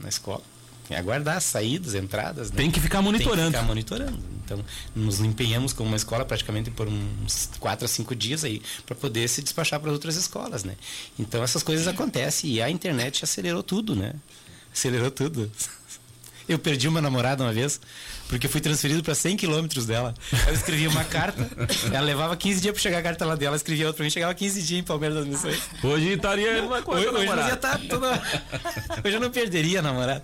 na 0.00 0.08
escola. 0.08 0.42
É 0.88 0.96
aguardar 0.96 1.36
as 1.36 1.44
saídas, 1.44 1.94
entradas. 1.94 2.50
Né? 2.52 2.58
Tem 2.58 2.70
que 2.70 2.80
ficar 2.80 3.02
monitorando. 3.02 3.36
Tem 3.36 3.46
que 3.46 3.56
ficar 3.56 3.66
monitorando. 3.66 4.18
Então, 4.44 4.64
nos 4.94 5.18
empenhamos 5.18 5.72
como 5.72 5.88
uma 5.88 5.96
escola 5.96 6.24
praticamente 6.24 6.70
por 6.70 6.86
uns 6.86 7.50
quatro 7.58 7.84
a 7.84 7.88
cinco 7.88 8.14
dias 8.14 8.44
aí 8.44 8.62
para 8.84 8.94
poder 8.94 9.26
se 9.28 9.42
despachar 9.42 9.80
para 9.80 9.90
outras 9.90 10.14
escolas, 10.14 10.62
né? 10.62 10.76
Então, 11.18 11.42
essas 11.42 11.64
coisas 11.64 11.88
acontecem 11.88 12.50
e 12.50 12.62
a 12.62 12.70
internet 12.70 13.24
acelerou 13.24 13.64
tudo, 13.64 13.96
né? 13.96 14.14
Acelerou 14.72 15.10
tudo. 15.10 15.50
Eu 16.48 16.58
perdi 16.58 16.86
uma 16.86 17.00
namorada 17.00 17.42
uma 17.42 17.52
vez, 17.52 17.80
porque 18.28 18.46
fui 18.46 18.60
transferido 18.60 19.02
para 19.02 19.14
100 19.14 19.36
quilômetros 19.36 19.86
dela. 19.86 20.14
Eu 20.46 20.54
escrevia 20.54 20.88
uma 20.88 21.04
carta, 21.04 21.48
ela 21.92 22.00
levava 22.00 22.36
15 22.36 22.60
dias 22.60 22.72
para 22.72 22.82
chegar 22.82 22.98
a 22.98 23.02
carta 23.02 23.24
lá 23.24 23.34
dela, 23.34 23.56
escrevia 23.56 23.86
outra 23.86 23.98
para 23.98 24.04
mim, 24.04 24.10
chegava 24.10 24.34
15 24.34 24.62
dias 24.62 24.80
em 24.80 24.84
Palmeiras 24.84 25.18
das 25.18 25.26
Missões. 25.26 25.60
Hoje 25.82 26.12
estaria 26.12 26.62
uma 26.62 26.82
coisa 26.82 27.10
Hoje, 27.10 27.28
hoje 27.30 27.48
ia 27.48 27.56
tá 27.56 27.78
toda... 27.88 28.22
Hoje 29.04 29.16
eu 29.16 29.20
não 29.20 29.30
perderia 29.30 29.80
a 29.80 29.82
namorada. 29.82 30.22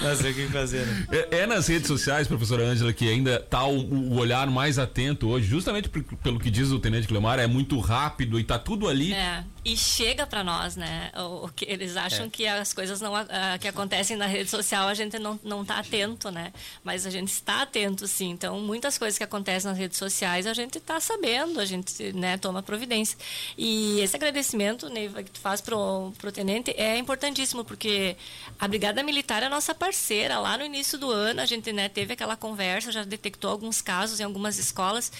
Não 0.00 0.16
sei 0.16 0.30
o 0.32 0.34
que 0.34 0.46
fazer. 0.48 0.86
Né? 0.86 1.06
É, 1.10 1.38
é, 1.38 1.46
nas 1.46 1.66
redes 1.66 1.88
sociais, 1.88 2.28
professora 2.28 2.64
Ângela, 2.64 2.92
que 2.92 3.08
ainda 3.08 3.40
tá 3.40 3.64
o, 3.64 3.78
o, 3.78 4.18
olhar 4.18 4.46
mais 4.48 4.78
atento 4.78 5.28
hoje, 5.28 5.46
justamente 5.46 5.88
pelo 5.88 6.38
que 6.38 6.50
diz 6.50 6.70
o 6.70 6.78
Tenente 6.78 7.08
Clemar, 7.08 7.38
é 7.38 7.46
muito 7.46 7.78
rápido 7.80 8.38
e 8.38 8.44
tá 8.44 8.58
tudo 8.58 8.88
ali. 8.88 9.12
É 9.12 9.44
e 9.64 9.76
chega 9.76 10.26
para 10.26 10.44
nós, 10.44 10.76
né? 10.76 11.10
O, 11.42 11.48
que 11.48 11.64
eles 11.64 11.96
acham 11.96 12.26
é. 12.26 12.28
que 12.28 12.46
as 12.46 12.74
coisas 12.74 13.00
não 13.00 13.14
que 13.60 13.66
acontecem 13.66 14.14
na 14.16 14.26
rede 14.26 14.50
social 14.50 14.88
a 14.88 14.94
gente 14.94 15.18
não 15.18 15.40
não 15.42 15.62
está 15.62 15.78
atento, 15.78 16.30
né? 16.30 16.52
Mas 16.82 17.06
a 17.06 17.10
gente 17.10 17.28
está 17.28 17.62
atento, 17.62 18.06
sim. 18.06 18.30
Então 18.30 18.60
muitas 18.60 18.98
coisas 18.98 19.16
que 19.16 19.24
acontecem 19.24 19.70
nas 19.70 19.78
redes 19.78 19.96
sociais 19.96 20.46
a 20.46 20.52
gente 20.52 20.76
está 20.76 21.00
sabendo, 21.00 21.58
a 21.60 21.64
gente 21.64 22.12
né 22.12 22.36
toma 22.36 22.62
providência. 22.62 23.16
E 23.56 24.00
esse 24.00 24.14
agradecimento, 24.14 24.90
Neiva, 24.90 25.22
que 25.22 25.30
tu 25.30 25.40
faz 25.40 25.62
pro 25.62 26.12
pro 26.18 26.30
tenente 26.30 26.70
é 26.76 26.98
importantíssimo 26.98 27.64
porque 27.64 28.16
a 28.58 28.68
Brigada 28.68 29.02
Militar 29.02 29.42
é 29.42 29.48
nossa 29.48 29.74
parceira. 29.74 30.38
Lá 30.38 30.58
no 30.58 30.64
início 30.64 30.98
do 30.98 31.10
ano 31.10 31.40
a 31.40 31.46
gente 31.46 31.72
né 31.72 31.88
teve 31.88 32.12
aquela 32.12 32.36
conversa, 32.36 32.92
já 32.92 33.02
detectou 33.02 33.50
alguns 33.50 33.80
casos 33.80 34.20
em 34.20 34.24
algumas 34.24 34.58
escolas 34.58 35.10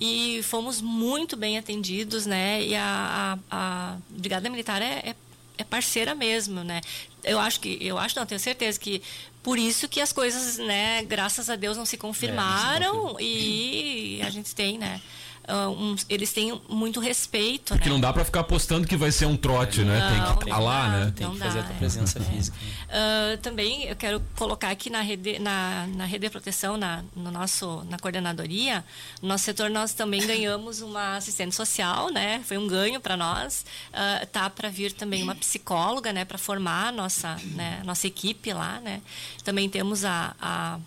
e 0.00 0.40
fomos 0.44 0.80
muito 0.80 1.36
bem 1.36 1.58
atendidos, 1.58 2.26
né? 2.26 2.62
E 2.62 2.76
a, 2.76 3.38
a, 3.50 3.87
a 3.87 3.87
Brigada 4.08 4.48
Militar 4.48 4.82
é, 4.82 5.10
é, 5.10 5.14
é, 5.58 5.64
parceira 5.64 6.14
mesmo, 6.14 6.62
né? 6.62 6.80
Eu 7.24 7.38
acho 7.38 7.60
que, 7.60 7.78
eu 7.80 7.98
acho, 7.98 8.18
não, 8.18 8.26
tenho 8.26 8.40
certeza 8.40 8.78
que 8.78 9.02
por 9.42 9.58
isso 9.58 9.88
que 9.88 10.00
as 10.00 10.12
coisas, 10.12 10.58
né, 10.58 11.02
graças 11.04 11.48
a 11.48 11.56
Deus 11.56 11.76
não 11.76 11.86
se 11.86 11.96
confirmaram 11.96 13.16
é, 13.18 13.22
e 13.22 14.22
a 14.22 14.30
gente 14.30 14.54
tem, 14.54 14.78
né? 14.78 15.00
Uh, 15.48 15.70
um, 15.70 15.96
eles 16.08 16.32
têm 16.32 16.60
muito 16.68 17.00
respeito. 17.00 17.74
Porque 17.74 17.88
né? 17.88 17.94
não 17.94 18.00
dá 18.00 18.12
para 18.12 18.24
ficar 18.24 18.40
apostando 18.40 18.86
que 18.86 18.96
vai 18.96 19.10
ser 19.10 19.26
um 19.26 19.36
trote, 19.36 19.82
né? 19.82 19.98
Não, 19.98 20.36
tem 20.36 20.44
que 20.44 20.50
falar, 20.50 20.90
né? 20.90 21.12
Tem 21.16 21.30
que 21.30 21.38
fazer 21.38 21.60
a 21.60 21.62
presença 21.62 22.18
é. 22.18 22.22
física. 22.22 22.56
Uh, 22.58 23.38
também 23.38 23.84
eu 23.84 23.96
quero 23.96 24.22
colocar 24.36 24.70
aqui 24.70 24.90
na 24.90 25.00
rede, 25.00 25.38
na, 25.38 25.86
na 25.94 26.04
rede 26.04 26.26
de 26.26 26.30
proteção, 26.30 26.76
na, 26.76 27.02
no 27.16 27.30
nosso, 27.30 27.84
na 27.88 27.98
coordenadoria, 27.98 28.84
no 29.22 29.28
nosso 29.28 29.44
setor 29.44 29.70
nós 29.70 29.92
também 29.92 30.26
ganhamos 30.26 30.80
uma 30.80 31.16
assistente 31.16 31.54
social, 31.54 32.10
né? 32.10 32.42
Foi 32.44 32.58
um 32.58 32.66
ganho 32.66 33.00
para 33.00 33.16
nós. 33.16 33.64
Uh, 33.90 34.26
tá 34.26 34.48
para 34.50 34.68
vir 34.68 34.92
também 34.92 35.22
uma 35.22 35.34
psicóloga, 35.34 36.12
né? 36.12 36.24
Para 36.24 36.38
formar 36.38 36.88
a 36.88 36.92
nossa, 36.92 37.36
né? 37.54 37.80
nossa 37.84 38.06
equipe 38.06 38.52
lá, 38.52 38.80
né? 38.80 39.00
Também 39.44 39.68
temos 39.68 40.04
a, 40.04 40.34
a 40.40 40.78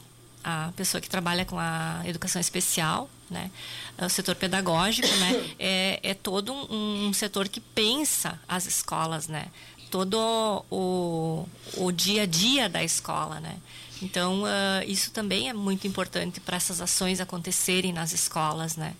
a 0.44 0.72
pessoa 0.76 1.00
que 1.00 1.10
trabalha 1.10 1.46
com 1.46 1.58
a 1.60 2.02
educação 2.06 2.40
especial, 2.42 3.10
né? 3.32 3.50
O 3.98 4.10
setor 4.10 4.36
pedagógico, 4.36 5.08
né? 5.08 5.56
É, 5.64 6.00
é 6.04 6.14
todo 6.14 6.54
um, 6.54 7.08
um 7.08 7.14
setor 7.14 7.48
que 7.48 7.60
pensa 7.60 8.40
as 8.48 8.66
escolas, 8.66 9.28
né? 9.28 9.48
Todo 9.90 10.66
o, 10.70 11.48
o 11.78 11.92
dia 11.92 12.24
a 12.24 12.26
dia 12.26 12.68
da 12.70 12.84
escola, 12.84 13.40
né? 13.40 13.58
Então, 14.02 14.44
uh, 14.44 14.84
isso 14.88 15.12
também 15.12 15.50
é 15.50 15.54
muito 15.54 15.88
importante 15.88 16.40
para 16.40 16.58
essas 16.58 16.82
ações 16.82 17.22
acontecerem 17.22 17.94
nas 17.94 18.12
escolas, 18.12 18.76
né? 18.76 18.96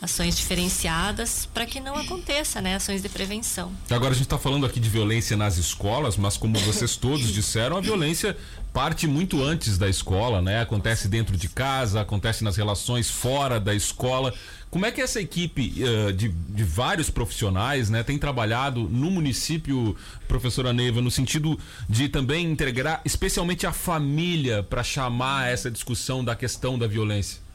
Ações 0.00 0.36
diferenciadas 0.36 1.48
para 1.52 1.66
que 1.66 1.80
não 1.80 1.96
aconteça, 1.96 2.60
né? 2.60 2.76
Ações 2.76 3.02
de 3.02 3.08
prevenção. 3.08 3.72
Agora 3.90 4.10
a 4.10 4.14
gente 4.14 4.26
está 4.26 4.38
falando 4.38 4.66
aqui 4.66 4.78
de 4.78 4.88
violência 4.88 5.36
nas 5.36 5.56
escolas, 5.56 6.16
mas 6.16 6.36
como 6.36 6.58
vocês 6.58 6.94
todos 6.96 7.32
disseram, 7.32 7.76
a 7.76 7.80
violência 7.80 8.36
parte 8.72 9.06
muito 9.06 9.42
antes 9.42 9.78
da 9.78 9.88
escola, 9.88 10.42
né? 10.42 10.60
Acontece 10.60 11.08
dentro 11.08 11.36
de 11.36 11.48
casa, 11.48 12.02
acontece 12.02 12.44
nas 12.44 12.56
relações 12.56 13.10
fora 13.10 13.58
da 13.58 13.74
escola. 13.74 14.34
Como 14.70 14.84
é 14.84 14.92
que 14.92 15.00
essa 15.00 15.18
equipe 15.18 15.72
uh, 15.82 16.12
de, 16.12 16.28
de, 16.28 16.64
vários 16.64 17.08
profissionais 17.08 17.88
né, 17.88 18.02
tem 18.02 18.18
trabalhado 18.18 18.80
no 18.80 19.10
município, 19.10 19.96
professora 20.28 20.72
Neiva, 20.72 21.00
no 21.00 21.10
sentido 21.10 21.58
de 21.88 22.10
também 22.10 22.44
integrar 22.44 23.00
especialmente 23.02 23.66
a 23.66 23.72
família 23.72 24.62
para 24.62 24.82
chamar 24.82 25.48
essa 25.50 25.70
discussão 25.70 26.22
da 26.22 26.36
questão 26.36 26.78
da 26.78 26.86
violência? 26.86 27.45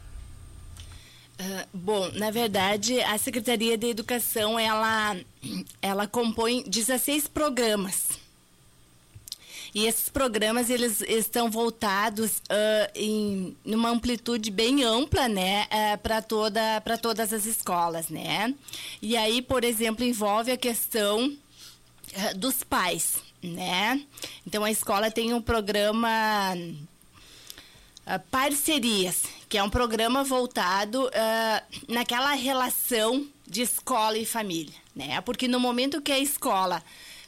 Uh, 1.40 1.68
bom, 1.74 2.12
na 2.12 2.30
verdade, 2.30 3.02
a 3.02 3.18
Secretaria 3.18 3.76
de 3.76 3.88
Educação, 3.88 4.60
ela, 4.60 5.18
ela 5.82 6.08
compõe 6.08 6.64
16 6.68 7.28
programas. 7.28 8.10
E 9.74 9.88
esses 9.88 10.10
programas, 10.10 10.70
eles 10.70 11.02
estão 11.02 11.50
voltados 11.50 12.38
uh, 12.38 12.92
em 12.94 13.56
uma 13.66 13.90
amplitude 13.90 14.52
bem 14.52 14.84
ampla, 14.84 15.28
né, 15.28 15.66
uh, 15.66 15.98
para 16.00 16.22
toda, 16.22 16.82
todas 17.02 17.32
as 17.34 17.46
escolas, 17.46 18.10
né. 18.10 18.54
E 19.02 19.16
aí, 19.18 19.42
por 19.42 19.64
exemplo, 19.64 20.06
envolve 20.06 20.52
a 20.52 20.58
questão 20.58 21.36
dos 22.36 22.62
pais, 22.62 23.16
né. 23.42 24.00
Então, 24.46 24.64
a 24.64 24.70
escola 24.70 25.10
tem 25.10 25.34
um 25.34 25.42
programa 25.42 26.54
parcerias, 28.30 29.24
que 29.52 29.58
é 29.58 29.64
um 29.64 29.70
programa 29.70 30.24
voltado 30.24 31.08
uh, 31.08 31.92
naquela 31.94 32.32
relação 32.32 33.28
de 33.46 33.62
escola 33.62 34.18
e 34.18 34.26
família, 34.26 34.74
né? 34.96 35.20
Porque 35.20 35.46
no 35.46 35.60
momento 35.60 36.02
que 36.02 36.14
a 36.14 36.18
escola 36.18 36.82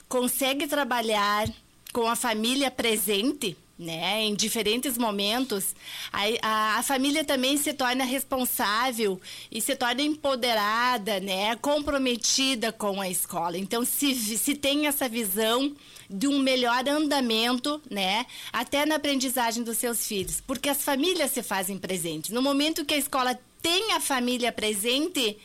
consegue 0.07 0.65
trabalhar 0.65 1.49
com 1.91 2.07
a 2.07 2.15
família 2.15 2.71
presente, 2.71 3.57
né, 3.77 4.21
em 4.21 4.35
diferentes 4.35 4.97
momentos, 4.97 5.75
a, 6.13 6.21
a, 6.41 6.79
a, 6.79 6.83
família 6.83 7.25
também 7.25 7.57
se 7.57 7.73
torna 7.73 8.05
responsável 8.05 9.19
e 9.51 9.59
se 9.59 9.75
torna 9.75 10.01
empoderada, 10.01 11.19
né, 11.19 11.57
comprometida 11.57 12.71
com 12.71 13.01
a 13.01 13.09
escola. 13.09 13.57
Então, 13.57 13.83
se, 13.83 14.15
se 14.15 14.55
tem 14.55 14.87
essa 14.87 15.09
visão 15.09 15.75
de 16.09 16.27
um 16.27 16.39
melhor 16.39 16.87
andamento, 16.87 17.81
né, 17.89 18.25
até 18.51 18.85
na 18.85 18.95
aprendizagem 18.95 19.63
dos 19.63 19.77
seus 19.77 20.05
filhos, 20.05 20.41
porque 20.41 20.69
as 20.69 20.81
famílias 20.81 21.31
se 21.31 21.43
fazem 21.43 21.77
presentes. 21.77 22.31
No 22.31 22.41
momento 22.41 22.85
que 22.85 22.93
a 22.93 22.97
escola 22.97 23.37
tem 23.61 23.93
a 23.93 23.99
família 23.99 24.51
presente, 24.51 25.37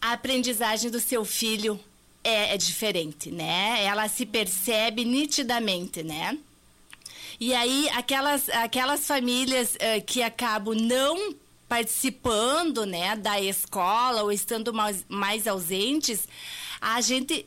a 0.00 0.12
aprendizagem 0.12 0.90
do 0.90 1.00
seu 1.00 1.24
filho 1.24 1.78
é, 2.22 2.54
é 2.54 2.56
diferente, 2.56 3.30
né? 3.30 3.82
Ela 3.84 4.08
se 4.08 4.26
percebe 4.26 5.04
nitidamente, 5.04 6.02
né? 6.02 6.36
E 7.40 7.54
aí, 7.54 7.88
aquelas, 7.90 8.48
aquelas 8.48 9.06
famílias 9.06 9.74
uh, 9.74 10.04
que 10.04 10.22
acabam 10.22 10.74
não 10.74 11.34
participando 11.68 12.86
né, 12.86 13.14
da 13.14 13.40
escola 13.40 14.22
ou 14.22 14.32
estando 14.32 14.72
mais, 14.72 15.04
mais 15.08 15.46
ausentes, 15.46 16.26
a 16.80 17.00
gente 17.00 17.46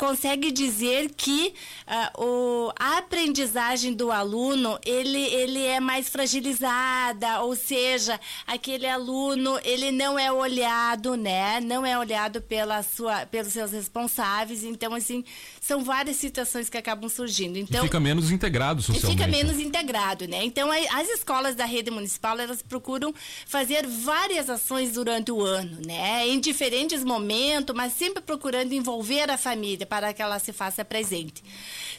consegue 0.00 0.50
dizer 0.50 1.10
que 1.14 1.52
uh, 1.86 2.24
o, 2.24 2.72
a 2.80 2.96
aprendizagem 2.96 3.92
do 3.92 4.10
aluno 4.10 4.78
ele, 4.82 5.22
ele 5.26 5.62
é 5.62 5.78
mais 5.78 6.08
fragilizada, 6.08 7.42
ou 7.42 7.54
seja, 7.54 8.18
aquele 8.46 8.86
aluno 8.86 9.60
ele 9.62 9.92
não 9.92 10.18
é 10.18 10.32
olhado, 10.32 11.18
né? 11.18 11.60
Não 11.60 11.84
é 11.84 11.98
olhado 11.98 12.40
pela 12.40 12.82
sua, 12.82 13.26
pelos 13.26 13.52
seus 13.52 13.72
responsáveis. 13.72 14.64
Então, 14.64 14.94
assim, 14.94 15.22
são 15.70 15.84
várias 15.84 16.16
situações 16.16 16.68
que 16.68 16.76
acabam 16.76 17.08
surgindo. 17.08 17.56
Então, 17.56 17.84
e 17.84 17.86
fica 17.86 18.00
menos 18.00 18.32
integrado 18.32 18.82
socialmente. 18.82 19.22
E 19.22 19.24
fica 19.24 19.30
menos 19.30 19.60
integrado, 19.60 20.26
né? 20.26 20.44
Então, 20.44 20.68
as 20.68 21.08
escolas 21.08 21.54
da 21.54 21.64
rede 21.64 21.92
municipal, 21.92 22.36
elas 22.40 22.60
procuram 22.60 23.14
fazer 23.46 23.86
várias 23.86 24.50
ações 24.50 24.94
durante 24.94 25.30
o 25.30 25.40
ano, 25.40 25.78
né? 25.86 26.26
Em 26.26 26.40
diferentes 26.40 27.04
momentos, 27.04 27.72
mas 27.76 27.92
sempre 27.92 28.20
procurando 28.20 28.72
envolver 28.72 29.30
a 29.30 29.38
família 29.38 29.86
para 29.86 30.12
que 30.12 30.20
ela 30.20 30.40
se 30.40 30.52
faça 30.52 30.84
presente. 30.84 31.40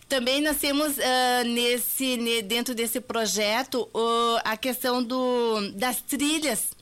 Também 0.10 0.42
nós 0.42 0.58
temos 0.58 0.98
uh, 0.98 1.46
nesse, 1.46 2.42
dentro 2.42 2.76
desse 2.76 3.00
projeto 3.00 3.88
uh, 3.96 4.42
a 4.44 4.58
questão 4.58 5.02
do, 5.02 5.72
das 5.76 6.02
trilhas 6.02 6.81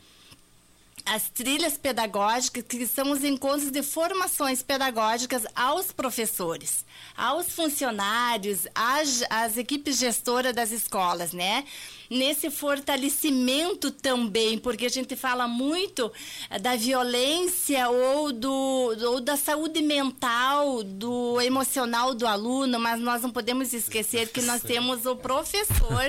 as 1.06 1.30
trilhas 1.30 1.78
pedagógicas, 1.78 2.64
que 2.64 2.86
são 2.86 3.12
os 3.12 3.24
encontros 3.24 3.72
de 3.72 3.82
formações 3.84 4.62
pedagógicas 4.62 5.45
aos 5.56 5.91
professores, 5.91 6.86
aos 7.16 7.50
funcionários, 7.52 8.68
às, 8.74 9.24
às 9.30 9.58
equipes 9.58 9.97
gestoras 9.97 10.54
das 10.54 10.72
escolas, 10.72 11.34
né? 11.34 11.66
Nesse 12.10 12.49
fortalecimento 12.49 13.91
também, 13.91 14.57
porque 14.57 14.88
a 14.88 14.89
gente 14.89 15.16
fala 15.16 15.47
muito 15.47 16.12
eh, 16.49 16.57
da 16.57 16.76
violência 16.76 17.88
ou, 17.89 18.32
do, 18.32 18.49
ou 18.49 19.22
da 19.22 19.38
saúde 19.38 19.82
mental, 19.82 20.84
do 20.84 21.39
emocional 21.39 22.16
do 22.16 22.26
aluno, 22.26 22.80
mas 22.80 22.99
nós 22.99 23.22
não 23.22 23.30
podemos 23.30 23.74
esquecer 23.74 24.30
que 24.30 24.41
nós 24.41 24.64
temos 24.64 25.05
o 25.05 25.16
professor, 25.16 26.07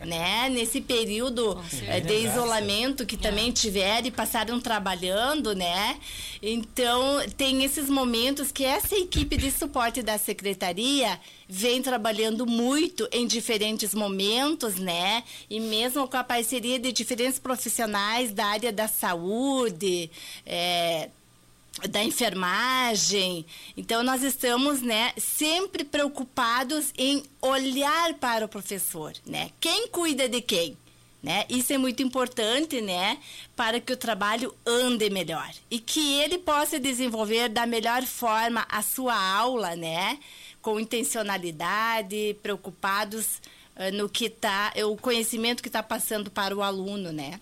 é. 0.00 0.06
né? 0.06 0.48
Nesse 0.50 0.80
período 0.80 1.58
eh, 1.86 2.00
de 2.00 2.26
isolamento 2.26 3.06
que 3.06 3.16
também 3.16 3.50
tiveram 3.50 4.06
e 4.06 4.10
passaram 4.10 4.60
trabalhando, 4.60 5.54
né? 5.54 5.98
Então, 6.42 7.20
tem 7.36 7.64
esses 7.64 7.88
momentos 7.88 8.52
que 8.52 8.64
essa 8.64 8.94
equipe 8.94 9.36
de 9.36 9.50
suporte 9.50 10.02
da 10.02 10.18
secretaria 10.18 11.18
vem 11.48 11.80
trabalhando 11.80 12.46
muito 12.46 13.08
em 13.10 13.26
diferentes 13.26 13.94
momentos, 13.94 14.74
né? 14.76 15.24
E 15.48 15.58
mesmo 15.58 16.06
com 16.06 16.16
a 16.16 16.24
parceria 16.24 16.78
de 16.78 16.92
diferentes 16.92 17.38
profissionais 17.38 18.32
da 18.32 18.46
área 18.46 18.70
da 18.70 18.86
saúde, 18.86 20.10
é, 20.44 21.08
da 21.88 22.02
enfermagem. 22.04 23.46
Então 23.76 24.02
nós 24.02 24.22
estamos, 24.22 24.82
né, 24.82 25.12
sempre 25.16 25.84
preocupados 25.84 26.92
em 26.98 27.22
olhar 27.40 28.14
para 28.14 28.44
o 28.44 28.48
professor, 28.48 29.14
né? 29.24 29.50
Quem 29.58 29.88
cuida 29.88 30.28
de 30.28 30.42
quem? 30.42 30.76
Né? 31.20 31.44
Isso 31.48 31.72
é 31.72 31.78
muito 31.78 32.00
importante, 32.00 32.80
né, 32.80 33.18
para 33.56 33.80
que 33.80 33.92
o 33.92 33.96
trabalho 33.96 34.54
ande 34.64 35.10
melhor 35.10 35.50
e 35.68 35.80
que 35.80 36.14
ele 36.20 36.38
possa 36.38 36.78
desenvolver 36.78 37.48
da 37.48 37.66
melhor 37.66 38.04
forma 38.04 38.64
a 38.70 38.82
sua 38.82 39.16
aula, 39.16 39.74
né, 39.74 40.16
com 40.68 40.78
intencionalidade, 40.78 42.36
preocupados 42.42 43.40
uh, 43.74 43.90
no 43.94 44.06
que 44.06 44.26
está, 44.26 44.70
o 44.84 44.98
conhecimento 44.98 45.62
que 45.62 45.68
está 45.70 45.82
passando 45.82 46.30
para 46.30 46.54
o 46.54 46.62
aluno, 46.62 47.10
né? 47.10 47.40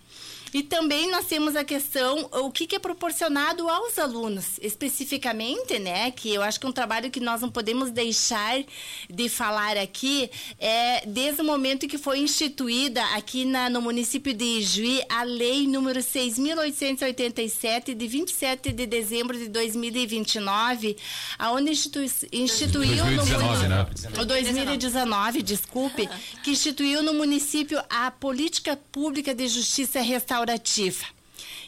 E 0.53 0.63
também 0.63 1.11
nós 1.11 1.27
temos 1.27 1.57
a 1.57 1.65
questão, 1.65 2.29
o 2.33 2.51
que, 2.51 2.67
que, 2.67 2.77
é 2.77 2.79
proporcionado 2.79 3.69
aos 3.69 3.99
alunos, 3.99 4.59
especificamente, 4.63 5.79
né? 5.79 6.11
Que 6.11 6.33
eu 6.33 6.43
acho 6.43 6.61
que 6.61 6.67
é 6.67 6.69
um 6.69 6.73
trabalho 6.73 7.11
que 7.11 7.21
nós 7.21 7.41
não 7.41 7.51
podemos 7.51 7.91
deixar 7.91 8.63
de 9.09 9.29
falar 9.29 9.77
aqui, 9.77 10.31
é 10.59 11.05
desde 11.07 11.43
o 11.43 11.45
momento 11.45 11.89
que 11.89 11.99
foi 11.99 12.21
instituída 12.21 13.05
aqui 13.17 13.45
na, 13.45 13.69
no 13.69 13.83
município 13.83 14.33
de 14.33 14.45
Ijuí 14.45 15.03
a 15.09 15.23
lei 15.25 15.67
número 15.67 16.01
6.887, 16.01 17.95
de 17.95 18.07
27 18.07 18.73
de 18.73 18.87
dezembro 18.87 19.37
de 19.37 19.49
2029, 19.49 20.97
aonde 21.39 21.71
institui, 21.73 22.11
instituiu 22.33 23.05
2019, 23.05 23.65
no 23.65 23.69
né? 23.69 23.87
O 24.21 24.25
2019, 24.25 25.43
desculpe, 25.43 26.09
que 26.43 26.51
instituiu 26.51 27.03
no 27.03 27.15
município 27.15 27.83
a 27.91 28.11
política 28.11 28.79
pública 28.93 29.35
de 29.35 29.49
justiça 29.49 30.01
restaurativa 30.01 30.46
restaurativa. 30.47 31.05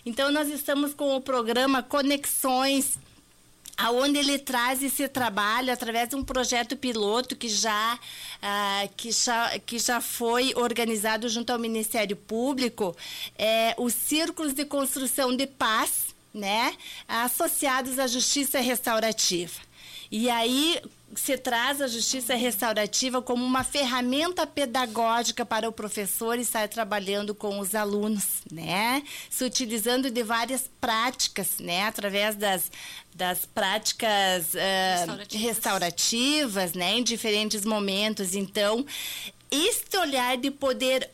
Então, 0.06 0.30
nós 0.30 0.48
estamos 0.48 0.94
com 0.94 1.16
o 1.16 1.20
programa 1.20 1.82
Conexões, 1.82 2.98
aonde 3.76 4.18
ele 4.18 4.38
traz 4.38 4.82
esse 4.82 5.06
trabalho 5.08 5.72
através 5.72 6.08
de 6.08 6.16
um 6.16 6.24
projeto 6.24 6.76
piloto 6.76 7.36
que 7.36 7.48
já, 7.48 7.94
uh, 7.94 8.88
que 8.96 9.10
já, 9.10 9.58
que 9.58 9.78
já 9.78 10.00
foi 10.00 10.52
organizado 10.56 11.28
junto 11.28 11.52
ao 11.52 11.58
Ministério 11.58 12.16
Público, 12.16 12.96
é, 13.36 13.74
os 13.76 13.92
círculos 13.92 14.52
de 14.54 14.64
construção 14.64 15.36
de 15.36 15.46
paz, 15.46 16.14
né, 16.32 16.74
associados 17.06 17.98
à 17.98 18.06
justiça 18.06 18.60
restaurativa. 18.60 19.60
E 20.10 20.30
aí 20.30 20.80
se 21.14 21.38
traz 21.38 21.80
a 21.80 21.88
justiça 21.88 22.34
restaurativa 22.34 23.22
como 23.22 23.44
uma 23.44 23.64
ferramenta 23.64 24.46
pedagógica 24.46 25.44
para 25.44 25.68
o 25.68 25.72
professor 25.72 26.38
estar 26.38 26.68
trabalhando 26.68 27.34
com 27.34 27.58
os 27.58 27.74
alunos, 27.74 28.42
né? 28.50 29.02
Se 29.30 29.44
utilizando 29.44 30.10
de 30.10 30.22
várias 30.22 30.68
práticas, 30.80 31.58
né? 31.58 31.84
Através 31.84 32.36
das, 32.36 32.70
das 33.14 33.46
práticas 33.46 34.54
uh, 34.54 34.98
restaurativas. 34.98 35.42
restaurativas, 35.42 36.72
né? 36.74 36.98
Em 36.98 37.02
diferentes 37.02 37.64
momentos. 37.64 38.34
Então, 38.34 38.84
este 39.50 39.96
olhar 39.96 40.36
de 40.36 40.50
poder 40.50 41.10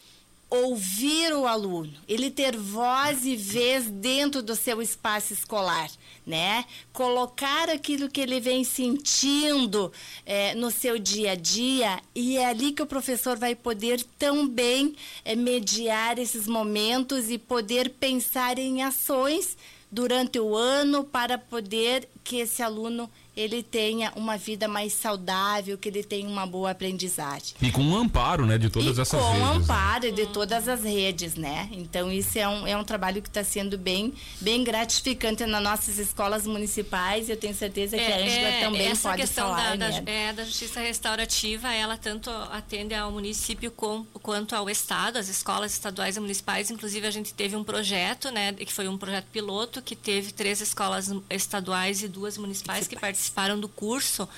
ouvir 0.50 1.32
o 1.32 1.46
aluno, 1.46 1.92
ele 2.06 2.30
ter 2.30 2.56
voz 2.56 3.24
e 3.24 3.36
vez 3.36 3.90
dentro 3.90 4.42
do 4.42 4.54
seu 4.54 4.80
espaço 4.80 5.32
escolar, 5.32 5.90
né? 6.26 6.64
Colocar 6.92 7.68
aquilo 7.68 8.08
que 8.08 8.20
ele 8.20 8.40
vem 8.40 8.64
sentindo 8.64 9.92
é, 10.24 10.54
no 10.54 10.70
seu 10.70 10.98
dia 10.98 11.32
a 11.32 11.34
dia 11.34 12.00
e 12.14 12.36
é 12.36 12.46
ali 12.46 12.72
que 12.72 12.82
o 12.82 12.86
professor 12.86 13.36
vai 13.36 13.54
poder 13.54 14.02
também 14.18 14.94
é, 15.24 15.36
mediar 15.36 16.18
esses 16.18 16.46
momentos 16.46 17.30
e 17.30 17.38
poder 17.38 17.90
pensar 17.90 18.58
em 18.58 18.82
ações 18.82 19.56
durante 19.90 20.40
o 20.40 20.56
ano 20.56 21.04
para 21.04 21.38
poder 21.38 22.08
que 22.24 22.38
esse 22.38 22.62
aluno 22.62 23.08
ele 23.36 23.62
tenha 23.62 24.12
uma 24.14 24.36
vida 24.36 24.68
mais 24.68 24.92
saudável, 24.92 25.76
que 25.76 25.88
ele 25.88 26.04
tenha 26.04 26.28
uma 26.28 26.46
boa 26.46 26.70
aprendizagem. 26.70 27.54
E 27.60 27.70
com 27.70 27.82
um 27.82 27.96
amparo, 27.96 28.46
né, 28.46 28.56
de 28.56 28.70
todas 28.70 28.96
e 28.96 29.00
essas 29.00 29.20
com 29.20 29.32
redes. 29.32 29.48
Com 29.48 29.54
amparo 29.54 30.12
de 30.12 30.26
todas 30.26 30.68
as 30.68 30.84
redes, 30.84 31.34
né? 31.34 31.68
Então 31.72 32.12
isso 32.12 32.38
é 32.38 32.48
um, 32.48 32.66
é 32.66 32.76
um 32.76 32.84
trabalho 32.84 33.20
que 33.20 33.28
está 33.28 33.42
sendo 33.42 33.76
bem, 33.76 34.14
bem 34.40 34.62
gratificante 34.62 35.44
nas 35.46 35.62
nossas 35.62 35.98
escolas 35.98 36.46
municipais. 36.46 37.28
Eu 37.28 37.36
tenho 37.36 37.54
certeza 37.54 37.96
que 37.96 38.02
é, 38.02 38.12
a 38.12 38.16
Angela 38.24 38.48
é, 38.48 38.60
também 38.60 38.86
essa 38.86 39.08
pode 39.08 39.22
questão 39.22 39.48
falar. 39.48 39.76
Da, 39.76 39.90
né? 39.90 40.00
da, 40.00 40.10
é, 40.10 40.32
da 40.32 40.44
justiça 40.44 40.80
restaurativa, 40.80 41.72
ela 41.72 41.96
tanto 41.96 42.30
atende 42.30 42.94
ao 42.94 43.10
município 43.10 43.70
com, 43.70 44.04
quanto 44.22 44.54
ao 44.54 44.70
estado, 44.70 45.16
as 45.16 45.28
escolas 45.28 45.72
estaduais 45.72 46.16
e 46.16 46.20
municipais. 46.20 46.70
Inclusive 46.70 47.06
a 47.06 47.10
gente 47.10 47.34
teve 47.34 47.56
um 47.56 47.64
projeto, 47.64 48.30
né, 48.30 48.52
que 48.52 48.72
foi 48.72 48.86
um 48.86 48.96
projeto 48.96 49.26
piloto 49.32 49.82
que 49.82 49.96
teve 49.96 50.32
três 50.32 50.60
escolas 50.60 51.10
estaduais 51.28 52.02
e 52.02 52.08
duas 52.08 52.38
municipais 52.38 52.86
que 52.86 52.94
participaram 52.94 53.23
participaram 53.24 53.58
do 53.58 53.68
curso 53.68 54.28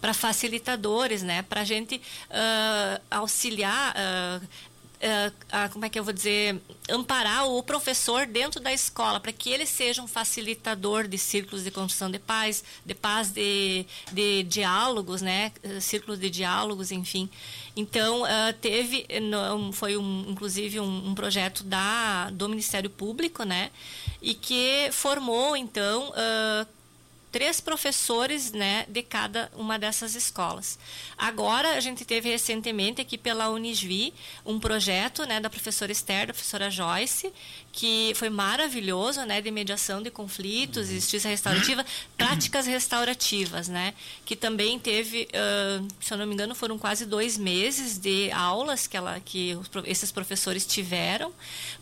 para 0.00 0.14
facilitadores, 0.14 1.22
né? 1.22 1.42
Para 1.42 1.62
a 1.62 1.64
gente 1.64 1.96
uh, 1.96 3.02
auxiliar. 3.10 3.94
Uh, 3.94 4.76
Uh, 4.96 5.28
uh, 5.28 5.70
como 5.74 5.84
é 5.84 5.90
que 5.90 5.98
eu 5.98 6.02
vou 6.02 6.12
dizer, 6.12 6.58
amparar 6.88 7.46
o 7.46 7.62
professor 7.62 8.26
dentro 8.26 8.58
da 8.58 8.72
escola, 8.72 9.20
para 9.20 9.30
que 9.30 9.50
ele 9.50 9.66
seja 9.66 10.00
um 10.00 10.06
facilitador 10.06 11.06
de 11.06 11.18
círculos 11.18 11.62
de 11.62 11.70
construção 11.70 12.10
de 12.10 12.18
paz, 12.18 12.64
de 12.84 12.94
paz, 12.94 13.30
de, 13.30 13.84
de 14.10 14.42
diálogos, 14.44 15.20
né? 15.20 15.52
Círculos 15.82 16.18
de 16.18 16.30
diálogos, 16.30 16.90
enfim. 16.92 17.28
Então, 17.76 18.22
uh, 18.22 18.52
teve, 18.58 19.06
no, 19.20 19.70
foi 19.70 19.98
um, 19.98 20.24
inclusive 20.30 20.80
um, 20.80 21.08
um, 21.10 21.14
projeto 21.14 21.62
da, 21.62 22.30
do 22.30 22.48
Ministério 22.48 22.88
Público, 22.88 23.44
né? 23.44 23.70
E 24.22 24.32
que 24.32 24.88
formou, 24.92 25.54
então, 25.54 26.10
três 27.30 27.60
professores 27.60 28.52
né, 28.52 28.86
de 28.88 29.02
cada 29.02 29.50
uma 29.54 29.78
dessas 29.78 30.14
escolas. 30.14 30.78
Agora, 31.18 31.76
a 31.76 31.80
gente 31.80 32.04
teve 32.04 32.30
recentemente 32.30 33.00
aqui 33.00 33.18
pela 33.18 33.50
Unisvi 33.50 34.14
um 34.44 34.58
projeto 34.58 35.24
né, 35.26 35.40
da 35.40 35.50
professora 35.50 35.92
Esther, 35.92 36.28
da 36.28 36.32
professora 36.32 36.70
Joyce, 36.70 37.32
que 37.72 38.12
foi 38.14 38.30
maravilhoso, 38.30 39.22
né, 39.24 39.40
de 39.40 39.50
mediação 39.50 40.02
de 40.02 40.10
conflitos, 40.10 40.88
justiça 40.88 41.28
restaurativa, 41.28 41.84
práticas 42.16 42.66
restaurativas, 42.66 43.68
né, 43.68 43.92
que 44.24 44.34
também 44.34 44.78
teve, 44.78 45.28
uh, 45.28 45.86
se 46.00 46.14
eu 46.14 46.18
não 46.18 46.26
me 46.26 46.32
engano, 46.32 46.54
foram 46.54 46.78
quase 46.78 47.04
dois 47.04 47.36
meses 47.36 47.98
de 47.98 48.30
aulas 48.32 48.86
que, 48.86 48.96
ela, 48.96 49.20
que 49.20 49.58
esses 49.84 50.10
professores 50.10 50.64
tiveram 50.64 51.32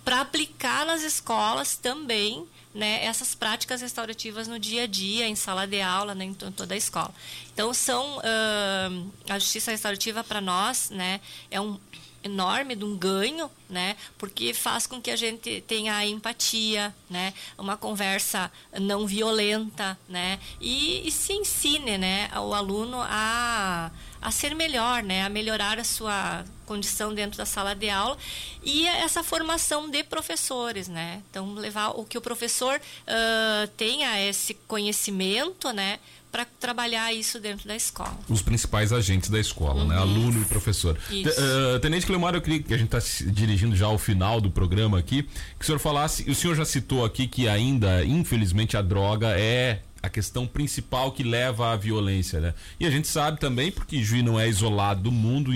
para 0.04 0.20
aplicar 0.20 0.84
nas 0.84 1.02
escolas 1.02 1.76
também 1.76 2.46
né, 2.74 3.04
essas 3.04 3.34
práticas 3.34 3.80
restaurativas 3.80 4.48
no 4.48 4.58
dia 4.58 4.82
a 4.82 4.86
dia, 4.86 5.28
em 5.28 5.36
sala 5.36 5.66
de 5.66 5.80
aula, 5.80 6.14
né, 6.14 6.24
em 6.24 6.34
toda 6.34 6.74
a 6.74 6.76
escola. 6.76 7.14
Então, 7.52 7.72
são 7.72 8.18
uh, 8.18 9.12
a 9.28 9.38
justiça 9.38 9.70
restaurativa 9.70 10.24
para 10.24 10.40
nós, 10.40 10.90
né, 10.90 11.20
é 11.50 11.60
um 11.60 11.78
enorme 12.24 12.74
de 12.74 12.84
um 12.84 12.96
ganho, 12.96 13.50
né? 13.68 13.96
Porque 14.16 14.54
faz 14.54 14.86
com 14.86 15.00
que 15.00 15.10
a 15.10 15.16
gente 15.16 15.60
tenha 15.68 16.04
empatia, 16.06 16.94
né? 17.08 17.34
Uma 17.58 17.76
conversa 17.76 18.50
não 18.80 19.06
violenta, 19.06 19.98
né? 20.08 20.40
E, 20.60 21.06
e 21.06 21.12
se 21.12 21.34
ensine, 21.34 21.98
né? 21.98 22.30
O 22.36 22.54
aluno 22.54 22.96
a, 23.00 23.90
a 24.22 24.30
ser 24.30 24.54
melhor, 24.54 25.02
né? 25.02 25.22
A 25.22 25.28
melhorar 25.28 25.78
a 25.78 25.84
sua 25.84 26.44
condição 26.64 27.14
dentro 27.14 27.36
da 27.36 27.44
sala 27.44 27.74
de 27.74 27.90
aula 27.90 28.16
e 28.62 28.86
essa 28.86 29.22
formação 29.22 29.90
de 29.90 30.02
professores, 30.02 30.88
né? 30.88 31.22
Então 31.30 31.52
levar 31.52 31.90
o 31.90 32.04
que 32.04 32.16
o 32.16 32.22
professor 32.22 32.80
uh, 32.80 33.68
tenha 33.76 34.18
esse 34.26 34.54
conhecimento, 34.54 35.70
né? 35.72 35.98
Para 36.34 36.44
trabalhar 36.44 37.12
isso 37.12 37.38
dentro 37.38 37.68
da 37.68 37.76
escola. 37.76 38.18
Os 38.28 38.42
principais 38.42 38.92
agentes 38.92 39.30
da 39.30 39.38
escola, 39.38 39.74
né? 39.74 39.80
uhum. 39.82 39.88
né? 39.88 39.96
Aluno 39.98 40.42
e 40.42 40.44
professor. 40.46 40.98
Uh, 41.08 41.78
Tenente 41.78 42.04
Clemar, 42.04 42.34
eu 42.34 42.42
queria 42.42 42.60
que 42.60 42.74
a 42.74 42.76
gente 42.76 42.92
está 42.92 43.30
dirigindo 43.30 43.76
já 43.76 43.86
ao 43.86 43.96
final 43.98 44.40
do 44.40 44.50
programa 44.50 44.98
aqui, 44.98 45.22
que 45.22 45.62
o 45.62 45.64
senhor 45.64 45.78
falasse, 45.78 46.28
o 46.28 46.34
senhor 46.34 46.56
já 46.56 46.64
citou 46.64 47.04
aqui 47.04 47.28
que 47.28 47.48
ainda, 47.48 48.04
infelizmente, 48.04 48.76
a 48.76 48.82
droga 48.82 49.28
é 49.38 49.82
a 50.02 50.08
questão 50.08 50.44
principal 50.44 51.12
que 51.12 51.22
leva 51.22 51.72
à 51.72 51.76
violência, 51.76 52.40
né? 52.40 52.52
E 52.80 52.84
a 52.84 52.90
gente 52.90 53.06
sabe 53.06 53.38
também, 53.38 53.70
porque 53.70 54.02
Juiz 54.02 54.24
não 54.24 54.38
é 54.38 54.48
isolado 54.48 55.02
do 55.02 55.12
mundo, 55.12 55.52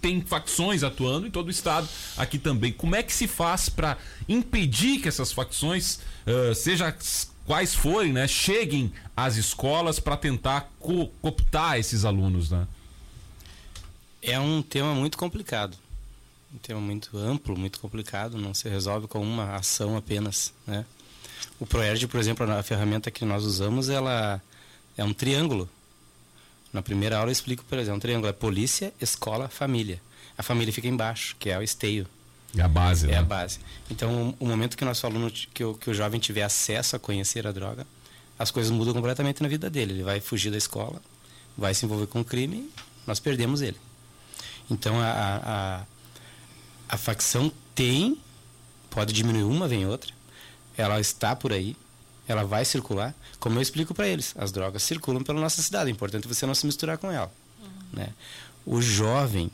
tem 0.00 0.20
facções 0.20 0.82
atuando 0.82 1.28
em 1.28 1.30
todo 1.30 1.46
o 1.46 1.50
estado, 1.50 1.88
aqui 2.16 2.40
também. 2.40 2.72
Como 2.72 2.96
é 2.96 3.04
que 3.04 3.12
se 3.12 3.28
faz 3.28 3.68
para 3.68 3.96
impedir 4.28 5.00
que 5.00 5.06
essas 5.06 5.30
facções, 5.30 6.00
uh, 6.26 6.52
seja 6.56 6.92
quais 7.48 7.74
forem, 7.74 8.12
né, 8.12 8.28
cheguem 8.28 8.92
às 9.16 9.36
escolas 9.36 9.98
para 9.98 10.18
tentar 10.18 10.70
co 10.78 11.08
cooptar 11.22 11.78
esses 11.78 12.04
alunos, 12.04 12.50
né? 12.50 12.68
É 14.20 14.38
um 14.38 14.60
tema 14.60 14.94
muito 14.94 15.16
complicado, 15.16 15.74
um 16.54 16.58
tema 16.58 16.78
muito 16.78 17.16
amplo, 17.16 17.58
muito 17.58 17.80
complicado, 17.80 18.36
não 18.36 18.52
se 18.52 18.68
resolve 18.68 19.06
com 19.06 19.22
uma 19.22 19.54
ação 19.54 19.96
apenas, 19.96 20.52
né? 20.66 20.84
O 21.58 21.64
ProERD, 21.64 22.06
por 22.06 22.20
exemplo, 22.20 22.50
a 22.52 22.62
ferramenta 22.62 23.10
que 23.10 23.24
nós 23.24 23.44
usamos, 23.44 23.88
ela 23.88 24.42
é 24.94 25.02
um 25.02 25.14
triângulo. 25.14 25.66
Na 26.70 26.82
primeira 26.82 27.16
aula 27.16 27.30
eu 27.30 27.32
explico, 27.32 27.64
por 27.64 27.78
exemplo, 27.78 27.96
um 27.96 28.00
triângulo 28.00 28.28
é 28.28 28.32
polícia, 28.32 28.92
escola, 29.00 29.48
família. 29.48 30.02
A 30.36 30.42
família 30.42 30.72
fica 30.72 30.86
embaixo, 30.86 31.34
que 31.38 31.48
é 31.48 31.58
o 31.58 31.62
esteio. 31.62 32.06
É 32.56 32.62
a 32.62 32.68
base, 32.68 33.06
É 33.06 33.12
né? 33.12 33.18
a 33.18 33.22
base. 33.22 33.58
Então, 33.90 34.34
o 34.38 34.46
momento 34.46 34.76
que 34.76 34.82
o 34.82 34.86
nosso 34.86 35.06
aluno, 35.06 35.30
que 35.30 35.64
o, 35.64 35.74
que 35.74 35.90
o 35.90 35.94
jovem 35.94 36.18
tiver 36.18 36.42
acesso 36.42 36.96
a 36.96 36.98
conhecer 36.98 37.46
a 37.46 37.52
droga, 37.52 37.86
as 38.38 38.50
coisas 38.50 38.70
mudam 38.70 38.94
completamente 38.94 39.42
na 39.42 39.48
vida 39.48 39.68
dele. 39.68 39.92
Ele 39.94 40.02
vai 40.02 40.20
fugir 40.20 40.50
da 40.50 40.56
escola, 40.56 41.00
vai 41.56 41.74
se 41.74 41.84
envolver 41.84 42.06
com 42.06 42.20
o 42.20 42.24
crime, 42.24 42.70
nós 43.06 43.20
perdemos 43.20 43.60
ele. 43.60 43.76
Então, 44.70 45.00
a, 45.00 45.06
a, 45.08 45.82
a 46.88 46.96
facção 46.96 47.52
tem, 47.74 48.18
pode 48.90 49.12
diminuir 49.12 49.44
uma, 49.44 49.66
vem 49.66 49.86
outra. 49.86 50.12
Ela 50.76 51.00
está 51.00 51.34
por 51.34 51.52
aí, 51.52 51.76
ela 52.26 52.44
vai 52.44 52.64
circular. 52.64 53.14
Como 53.40 53.58
eu 53.58 53.62
explico 53.62 53.94
para 53.94 54.06
eles, 54.06 54.34
as 54.38 54.52
drogas 54.52 54.82
circulam 54.82 55.22
pela 55.22 55.40
nossa 55.40 55.60
cidade. 55.62 55.90
É 55.90 55.92
importante 55.92 56.28
você 56.28 56.46
não 56.46 56.54
se 56.54 56.66
misturar 56.66 56.98
com 56.98 57.10
ela. 57.10 57.32
Uhum. 57.60 57.68
Né? 57.92 58.08
O 58.64 58.80
jovem, 58.80 59.50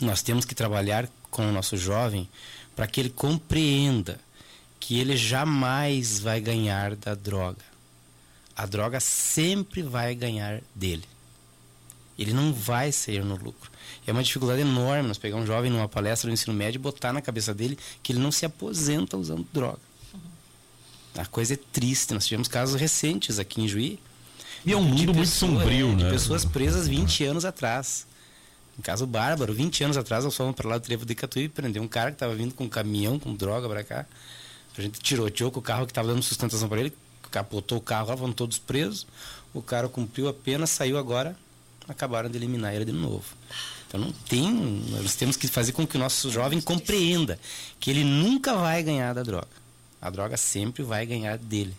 nós 0.00 0.22
temos 0.22 0.44
que 0.44 0.54
trabalhar 0.54 1.08
com 1.30 1.48
o 1.48 1.52
nosso 1.52 1.76
jovem 1.76 2.28
para 2.74 2.86
que 2.86 3.00
ele 3.00 3.10
compreenda 3.10 4.18
que 4.78 4.98
ele 4.98 5.16
jamais 5.16 6.18
vai 6.18 6.40
ganhar 6.40 6.96
da 6.96 7.14
droga. 7.14 7.64
A 8.56 8.66
droga 8.66 9.00
sempre 9.00 9.82
vai 9.82 10.14
ganhar 10.14 10.60
dele. 10.74 11.04
Ele 12.18 12.32
não 12.32 12.52
vai 12.52 12.92
sair 12.92 13.24
no 13.24 13.36
lucro. 13.36 13.70
É 14.06 14.12
uma 14.12 14.22
dificuldade 14.22 14.60
enorme 14.60 15.08
nós 15.08 15.18
pegar 15.18 15.36
um 15.36 15.46
jovem 15.46 15.70
numa 15.70 15.88
palestra 15.88 16.28
do 16.28 16.32
ensino 16.32 16.52
médio 16.52 16.78
e 16.78 16.82
botar 16.82 17.12
na 17.12 17.22
cabeça 17.22 17.54
dele 17.54 17.78
que 18.02 18.12
ele 18.12 18.18
não 18.18 18.32
se 18.32 18.44
aposenta 18.44 19.16
usando 19.16 19.46
droga. 19.52 19.78
A 21.16 21.26
coisa 21.26 21.54
é 21.54 21.58
triste. 21.72 22.14
Nós 22.14 22.26
tivemos 22.26 22.48
casos 22.48 22.80
recentes 22.80 23.38
aqui 23.38 23.62
em 23.62 23.68
Juí. 23.68 23.98
E 24.64 24.72
é 24.72 24.76
um 24.76 24.82
mundo 24.82 25.14
muito 25.14 25.30
sombrio, 25.30 25.92
é, 25.92 25.94
né? 25.94 26.04
De 26.04 26.10
pessoas 26.10 26.44
presas 26.44 26.86
20 26.86 27.24
anos 27.24 27.44
atrás. 27.44 28.06
Um 28.80 28.82
caso 28.82 29.06
bárbaro. 29.06 29.52
20 29.52 29.84
anos 29.84 29.96
atrás, 29.98 30.24
nós 30.24 30.34
fomos 30.34 30.54
para 30.54 30.66
lá 30.66 30.78
do 30.78 30.82
Trevo 30.82 31.04
de 31.04 31.14
Catuí 31.14 31.44
e 31.44 31.48
prendeu 31.50 31.82
um 31.82 31.86
cara 31.86 32.10
que 32.10 32.14
estava 32.14 32.34
vindo 32.34 32.54
com 32.54 32.64
um 32.64 32.68
caminhão, 32.68 33.18
com 33.18 33.34
droga 33.34 33.68
para 33.68 33.84
cá. 33.84 34.06
A 34.76 34.80
gente 34.80 34.98
tiroteou 35.00 35.50
com 35.50 35.60
o 35.60 35.62
carro 35.62 35.84
que 35.84 35.90
estava 35.90 36.08
dando 36.08 36.22
sustentação 36.22 36.66
para 36.66 36.80
ele, 36.80 36.92
capotou 37.30 37.76
o 37.76 37.80
carro 37.82 38.08
lá, 38.08 38.32
todos 38.32 38.58
presos. 38.58 39.06
O 39.52 39.60
cara 39.60 39.86
cumpriu 39.86 40.28
a 40.28 40.32
pena, 40.32 40.66
saiu 40.66 40.96
agora, 40.96 41.36
acabaram 41.86 42.30
de 42.30 42.38
eliminar 42.38 42.74
ele 42.74 42.86
de 42.86 42.92
novo. 42.92 43.36
Então 43.86 44.00
não 44.00 44.12
tem. 44.12 44.50
Nós 44.88 45.14
temos 45.14 45.36
que 45.36 45.46
fazer 45.46 45.72
com 45.72 45.86
que 45.86 45.96
o 45.96 46.00
nosso 46.00 46.30
jovem 46.30 46.58
compreenda 46.58 47.38
que 47.78 47.90
ele 47.90 48.02
nunca 48.02 48.54
vai 48.54 48.82
ganhar 48.82 49.12
da 49.12 49.22
droga. 49.22 49.48
A 50.00 50.08
droga 50.08 50.38
sempre 50.38 50.82
vai 50.82 51.04
ganhar 51.04 51.36
dele. 51.36 51.76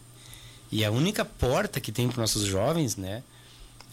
E 0.71 0.85
a 0.85 0.91
única 0.91 1.25
porta 1.25 1.81
que 1.81 1.91
tem 1.91 2.05
para 2.07 2.13
os 2.13 2.19
nossos 2.19 2.43
jovens, 2.43 2.95
né? 2.95 3.23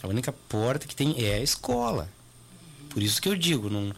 A 0.03 0.07
única 0.07 0.31
porta 0.31 0.85
que 0.85 0.95
tem 0.95 1.15
é 1.17 1.33
a 1.33 1.41
escola. 1.41 2.07
Por 2.99 3.03
isso 3.03 3.21
que 3.21 3.29
eu 3.29 3.35
digo, 3.37 3.69
não, 3.69 3.93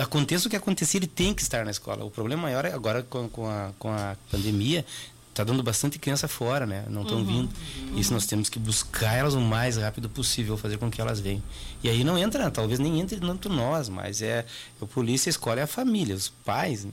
aconteça 0.00 0.46
o 0.46 0.50
que 0.50 0.56
acontecer, 0.56 0.96
ele 0.96 1.06
tem 1.06 1.34
que 1.34 1.42
estar 1.42 1.62
na 1.62 1.70
escola. 1.70 2.06
O 2.06 2.10
problema 2.10 2.44
maior 2.44 2.64
é 2.64 2.72
agora 2.72 3.02
com, 3.02 3.28
com, 3.28 3.46
a, 3.46 3.70
com 3.78 3.90
a 3.90 4.16
pandemia, 4.30 4.82
está 5.28 5.44
dando 5.44 5.62
bastante 5.62 5.98
criança 5.98 6.26
fora, 6.26 6.64
né? 6.64 6.86
Não 6.88 7.02
estão 7.02 7.18
uhum, 7.18 7.24
vindo. 7.26 7.50
Uhum. 7.90 7.98
Isso 7.98 8.14
nós 8.14 8.24
temos 8.24 8.48
que 8.48 8.58
buscar 8.58 9.14
elas 9.14 9.34
o 9.34 9.42
mais 9.42 9.76
rápido 9.76 10.08
possível, 10.08 10.56
fazer 10.56 10.78
com 10.78 10.90
que 10.90 11.02
elas 11.02 11.20
venham. 11.20 11.42
E 11.84 11.90
aí 11.90 12.02
não 12.02 12.16
entra, 12.16 12.50
talvez 12.50 12.78
nem 12.78 12.98
entre 12.98 13.20
tanto 13.20 13.50
nós, 13.50 13.90
mas 13.90 14.22
é, 14.22 14.38
é 14.38 14.46
a 14.80 14.86
polícia, 14.86 15.28
a 15.28 15.32
escola 15.32 15.60
é 15.60 15.64
a 15.64 15.66
família, 15.66 16.16
os 16.16 16.30
pais. 16.30 16.86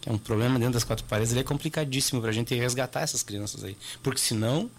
Que 0.00 0.08
é 0.08 0.12
um 0.12 0.18
problema 0.18 0.56
dentro 0.56 0.74
das 0.74 0.84
quatro 0.84 1.04
paredes, 1.06 1.32
ele 1.32 1.40
é 1.40 1.42
complicadíssimo 1.42 2.20
para 2.20 2.30
a 2.30 2.32
gente 2.32 2.54
resgatar 2.54 3.00
essas 3.00 3.24
crianças 3.24 3.64
aí. 3.64 3.76
Porque 4.04 4.20
senão, 4.20 4.70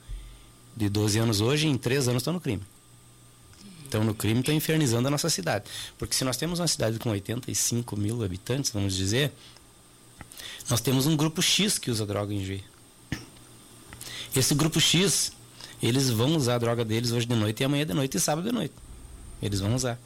de 0.73 0.87
12 0.87 1.19
anos 1.19 1.41
hoje, 1.41 1.67
em 1.67 1.77
3 1.77 2.07
anos 2.07 2.21
estão 2.21 2.31
no 2.31 2.39
crime 2.39 2.63
estão 3.87 4.03
no 4.03 4.13
crime 4.13 4.41
estão 4.41 4.53
infernizando 4.53 5.07
a 5.07 5.11
nossa 5.11 5.29
cidade. 5.29 5.65
Porque 5.97 6.13
se 6.13 6.23
nós 6.23 6.37
temos 6.37 6.59
uma 6.59 6.67
cidade 6.67 6.99
com 6.99 7.09
85 7.09 7.97
mil 7.97 8.23
habitantes, 8.23 8.71
vamos 8.71 8.95
dizer, 8.95 9.31
nós 10.69 10.81
temos 10.81 11.05
um 11.05 11.15
grupo 11.15 11.41
X 11.41 11.77
que 11.77 11.89
usa 11.89 12.05
droga 12.05 12.33
em 12.33 12.45
Juí. 12.45 12.63
Esse 14.35 14.53
grupo 14.53 14.79
X, 14.79 15.31
eles 15.81 16.09
vão 16.09 16.35
usar 16.35 16.55
a 16.55 16.59
droga 16.59 16.85
deles 16.85 17.11
hoje 17.11 17.25
de 17.25 17.35
noite 17.35 17.61
e 17.61 17.63
amanhã 17.63 17.85
de 17.85 17.93
noite 17.93 18.17
e 18.17 18.19
sábado 18.19 18.45
de 18.45 18.53
noite. 18.53 18.73
Eles 19.41 19.59
vão 19.59 19.73
usar. 19.73 19.99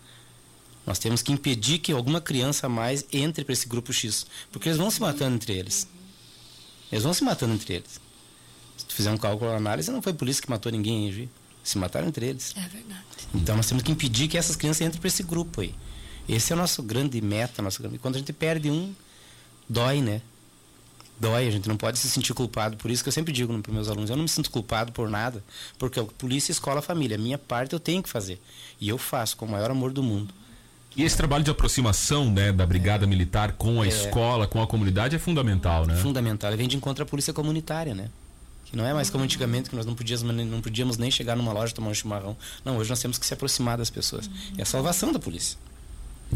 Nós 0.85 0.99
temos 0.99 1.21
que 1.21 1.31
impedir 1.31 1.79
que 1.79 1.91
alguma 1.91 2.21
criança 2.21 2.67
a 2.67 2.69
mais 2.69 3.05
entre 3.11 3.43
para 3.43 3.53
esse 3.53 3.67
grupo 3.67 3.91
X. 3.91 4.25
Porque 4.51 4.69
eles 4.69 4.77
vão 4.77 4.89
se 4.89 5.01
matando 5.01 5.35
entre 5.35 5.53
eles. 5.53 5.87
Eles 6.91 7.03
vão 7.03 7.13
se 7.13 7.23
matando 7.23 7.53
entre 7.53 7.75
eles. 7.75 7.99
Se 8.77 8.85
tu 8.85 8.95
fizer 8.95 9.11
um 9.11 9.17
cálculo 9.17 9.51
análise, 9.51 9.91
não 9.91 10.01
foi 10.01 10.13
por 10.13 10.27
isso 10.27 10.41
que 10.41 10.49
matou 10.49 10.71
ninguém 10.71 11.07
em 11.07 11.11
Juí. 11.11 11.29
Se 11.63 11.77
mataram 11.77 12.07
entre 12.07 12.25
eles. 12.27 12.53
É 12.57 12.61
verdade. 12.61 13.03
Então 13.33 13.55
nós 13.55 13.67
temos 13.67 13.83
que 13.83 13.91
impedir 13.91 14.27
que 14.27 14.37
essas 14.37 14.55
crianças 14.55 14.81
entrem 14.81 14.99
para 14.99 15.07
esse 15.07 15.23
grupo 15.23 15.61
aí. 15.61 15.73
Esse 16.27 16.53
é 16.53 16.55
o 16.55 16.59
nosso 16.59 16.81
grande 16.83 17.19
meta, 17.21 17.61
nosso 17.61 17.81
grande... 17.81 17.97
quando 17.97 18.15
a 18.15 18.19
gente 18.19 18.33
perde 18.33 18.69
um, 18.69 18.93
dói, 19.67 20.01
né? 20.01 20.21
Dói, 21.19 21.47
a 21.47 21.51
gente 21.51 21.69
não 21.69 21.77
pode 21.77 21.99
se 21.99 22.09
sentir 22.09 22.33
culpado. 22.33 22.77
Por 22.77 22.89
isso 22.89 23.03
que 23.03 23.09
eu 23.09 23.13
sempre 23.13 23.31
digo 23.31 23.57
para 23.61 23.71
meus 23.71 23.87
alunos, 23.87 24.09
eu 24.09 24.15
não 24.15 24.23
me 24.23 24.29
sinto 24.29 24.49
culpado 24.49 24.91
por 24.91 25.09
nada, 25.09 25.43
porque 25.77 25.99
a 25.99 26.03
polícia, 26.03 26.51
escola, 26.51 26.81
família, 26.81 27.15
a 27.15 27.19
minha 27.19 27.37
parte 27.37 27.73
eu 27.73 27.79
tenho 27.79 28.01
que 28.01 28.09
fazer. 28.09 28.41
E 28.79 28.89
eu 28.89 28.97
faço 28.97 29.37
com 29.37 29.45
o 29.45 29.49
maior 29.49 29.69
amor 29.69 29.91
do 29.91 30.01
mundo. 30.01 30.33
E 30.95 31.03
esse 31.03 31.15
trabalho 31.15 31.43
de 31.43 31.51
aproximação 31.51 32.29
né, 32.29 32.51
da 32.51 32.65
Brigada 32.65 33.05
é. 33.05 33.07
Militar 33.07 33.53
com 33.53 33.81
a 33.81 33.85
é. 33.85 33.89
escola, 33.89 34.47
com 34.47 34.61
a 34.61 34.67
comunidade 34.67 35.15
é 35.15 35.19
fundamental, 35.19 35.85
né? 35.85 35.95
Fundamental. 35.95 36.49
Ele 36.49 36.57
vem 36.57 36.67
de 36.67 36.75
encontro 36.75 37.03
à 37.03 37.05
polícia 37.05 37.33
comunitária, 37.33 37.93
né? 37.93 38.09
Que 38.71 38.77
não 38.77 38.85
é 38.85 38.93
mais 38.93 39.09
como 39.09 39.23
antigamente, 39.23 39.69
que 39.69 39.75
nós 39.75 39.85
não 39.85 39.93
podíamos, 39.93 40.23
não 40.23 40.61
podíamos 40.61 40.97
nem 40.97 41.11
chegar 41.11 41.35
numa 41.35 41.51
loja 41.51 41.75
tomar 41.75 41.89
um 41.89 41.93
chimarrão. 41.93 42.37
Não, 42.63 42.77
hoje 42.77 42.89
nós 42.89 43.01
temos 43.01 43.17
que 43.17 43.25
se 43.25 43.33
aproximar 43.33 43.77
das 43.77 43.89
pessoas. 43.89 44.29
É 44.57 44.61
a 44.61 44.65
salvação 44.65 45.11
da 45.11 45.19
polícia. 45.19 45.57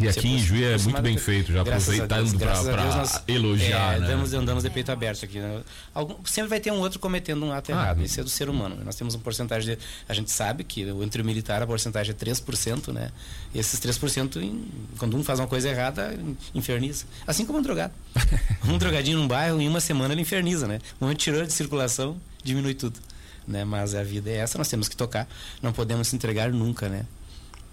E 0.01 0.07
aqui 0.07 0.27
em 0.27 0.39
Juiz 0.39 0.81
é 0.81 0.83
muito 0.83 1.01
bem 1.01 1.17
feito, 1.17 1.51
já 1.53 1.61
aproveitando 1.61 2.37
para 2.37 3.23
elogiar. 3.27 3.95
É, 3.95 3.99
né? 3.99 4.07
damos, 4.07 4.33
andamos 4.33 4.63
de 4.63 4.69
peito 4.69 4.91
aberto 4.91 5.23
aqui. 5.23 5.39
Né? 5.39 5.61
Algum, 5.93 6.15
sempre 6.25 6.49
vai 6.49 6.59
ter 6.59 6.71
um 6.71 6.79
outro 6.79 6.99
cometendo 6.99 7.45
um 7.45 7.51
ato 7.51 7.71
ah, 7.71 7.75
errado. 7.75 8.01
Isso 8.01 8.19
é 8.19 8.23
do 8.23 8.29
ser 8.29 8.49
humano. 8.49 8.77
Nós 8.83 8.95
temos 8.95 9.15
uma 9.15 9.23
porcentagem 9.23 9.75
de. 9.75 9.81
A 10.07 10.13
gente 10.13 10.31
sabe 10.31 10.63
que 10.63 10.81
entre 10.81 11.21
o 11.21 11.25
militar 11.25 11.61
a 11.61 11.67
porcentagem 11.67 12.13
é 12.13 12.25
3%, 12.25 12.91
né? 12.91 13.11
E 13.53 13.59
esses 13.59 13.79
3%, 13.79 14.61
quando 14.97 15.15
um 15.15 15.23
faz 15.23 15.39
uma 15.39 15.47
coisa 15.47 15.69
errada, 15.69 16.13
inferniza. 16.53 17.05
Assim 17.25 17.45
como 17.45 17.59
um 17.59 17.61
drogado. 17.61 17.93
um 18.67 18.77
drogadinho 18.77 19.17
num 19.17 19.27
bairro, 19.27 19.61
em 19.61 19.67
uma 19.67 19.79
semana 19.79 20.13
ele 20.13 20.21
inferniza, 20.21 20.67
né? 20.67 20.79
Um 20.99 21.13
tirou 21.13 21.45
de 21.45 21.53
circulação, 21.53 22.17
diminui 22.43 22.73
tudo. 22.73 22.99
Né? 23.47 23.63
Mas 23.63 23.93
a 23.95 24.03
vida 24.03 24.29
é 24.29 24.37
essa, 24.37 24.57
nós 24.57 24.67
temos 24.67 24.89
que 24.89 24.95
tocar. 24.95 25.27
Não 25.61 25.71
podemos 25.71 26.07
se 26.07 26.15
entregar 26.15 26.51
nunca, 26.51 26.89
né? 26.89 27.05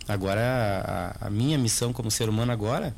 Agora, 0.09 1.17
a, 1.21 1.27
a, 1.27 1.31
minha 1.31 1.57
missão 1.57 1.93
como 1.93 2.11
ser 2.11 2.29
humano 2.29 2.51
agora 2.53 2.95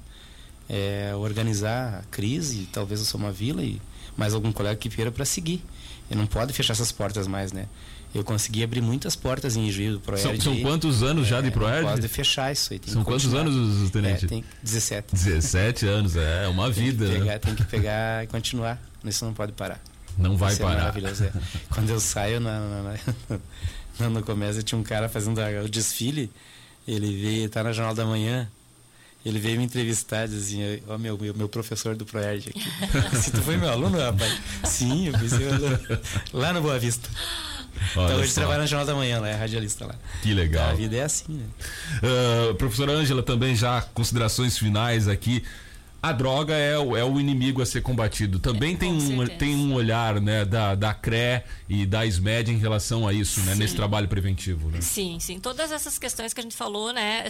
é 0.68 1.12
organizar 1.16 2.00
a 2.00 2.02
crise, 2.10 2.68
talvez 2.72 3.00
eu 3.00 3.06
sou 3.06 3.20
uma 3.20 3.30
vila 3.30 3.62
e 3.62 3.80
mais 4.16 4.32
algum 4.32 4.52
colega 4.52 4.76
que 4.76 4.88
queira 4.88 5.12
para 5.12 5.24
seguir. 5.24 5.62
E 6.10 6.14
não 6.14 6.26
pode 6.26 6.52
fechar 6.52 6.72
essas 6.72 6.92
portas 6.92 7.26
mais, 7.26 7.52
né? 7.52 7.66
Eu 8.14 8.22
consegui 8.22 8.62
abrir 8.62 8.80
muitas 8.80 9.16
portas 9.16 9.56
em 9.56 9.68
Juiz 9.70 9.92
do 9.92 10.00
Proerd. 10.00 10.40
São, 10.40 10.54
são 10.54 10.62
quantos 10.62 11.02
anos 11.02 11.26
é, 11.26 11.30
já 11.30 11.40
de 11.40 11.50
Proerd? 11.50 11.82
Não 11.82 11.94
pode 11.94 12.08
fechar 12.08 12.52
isso 12.52 12.72
aí. 12.72 12.80
são 12.86 13.02
quantos 13.02 13.34
anos, 13.34 13.90
tenente? 13.90 14.26
É, 14.26 14.28
tem 14.28 14.44
17. 14.62 15.12
17 15.12 15.86
anos, 15.86 16.14
é 16.14 16.46
uma 16.46 16.70
tem 16.70 16.84
vida. 16.84 17.06
Que 17.06 17.12
né? 17.12 17.18
pegar, 17.18 17.32
né? 17.32 17.38
Tem 17.38 17.54
que 17.54 17.64
pegar 17.64 18.24
e 18.24 18.26
continuar. 18.28 18.80
Isso 19.04 19.24
não 19.24 19.34
pode 19.34 19.52
parar. 19.52 19.80
Não 20.16 20.36
vai 20.36 20.52
isso 20.52 20.62
parar. 20.62 20.74
É 20.74 20.78
maravilhoso. 20.78 21.24
É. 21.24 21.32
Quando 21.70 21.90
eu 21.90 21.98
saio 21.98 22.38
na, 22.38 22.60
na, 22.60 22.96
na, 23.98 24.08
no 24.10 24.22
comércio, 24.22 24.62
tinha 24.62 24.78
um 24.78 24.84
cara 24.84 25.08
fazendo 25.08 25.40
o 25.64 25.68
desfile. 25.68 26.30
Ele 26.86 27.20
veio, 27.20 27.48
tá 27.48 27.62
na 27.62 27.72
Jornal 27.72 27.94
da 27.94 28.04
Manhã. 28.04 28.48
Ele 29.24 29.38
veio 29.38 29.56
me 29.56 29.64
entrevistar, 29.64 30.28
dizia, 30.28 30.82
ó, 30.86 30.94
oh, 30.94 30.98
meu, 30.98 31.16
meu, 31.16 31.34
meu 31.34 31.48
professor 31.48 31.96
do 31.96 32.04
Proerd 32.04 32.50
aqui. 32.50 33.16
Se 33.16 33.30
tu 33.32 33.40
foi 33.40 33.56
meu 33.56 33.70
aluno, 33.70 33.98
rapaz? 33.98 34.38
Sim, 34.64 35.08
eu 35.08 35.18
fui 35.18 35.28
seu 35.30 35.50
aluno. 35.50 35.78
Lá 36.32 36.52
no 36.52 36.60
Boa 36.60 36.78
Vista. 36.78 37.08
Olha 37.96 38.04
então 38.04 38.20
hoje 38.20 38.32
só. 38.32 38.42
trabalha 38.42 38.62
no 38.62 38.66
Jornal 38.66 38.86
da 38.86 38.94
Manhã, 38.94 39.20
lá, 39.20 39.28
é 39.28 39.34
radialista 39.34 39.86
lá. 39.86 39.94
Que 40.22 40.32
legal. 40.32 40.70
A 40.70 40.74
vida 40.74 40.96
é 40.96 41.02
assim, 41.02 41.32
né? 41.32 41.44
Uh, 42.02 42.54
professora 42.54 42.92
Ângela, 42.92 43.22
também 43.22 43.56
já 43.56 43.82
considerações 43.82 44.56
finais 44.56 45.08
aqui 45.08 45.42
a 46.04 46.12
droga 46.12 46.54
é 46.54 46.78
o, 46.78 46.94
é 46.94 47.02
o 47.02 47.18
inimigo 47.18 47.62
a 47.62 47.66
ser 47.66 47.80
combatido. 47.80 48.38
Também 48.38 48.74
é, 48.74 48.76
tem, 48.76 48.92
um, 48.92 49.26
tem 49.26 49.56
um 49.56 49.72
olhar 49.72 50.20
né, 50.20 50.44
da, 50.44 50.74
da 50.74 50.92
CRE 50.92 51.42
e 51.66 51.86
da 51.86 52.04
SMED 52.04 52.52
em 52.52 52.58
relação 52.58 53.08
a 53.08 53.12
isso, 53.14 53.40
né, 53.40 53.54
nesse 53.54 53.74
trabalho 53.74 54.06
preventivo. 54.06 54.68
Né? 54.68 54.82
Sim, 54.82 55.18
sim. 55.18 55.40
Todas 55.40 55.72
essas 55.72 55.98
questões 55.98 56.34
que 56.34 56.40
a 56.40 56.42
gente 56.42 56.54
falou 56.54 56.92
né, 56.92 57.24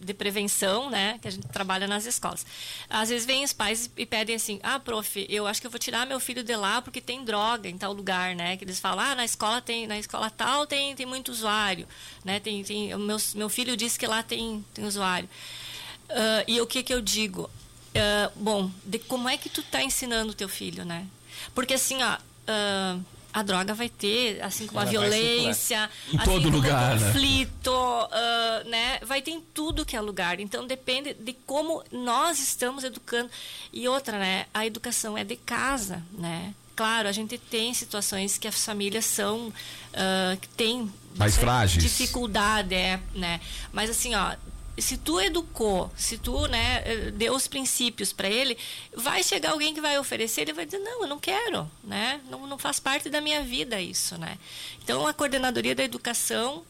de 0.00 0.12
prevenção, 0.12 0.90
né, 0.90 1.16
que 1.22 1.28
a 1.28 1.30
gente 1.30 1.46
trabalha 1.46 1.86
nas 1.86 2.06
escolas. 2.06 2.44
Às 2.90 3.08
vezes 3.08 3.24
vêm 3.24 3.44
os 3.44 3.52
pais 3.52 3.88
e 3.96 4.04
pedem 4.04 4.34
assim: 4.34 4.58
ah, 4.64 4.80
prof, 4.80 5.24
eu 5.30 5.46
acho 5.46 5.60
que 5.60 5.68
eu 5.68 5.70
vou 5.70 5.78
tirar 5.78 6.04
meu 6.04 6.18
filho 6.18 6.42
de 6.42 6.56
lá 6.56 6.82
porque 6.82 7.00
tem 7.00 7.24
droga 7.24 7.68
em 7.68 7.78
tal 7.78 7.92
lugar, 7.92 8.34
né? 8.34 8.56
Que 8.56 8.64
eles 8.64 8.80
falam: 8.80 8.98
ah, 8.98 9.14
na 9.14 9.24
escola, 9.24 9.60
tem, 9.60 9.86
na 9.86 9.96
escola 9.96 10.28
tal 10.28 10.66
tem, 10.66 10.92
tem 10.96 11.06
muito 11.06 11.30
usuário. 11.30 11.86
Né, 12.24 12.40
tem, 12.40 12.64
tem, 12.64 12.96
meu, 12.96 13.16
meu 13.36 13.48
filho 13.48 13.76
disse 13.76 13.96
que 13.96 14.08
lá 14.08 14.24
tem, 14.24 14.64
tem 14.74 14.84
usuário. 14.84 15.28
Uh, 16.10 16.42
e 16.48 16.60
o 16.60 16.66
que, 16.66 16.82
que 16.82 16.92
eu 16.92 17.00
digo? 17.00 17.48
Uh, 17.98 18.32
bom, 18.36 18.70
de 18.84 18.98
como 18.98 19.28
é 19.28 19.36
que 19.36 19.48
tu 19.48 19.62
tá 19.62 19.82
ensinando 19.82 20.32
o 20.32 20.34
teu 20.34 20.48
filho, 20.48 20.84
né? 20.84 21.06
Porque 21.54 21.74
assim, 21.74 22.02
ó, 22.02 22.14
uh, 22.14 23.04
a 23.32 23.42
droga 23.42 23.74
vai 23.74 23.88
ter, 23.88 24.42
assim 24.42 24.66
como 24.66 24.80
Ela 24.80 24.88
a 24.88 24.90
violência, 24.90 25.90
em 26.12 26.16
assim 26.16 26.24
todo 26.24 26.48
lugar, 26.48 26.96
o 26.96 27.00
conflito, 27.00 27.70
né? 28.10 28.62
Uh, 28.64 28.68
né? 28.68 28.98
Vai 29.02 29.22
ter 29.22 29.32
em 29.32 29.40
tudo 29.40 29.84
que 29.84 29.96
é 29.96 30.00
lugar. 30.00 30.40
Então 30.40 30.66
depende 30.66 31.14
de 31.14 31.32
como 31.46 31.84
nós 31.92 32.38
estamos 32.40 32.84
educando. 32.84 33.30
E 33.72 33.86
outra, 33.88 34.18
né? 34.18 34.46
A 34.52 34.66
educação 34.66 35.16
é 35.16 35.24
de 35.24 35.36
casa, 35.36 36.02
né? 36.12 36.54
Claro, 36.74 37.08
a 37.08 37.12
gente 37.12 37.36
tem 37.36 37.74
situações 37.74 38.38
que 38.38 38.46
as 38.46 38.64
famílias 38.64 39.04
são 39.04 39.48
uh, 39.48 40.36
que 40.40 40.48
têm 40.50 40.92
mais 41.16 41.36
frágeis, 41.36 41.82
dificuldade, 41.82 42.72
é, 42.72 43.00
né? 43.12 43.40
Mas 43.72 43.90
assim, 43.90 44.14
ó, 44.14 44.36
se 44.80 44.96
tu 44.96 45.20
educou, 45.20 45.90
se 45.96 46.18
tu 46.18 46.46
né, 46.46 47.10
deu 47.12 47.34
os 47.34 47.46
princípios 47.48 48.12
para 48.12 48.28
ele, 48.28 48.56
vai 48.94 49.22
chegar 49.22 49.50
alguém 49.50 49.74
que 49.74 49.80
vai 49.80 49.98
oferecer, 49.98 50.42
ele 50.42 50.52
vai 50.52 50.64
dizer, 50.64 50.78
não, 50.78 51.02
eu 51.02 51.08
não 51.08 51.18
quero, 51.18 51.70
né? 51.82 52.20
Não, 52.30 52.46
não 52.46 52.58
faz 52.58 52.78
parte 52.78 53.10
da 53.10 53.20
minha 53.20 53.42
vida 53.42 53.80
isso, 53.80 54.16
né? 54.18 54.38
Então, 54.82 55.06
a 55.06 55.12
coordenadoria 55.12 55.74
da 55.74 55.82
educação, 55.82 56.64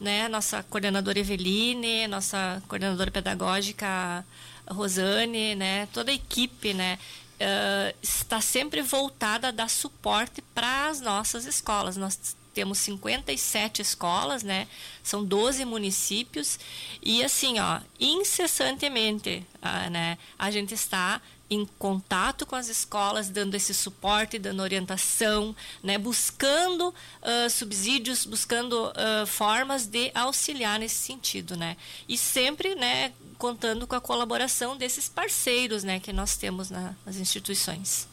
né, 0.00 0.28
nossa 0.28 0.62
coordenadora 0.62 1.18
Eveline, 1.18 2.06
nossa 2.06 2.62
coordenadora 2.68 3.10
pedagógica 3.10 4.24
Rosane, 4.68 5.54
né, 5.54 5.88
toda 5.92 6.10
a 6.10 6.14
equipe, 6.14 6.72
né, 6.74 6.98
uh, 7.40 7.96
está 8.02 8.40
sempre 8.40 8.82
voltada 8.82 9.48
a 9.48 9.50
dar 9.50 9.70
suporte 9.70 10.42
para 10.54 10.88
as 10.88 11.00
nossas 11.00 11.46
escolas. 11.46 11.96
Nós 11.96 12.36
temos 12.58 12.78
57 12.78 13.80
escolas, 13.80 14.42
né? 14.42 14.66
São 15.00 15.24
12 15.24 15.64
municípios 15.64 16.58
e 17.00 17.22
assim, 17.22 17.60
ó, 17.60 17.78
incessantemente, 18.00 19.46
ah, 19.62 19.88
né? 19.88 20.18
A 20.36 20.50
gente 20.50 20.74
está 20.74 21.22
em 21.48 21.64
contato 21.78 22.44
com 22.44 22.56
as 22.56 22.68
escolas, 22.68 23.30
dando 23.30 23.54
esse 23.54 23.72
suporte, 23.72 24.40
dando 24.40 24.60
orientação, 24.60 25.54
né, 25.82 25.96
buscando 25.96 26.88
uh, 26.88 27.48
subsídios, 27.48 28.26
buscando 28.26 28.88
uh, 28.88 29.26
formas 29.26 29.86
de 29.86 30.10
auxiliar 30.14 30.80
nesse 30.80 30.96
sentido, 30.96 31.56
né, 31.56 31.76
e 32.06 32.18
sempre, 32.18 32.74
né, 32.74 33.12
contando 33.38 33.86
com 33.86 33.94
a 33.94 34.00
colaboração 34.00 34.76
desses 34.76 35.08
parceiros, 35.08 35.84
né, 35.84 36.00
que 36.00 36.12
nós 36.12 36.36
temos 36.36 36.68
na, 36.68 36.94
nas 37.06 37.16
instituições. 37.16 38.06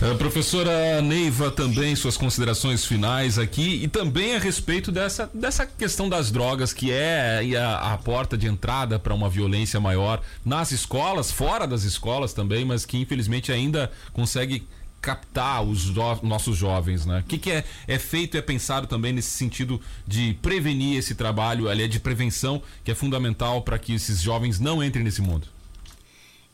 Uh, 0.00 0.16
professora 0.16 1.02
Neiva, 1.02 1.50
também 1.50 1.96
suas 1.96 2.16
considerações 2.16 2.84
finais 2.84 3.38
aqui 3.38 3.82
e 3.82 3.88
também 3.88 4.36
a 4.36 4.38
respeito 4.38 4.92
dessa, 4.92 5.28
dessa 5.34 5.66
questão 5.66 6.08
das 6.08 6.30
drogas, 6.30 6.72
que 6.72 6.92
é 6.92 7.40
a, 7.56 7.94
a 7.94 7.98
porta 7.98 8.36
de 8.36 8.46
entrada 8.46 8.98
para 8.98 9.12
uma 9.12 9.28
violência 9.28 9.80
maior 9.80 10.20
nas 10.44 10.70
escolas, 10.70 11.32
fora 11.32 11.66
das 11.66 11.82
escolas 11.82 12.32
também, 12.32 12.64
mas 12.64 12.84
que 12.84 12.98
infelizmente 12.98 13.50
ainda 13.50 13.90
consegue 14.12 14.66
captar 15.00 15.62
os 15.62 15.80
jo 15.80 16.20
nossos 16.22 16.56
jovens, 16.56 17.06
né? 17.06 17.20
O 17.20 17.22
que, 17.24 17.38
que 17.38 17.50
é, 17.50 17.64
é 17.86 17.98
feito 17.98 18.36
e 18.36 18.38
é 18.38 18.42
pensado 18.42 18.86
também 18.86 19.12
nesse 19.12 19.30
sentido 19.30 19.80
de 20.06 20.34
prevenir 20.42 20.98
esse 20.98 21.14
trabalho, 21.14 21.68
ali, 21.68 21.86
de 21.88 22.00
prevenção, 22.00 22.62
que 22.84 22.90
é 22.90 22.94
fundamental 22.94 23.62
para 23.62 23.78
que 23.78 23.94
esses 23.94 24.20
jovens 24.20 24.58
não 24.58 24.82
entrem 24.82 25.04
nesse 25.04 25.22
mundo? 25.22 25.46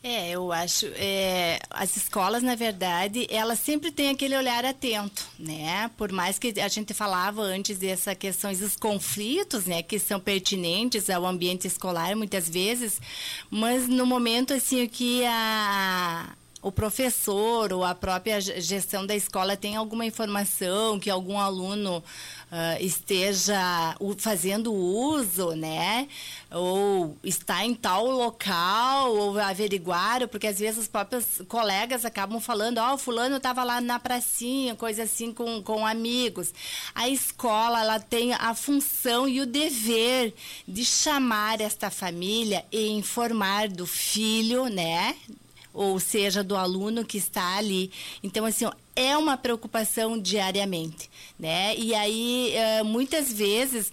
É, 0.07 0.29
eu 0.29 0.51
acho. 0.51 0.85
É, 0.97 1.59
as 1.67 1.97
escolas, 1.97 2.43
na 2.43 2.53
verdade, 2.53 3.25
elas 3.27 3.57
sempre 3.57 3.91
têm 3.91 4.11
aquele 4.11 4.37
olhar 4.37 4.63
atento, 4.63 5.27
né? 5.39 5.89
Por 5.97 6.11
mais 6.11 6.37
que 6.37 6.53
a 6.61 6.67
gente 6.67 6.93
falava 6.93 7.41
antes 7.41 7.79
dessa 7.79 8.13
questões 8.13 8.59
dos 8.59 8.75
conflitos, 8.75 9.65
né? 9.65 9.81
Que 9.81 9.97
são 9.97 10.19
pertinentes 10.19 11.09
ao 11.09 11.25
ambiente 11.25 11.65
escolar, 11.65 12.15
muitas 12.15 12.47
vezes, 12.47 13.01
mas 13.49 13.87
no 13.87 14.05
momento, 14.05 14.53
assim, 14.53 14.87
que 14.87 15.25
a 15.25 16.35
o 16.65 16.71
professor 16.71 17.71
ou 17.71 17.83
a 17.83 17.93
própria 17.93 18.41
gestão 18.41 19.05
da 19.05 19.15
escola 19.15 19.55
tem 19.55 19.75
alguma 19.75 20.03
informação 20.03 20.99
que 20.99 21.11
algum 21.11 21.37
aluno 21.37 22.03
uh, 22.51 22.83
esteja 22.83 23.95
fazendo 24.17 24.73
uso, 24.73 25.51
né? 25.51 26.07
Ou 26.51 27.17
está 27.23 27.65
em 27.65 27.73
tal 27.73 28.05
local, 28.05 29.15
ou 29.15 29.39
averiguar, 29.39 30.27
porque 30.27 30.47
às 30.47 30.59
vezes 30.59 30.79
os 30.79 30.87
próprios 30.87 31.41
colegas 31.47 32.05
acabam 32.05 32.39
falando, 32.39 32.77
ó, 32.77 32.93
oh, 32.93 32.97
fulano 32.97 33.37
estava 33.37 33.63
lá 33.63 33.81
na 33.81 33.99
pracinha, 33.99 34.75
coisa 34.75 35.03
assim, 35.03 35.33
com, 35.33 35.61
com 35.61 35.85
amigos. 35.85 36.53
A 36.93 37.09
escola, 37.09 37.81
ela 37.81 37.99
tem 37.99 38.33
a 38.33 38.53
função 38.53 39.27
e 39.27 39.41
o 39.41 39.45
dever 39.45 40.33
de 40.67 40.85
chamar 40.85 41.61
esta 41.61 41.89
família 41.89 42.65
e 42.71 42.89
informar 42.89 43.67
do 43.67 43.85
filho, 43.85 44.67
né? 44.67 45.15
Ou 45.75 45.99
seja, 45.99 46.43
do 46.43 46.55
aluno 46.55 47.05
que 47.05 47.17
está 47.17 47.57
ali. 47.57 47.91
Então, 48.23 48.45
assim, 48.45 48.65
é 48.95 49.15
uma 49.17 49.37
preocupação 49.37 50.19
diariamente, 50.19 51.09
né? 51.37 51.75
E 51.75 51.93
aí, 51.93 52.53
uh, 52.81 52.85
muitas 52.85 53.31
vezes, 53.31 53.91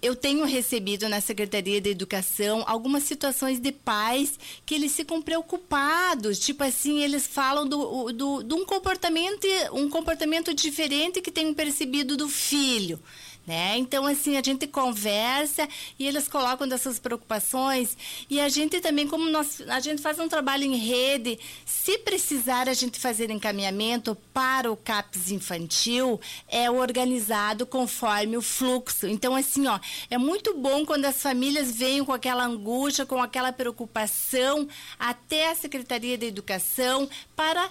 eu 0.00 0.14
tenho 0.14 0.44
recebido 0.44 1.08
na 1.08 1.20
Secretaria 1.20 1.80
de 1.80 1.90
Educação 1.90 2.62
algumas 2.66 3.02
situações 3.02 3.58
de 3.58 3.72
pais 3.72 4.38
que 4.64 4.74
eles 4.74 4.94
ficam 4.94 5.20
preocupados, 5.20 6.38
tipo 6.38 6.62
assim, 6.62 7.02
eles 7.02 7.26
falam 7.26 7.66
do, 7.66 8.12
do, 8.12 8.42
de 8.44 8.54
um 8.54 8.64
comportamento, 8.64 9.46
um 9.72 9.90
comportamento 9.90 10.54
diferente 10.54 11.20
que 11.20 11.32
têm 11.32 11.52
percebido 11.52 12.16
do 12.16 12.28
filho. 12.28 13.00
Né? 13.46 13.78
Então, 13.78 14.06
assim, 14.06 14.36
a 14.36 14.42
gente 14.42 14.66
conversa 14.66 15.66
e 15.98 16.06
eles 16.06 16.28
colocam 16.28 16.68
dessas 16.68 16.98
preocupações 16.98 17.96
e 18.28 18.38
a 18.38 18.48
gente 18.48 18.80
também, 18.80 19.08
como 19.08 19.28
nós, 19.28 19.62
a 19.66 19.80
gente 19.80 20.00
faz 20.00 20.18
um 20.18 20.28
trabalho 20.28 20.64
em 20.64 20.76
rede, 20.76 21.38
se 21.64 21.98
precisar 21.98 22.68
a 22.68 22.74
gente 22.74 23.00
fazer 23.00 23.30
encaminhamento 23.30 24.16
para 24.32 24.70
o 24.70 24.76
CAPS 24.76 25.30
infantil, 25.30 26.20
é 26.46 26.70
organizado 26.70 27.66
conforme 27.66 28.36
o 28.36 28.42
fluxo. 28.42 29.06
Então, 29.06 29.34
assim, 29.34 29.66
ó, 29.66 29.80
é 30.10 30.18
muito 30.18 30.54
bom 30.54 30.84
quando 30.84 31.06
as 31.06 31.20
famílias 31.20 31.74
vêm 31.74 32.04
com 32.04 32.12
aquela 32.12 32.44
angústia, 32.44 33.06
com 33.06 33.22
aquela 33.22 33.52
preocupação 33.52 34.68
até 34.98 35.50
a 35.50 35.54
Secretaria 35.54 36.18
da 36.18 36.26
Educação 36.26 37.08
para 37.34 37.70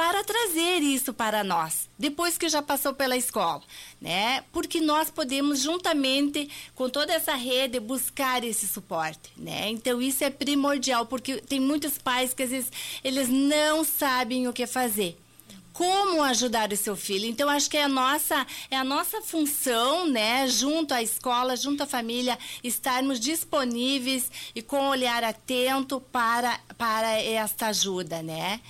para 0.00 0.24
trazer 0.24 0.78
isso 0.78 1.12
para 1.12 1.44
nós, 1.44 1.86
depois 1.98 2.38
que 2.38 2.48
já 2.48 2.62
passou 2.62 2.94
pela 2.94 3.18
escola, 3.18 3.60
né? 4.00 4.42
Porque 4.50 4.80
nós 4.80 5.10
podemos 5.10 5.60
juntamente 5.60 6.48
com 6.74 6.88
toda 6.88 7.12
essa 7.12 7.34
rede 7.34 7.78
buscar 7.78 8.42
esse 8.42 8.66
suporte, 8.66 9.30
né? 9.36 9.68
Então 9.68 10.00
isso 10.00 10.24
é 10.24 10.30
primordial, 10.30 11.04
porque 11.04 11.36
tem 11.36 11.60
muitos 11.60 11.98
pais 11.98 12.32
que 12.32 12.44
às 12.44 12.48
vezes 12.48 12.72
eles 13.04 13.28
não 13.28 13.84
sabem 13.84 14.48
o 14.48 14.54
que 14.54 14.66
fazer 14.66 15.18
como 15.74 16.22
ajudar 16.22 16.72
o 16.72 16.76
seu 16.78 16.96
filho. 16.96 17.26
Então 17.26 17.48
acho 17.50 17.68
que 17.68 17.76
é 17.76 17.84
a 17.84 17.88
nossa 17.88 18.46
é 18.70 18.76
a 18.78 18.84
nossa 18.84 19.20
função, 19.20 20.06
né, 20.06 20.48
junto 20.48 20.94
à 20.94 21.02
escola, 21.02 21.56
junto 21.56 21.82
à 21.82 21.86
família, 21.86 22.38
estarmos 22.64 23.20
disponíveis 23.20 24.30
e 24.54 24.62
com 24.62 24.78
um 24.80 24.88
olhar 24.88 25.22
atento 25.22 26.00
para 26.10 26.58
para 26.78 27.20
esta 27.20 27.66
ajuda, 27.66 28.22
né? 28.22 28.62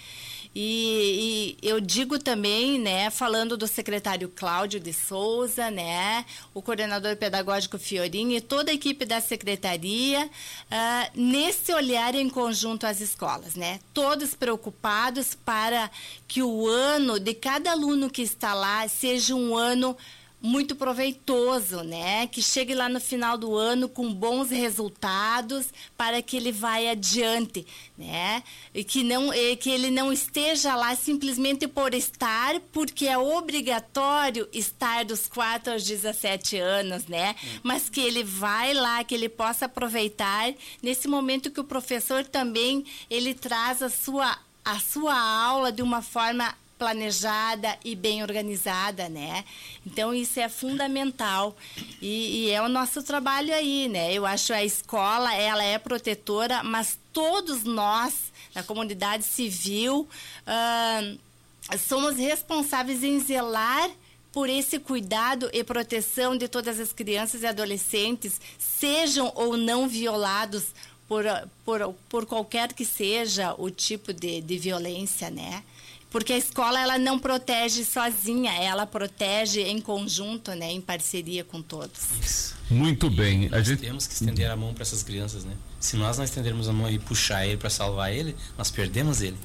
E, 0.55 1.57
e, 1.63 1.69
eu 1.69 1.81
digo 1.81 2.19
também, 2.19 2.77
né, 2.77 3.09
falando 3.09 3.57
do 3.57 3.69
secretário 3.69 4.29
Cláudio 4.29 4.81
de 4.81 4.93
Souza, 4.93 5.71
né, 5.71 6.25
o 6.53 6.61
coordenador 6.61 7.17
pedagógico 7.17 7.79
Fiorinho 7.79 8.37
e 8.37 8.41
toda 8.41 8.73
a 8.73 8.75
equipe 8.75 9.05
da 9.05 9.21
secretaria, 9.21 10.27
uh, 10.27 11.11
nesse 11.15 11.73
olhar 11.73 12.17
em 12.17 12.29
conjunto 12.29 12.85
às 12.85 13.01
escolas, 13.01 13.55
né, 13.55 13.79
todos 13.95 14.35
preocupados 14.35 15.37
para 15.37 15.89
que 16.27 16.43
o 16.43 16.67
ano 16.67 17.21
de 17.21 17.33
cada 17.33 17.71
aluno 17.71 18.11
que 18.11 18.23
está 18.23 18.53
lá 18.53 18.89
seja 18.89 19.37
um 19.37 19.57
ano 19.57 19.97
muito 20.43 20.75
proveitoso, 20.75 21.83
né? 21.83 22.27
Que 22.27 22.43
chegue 22.43 22.75
lá 22.75 22.89
no 22.89 23.01
final 23.01 23.37
do 23.37 23.57
ano 23.57 23.89
com 23.89 24.13
bons 24.13 24.51
resultados 24.51 25.67
para 25.97 26.23
que 26.23 26.37
ele 26.37 26.51
vá 26.51 26.77
adiante, 26.77 27.67
né? 27.97 28.43
E 28.73 28.83
que 28.83 29.03
não 29.03 29.33
e 29.35 29.57
que 29.57 29.71
ele 29.71 29.91
não 29.91 30.13
esteja 30.13 30.75
lá 30.75 30.95
simplesmente 30.97 31.69
por 31.69 31.93
estar, 31.95 32.59
porque 32.73 33.07
é 33.07 33.19
obrigatório 33.19 34.49
estar 34.53 35.05
dos 35.05 35.27
4 35.27 35.75
aos 35.75 35.85
17 35.85 36.57
anos, 36.57 37.07
né? 37.07 37.37
Mas 37.63 37.89
que 37.89 38.01
ele 38.01 38.25
vai 38.25 38.73
lá, 38.73 39.05
que 39.05 39.15
ele 39.15 39.29
possa 39.29 39.67
aproveitar 39.67 40.55
nesse 40.83 41.07
momento 41.07 41.51
que 41.51 41.61
o 41.61 41.65
professor 41.65 42.25
também 42.25 42.85
ele 43.11 43.35
traz 43.35 43.83
a 43.83 43.91
sua 43.91 44.39
a 44.65 44.79
sua 44.79 45.19
aula 45.19 45.73
de 45.73 45.83
uma 45.83 46.03
forma 46.03 46.55
planejada 46.81 47.79
e 47.85 47.95
bem 47.95 48.23
organizada, 48.23 49.07
né? 49.07 49.45
Então 49.87 50.15
isso 50.15 50.41
é 50.41 50.49
fundamental 50.49 51.55
e, 52.01 52.47
e, 52.47 52.51
é 52.51 52.63
o 52.63 52.71
nosso 52.71 53.03
trabalho 53.03 53.55
aí, 53.55 53.87
né? 53.87 54.15
Eu 54.15 54.25
acho 54.25 54.55
a 54.55 54.65
escola 54.65 55.35
ela 55.35 55.63
é 55.63 55.79
protetora, 55.79 56.63
mas 56.63 56.99
todos 57.13 57.65
nós 57.65 58.33
da 58.55 58.63
comunidade 58.63 59.25
civil 59.25 60.09
uh, 60.47 61.79
somos 61.79 62.17
responsáveis 62.17 63.05
em 63.05 63.21
zelar 63.21 63.91
por 64.33 64.49
esse 64.49 64.79
cuidado 64.79 65.51
e 65.53 65.63
proteção 65.63 66.35
de 66.35 66.49
todas 66.49 66.81
as 66.81 66.95
crianças 66.95 67.43
e 67.43 67.47
adolescentes, 67.47 68.41
sejam 68.59 69.31
ou 69.35 69.55
não 69.55 69.87
violados 69.87 70.69
por, 71.07 71.25
por, 71.63 71.95
por 72.09 72.25
qualquer 72.25 72.73
que 72.73 72.87
seja 72.87 73.55
o 73.59 73.69
tipo 73.69 74.15
de, 74.15 74.41
de 74.41 74.57
violência, 74.57 75.29
né? 75.29 75.63
Porque 76.11 76.33
a 76.33 76.39
escola 76.39 76.81
ela 76.81 76.99
não 76.99 77.19
protege 77.19 77.85
sozinha, 77.85 78.53
ela 78.53 78.85
protege 78.85 79.63
em 79.63 79.81
conjunto, 79.81 80.53
né, 80.53 80.71
em 80.73 80.81
parceria 80.81 81.45
com 81.45 81.63
todos. 81.63 82.01
Isso. 82.21 82.57
Muito 82.69 83.07
e 83.07 83.11
bem. 83.11 83.49
Nós 83.49 83.61
a 83.61 83.63
gente 83.63 83.81
temos 83.81 84.07
que 84.07 84.15
estender 84.15 84.51
a 84.51 84.57
mão 84.57 84.75
para 84.75 84.83
essas 84.83 85.03
crianças, 85.03 85.45
né? 85.45 85.55
Se 85.79 85.97
nós 85.97 86.19
não 86.19 86.25
estendermos 86.25 86.69
a 86.69 86.73
mão 86.73 86.91
e 86.91 86.99
puxar 86.99 87.47
ele 87.47 87.57
para 87.57 87.71
salvar 87.71 88.13
ele, 88.13 88.37
nós 88.59 88.71
perdemos 88.71 89.23
ele. 89.23 89.37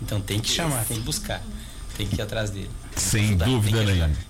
Então 0.00 0.20
tem 0.20 0.40
que 0.40 0.48
chamar, 0.48 0.84
tem 0.84 0.98
que 0.98 1.04
buscar, 1.04 1.42
tem 1.96 2.06
que 2.06 2.16
ir 2.16 2.22
atrás 2.22 2.50
dele. 2.50 2.70
Sem 2.96 3.26
ajudar, 3.26 3.44
dúvida 3.46 3.84
nenhuma. 3.84 4.27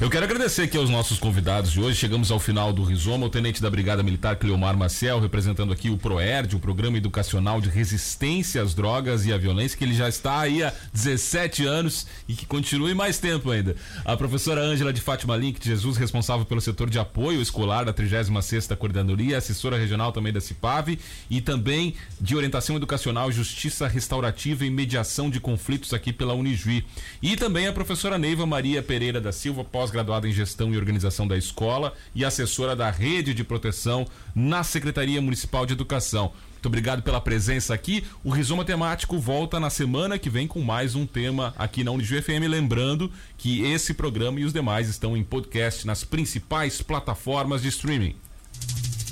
Eu 0.00 0.08
quero 0.08 0.24
agradecer 0.24 0.62
aqui 0.62 0.76
aos 0.76 0.88
nossos 0.88 1.18
convidados 1.18 1.72
de 1.72 1.80
hoje. 1.80 1.96
Chegamos 1.98 2.30
ao 2.30 2.40
final 2.40 2.72
do 2.72 2.82
Rizoma. 2.82 3.26
O 3.26 3.30
tenente 3.30 3.60
da 3.60 3.68
Brigada 3.68 4.02
Militar 4.02 4.36
Cleomar 4.36 4.76
Maciel, 4.76 5.20
representando 5.20 5.72
aqui 5.72 5.90
o 5.90 5.98
PROERD, 5.98 6.56
o 6.56 6.58
Programa 6.58 6.96
Educacional 6.96 7.60
de 7.60 7.68
Resistência 7.68 8.62
às 8.62 8.74
Drogas 8.74 9.26
e 9.26 9.32
à 9.32 9.36
Violência, 9.36 9.76
que 9.76 9.84
ele 9.84 9.94
já 9.94 10.08
está 10.08 10.40
aí 10.40 10.62
há 10.62 10.72
17 10.92 11.66
anos 11.66 12.06
e 12.28 12.34
que 12.34 12.46
continue 12.46 12.94
mais 12.94 13.18
tempo 13.18 13.50
ainda. 13.50 13.76
A 14.04 14.16
professora 14.16 14.60
Ângela 14.62 14.92
de 14.92 15.00
Fátima 15.00 15.36
Link 15.36 15.60
de 15.60 15.68
Jesus, 15.68 15.96
responsável 15.96 16.46
pelo 16.46 16.60
setor 16.60 16.88
de 16.88 16.98
apoio 16.98 17.42
escolar 17.42 17.84
da 17.84 17.92
36ª 17.92 18.76
Coordenadoria, 18.76 19.36
assessora 19.36 19.76
regional 19.76 20.12
também 20.12 20.32
da 20.32 20.40
CIPAV 20.40 20.98
e 21.28 21.40
também 21.40 21.94
de 22.20 22.36
orientação 22.36 22.76
educacional, 22.76 23.30
justiça 23.32 23.88
restaurativa 23.88 24.64
e 24.64 24.70
mediação 24.70 25.28
de 25.28 25.40
conflitos 25.40 25.92
aqui 25.92 26.12
pela 26.12 26.34
Unijuí. 26.34 26.84
E 27.20 27.36
também 27.36 27.66
a 27.66 27.72
professora 27.72 28.16
Neiva 28.16 28.46
Maria 28.46 28.82
Pereira 28.82 29.20
da 29.20 29.32
Silva, 29.32 29.49
pós-graduada 29.52 30.28
em 30.28 30.32
gestão 30.32 30.72
e 30.72 30.76
organização 30.76 31.26
da 31.26 31.36
escola 31.36 31.92
e 32.14 32.24
assessora 32.24 32.74
da 32.74 32.90
rede 32.90 33.34
de 33.34 33.44
proteção 33.44 34.06
na 34.34 34.62
Secretaria 34.62 35.20
Municipal 35.20 35.66
de 35.66 35.72
Educação. 35.72 36.32
Muito 36.52 36.66
obrigado 36.66 37.02
pela 37.02 37.20
presença 37.20 37.72
aqui. 37.72 38.04
O 38.22 38.30
Rizoma 38.30 38.64
Temático 38.64 39.18
volta 39.18 39.58
na 39.58 39.70
semana 39.70 40.18
que 40.18 40.28
vem 40.28 40.46
com 40.46 40.60
mais 40.60 40.94
um 40.94 41.06
tema 41.06 41.54
aqui 41.56 41.82
na 41.82 41.90
Unijuí 41.90 42.20
FM. 42.20 42.46
Lembrando 42.48 43.10
que 43.38 43.62
esse 43.62 43.94
programa 43.94 44.40
e 44.40 44.44
os 44.44 44.52
demais 44.52 44.88
estão 44.88 45.16
em 45.16 45.24
podcast 45.24 45.86
nas 45.86 46.04
principais 46.04 46.82
plataformas 46.82 47.62
de 47.62 47.68
streaming. 47.68 48.14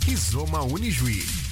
Rizoma 0.05 0.63
Unijuí 0.63 1.48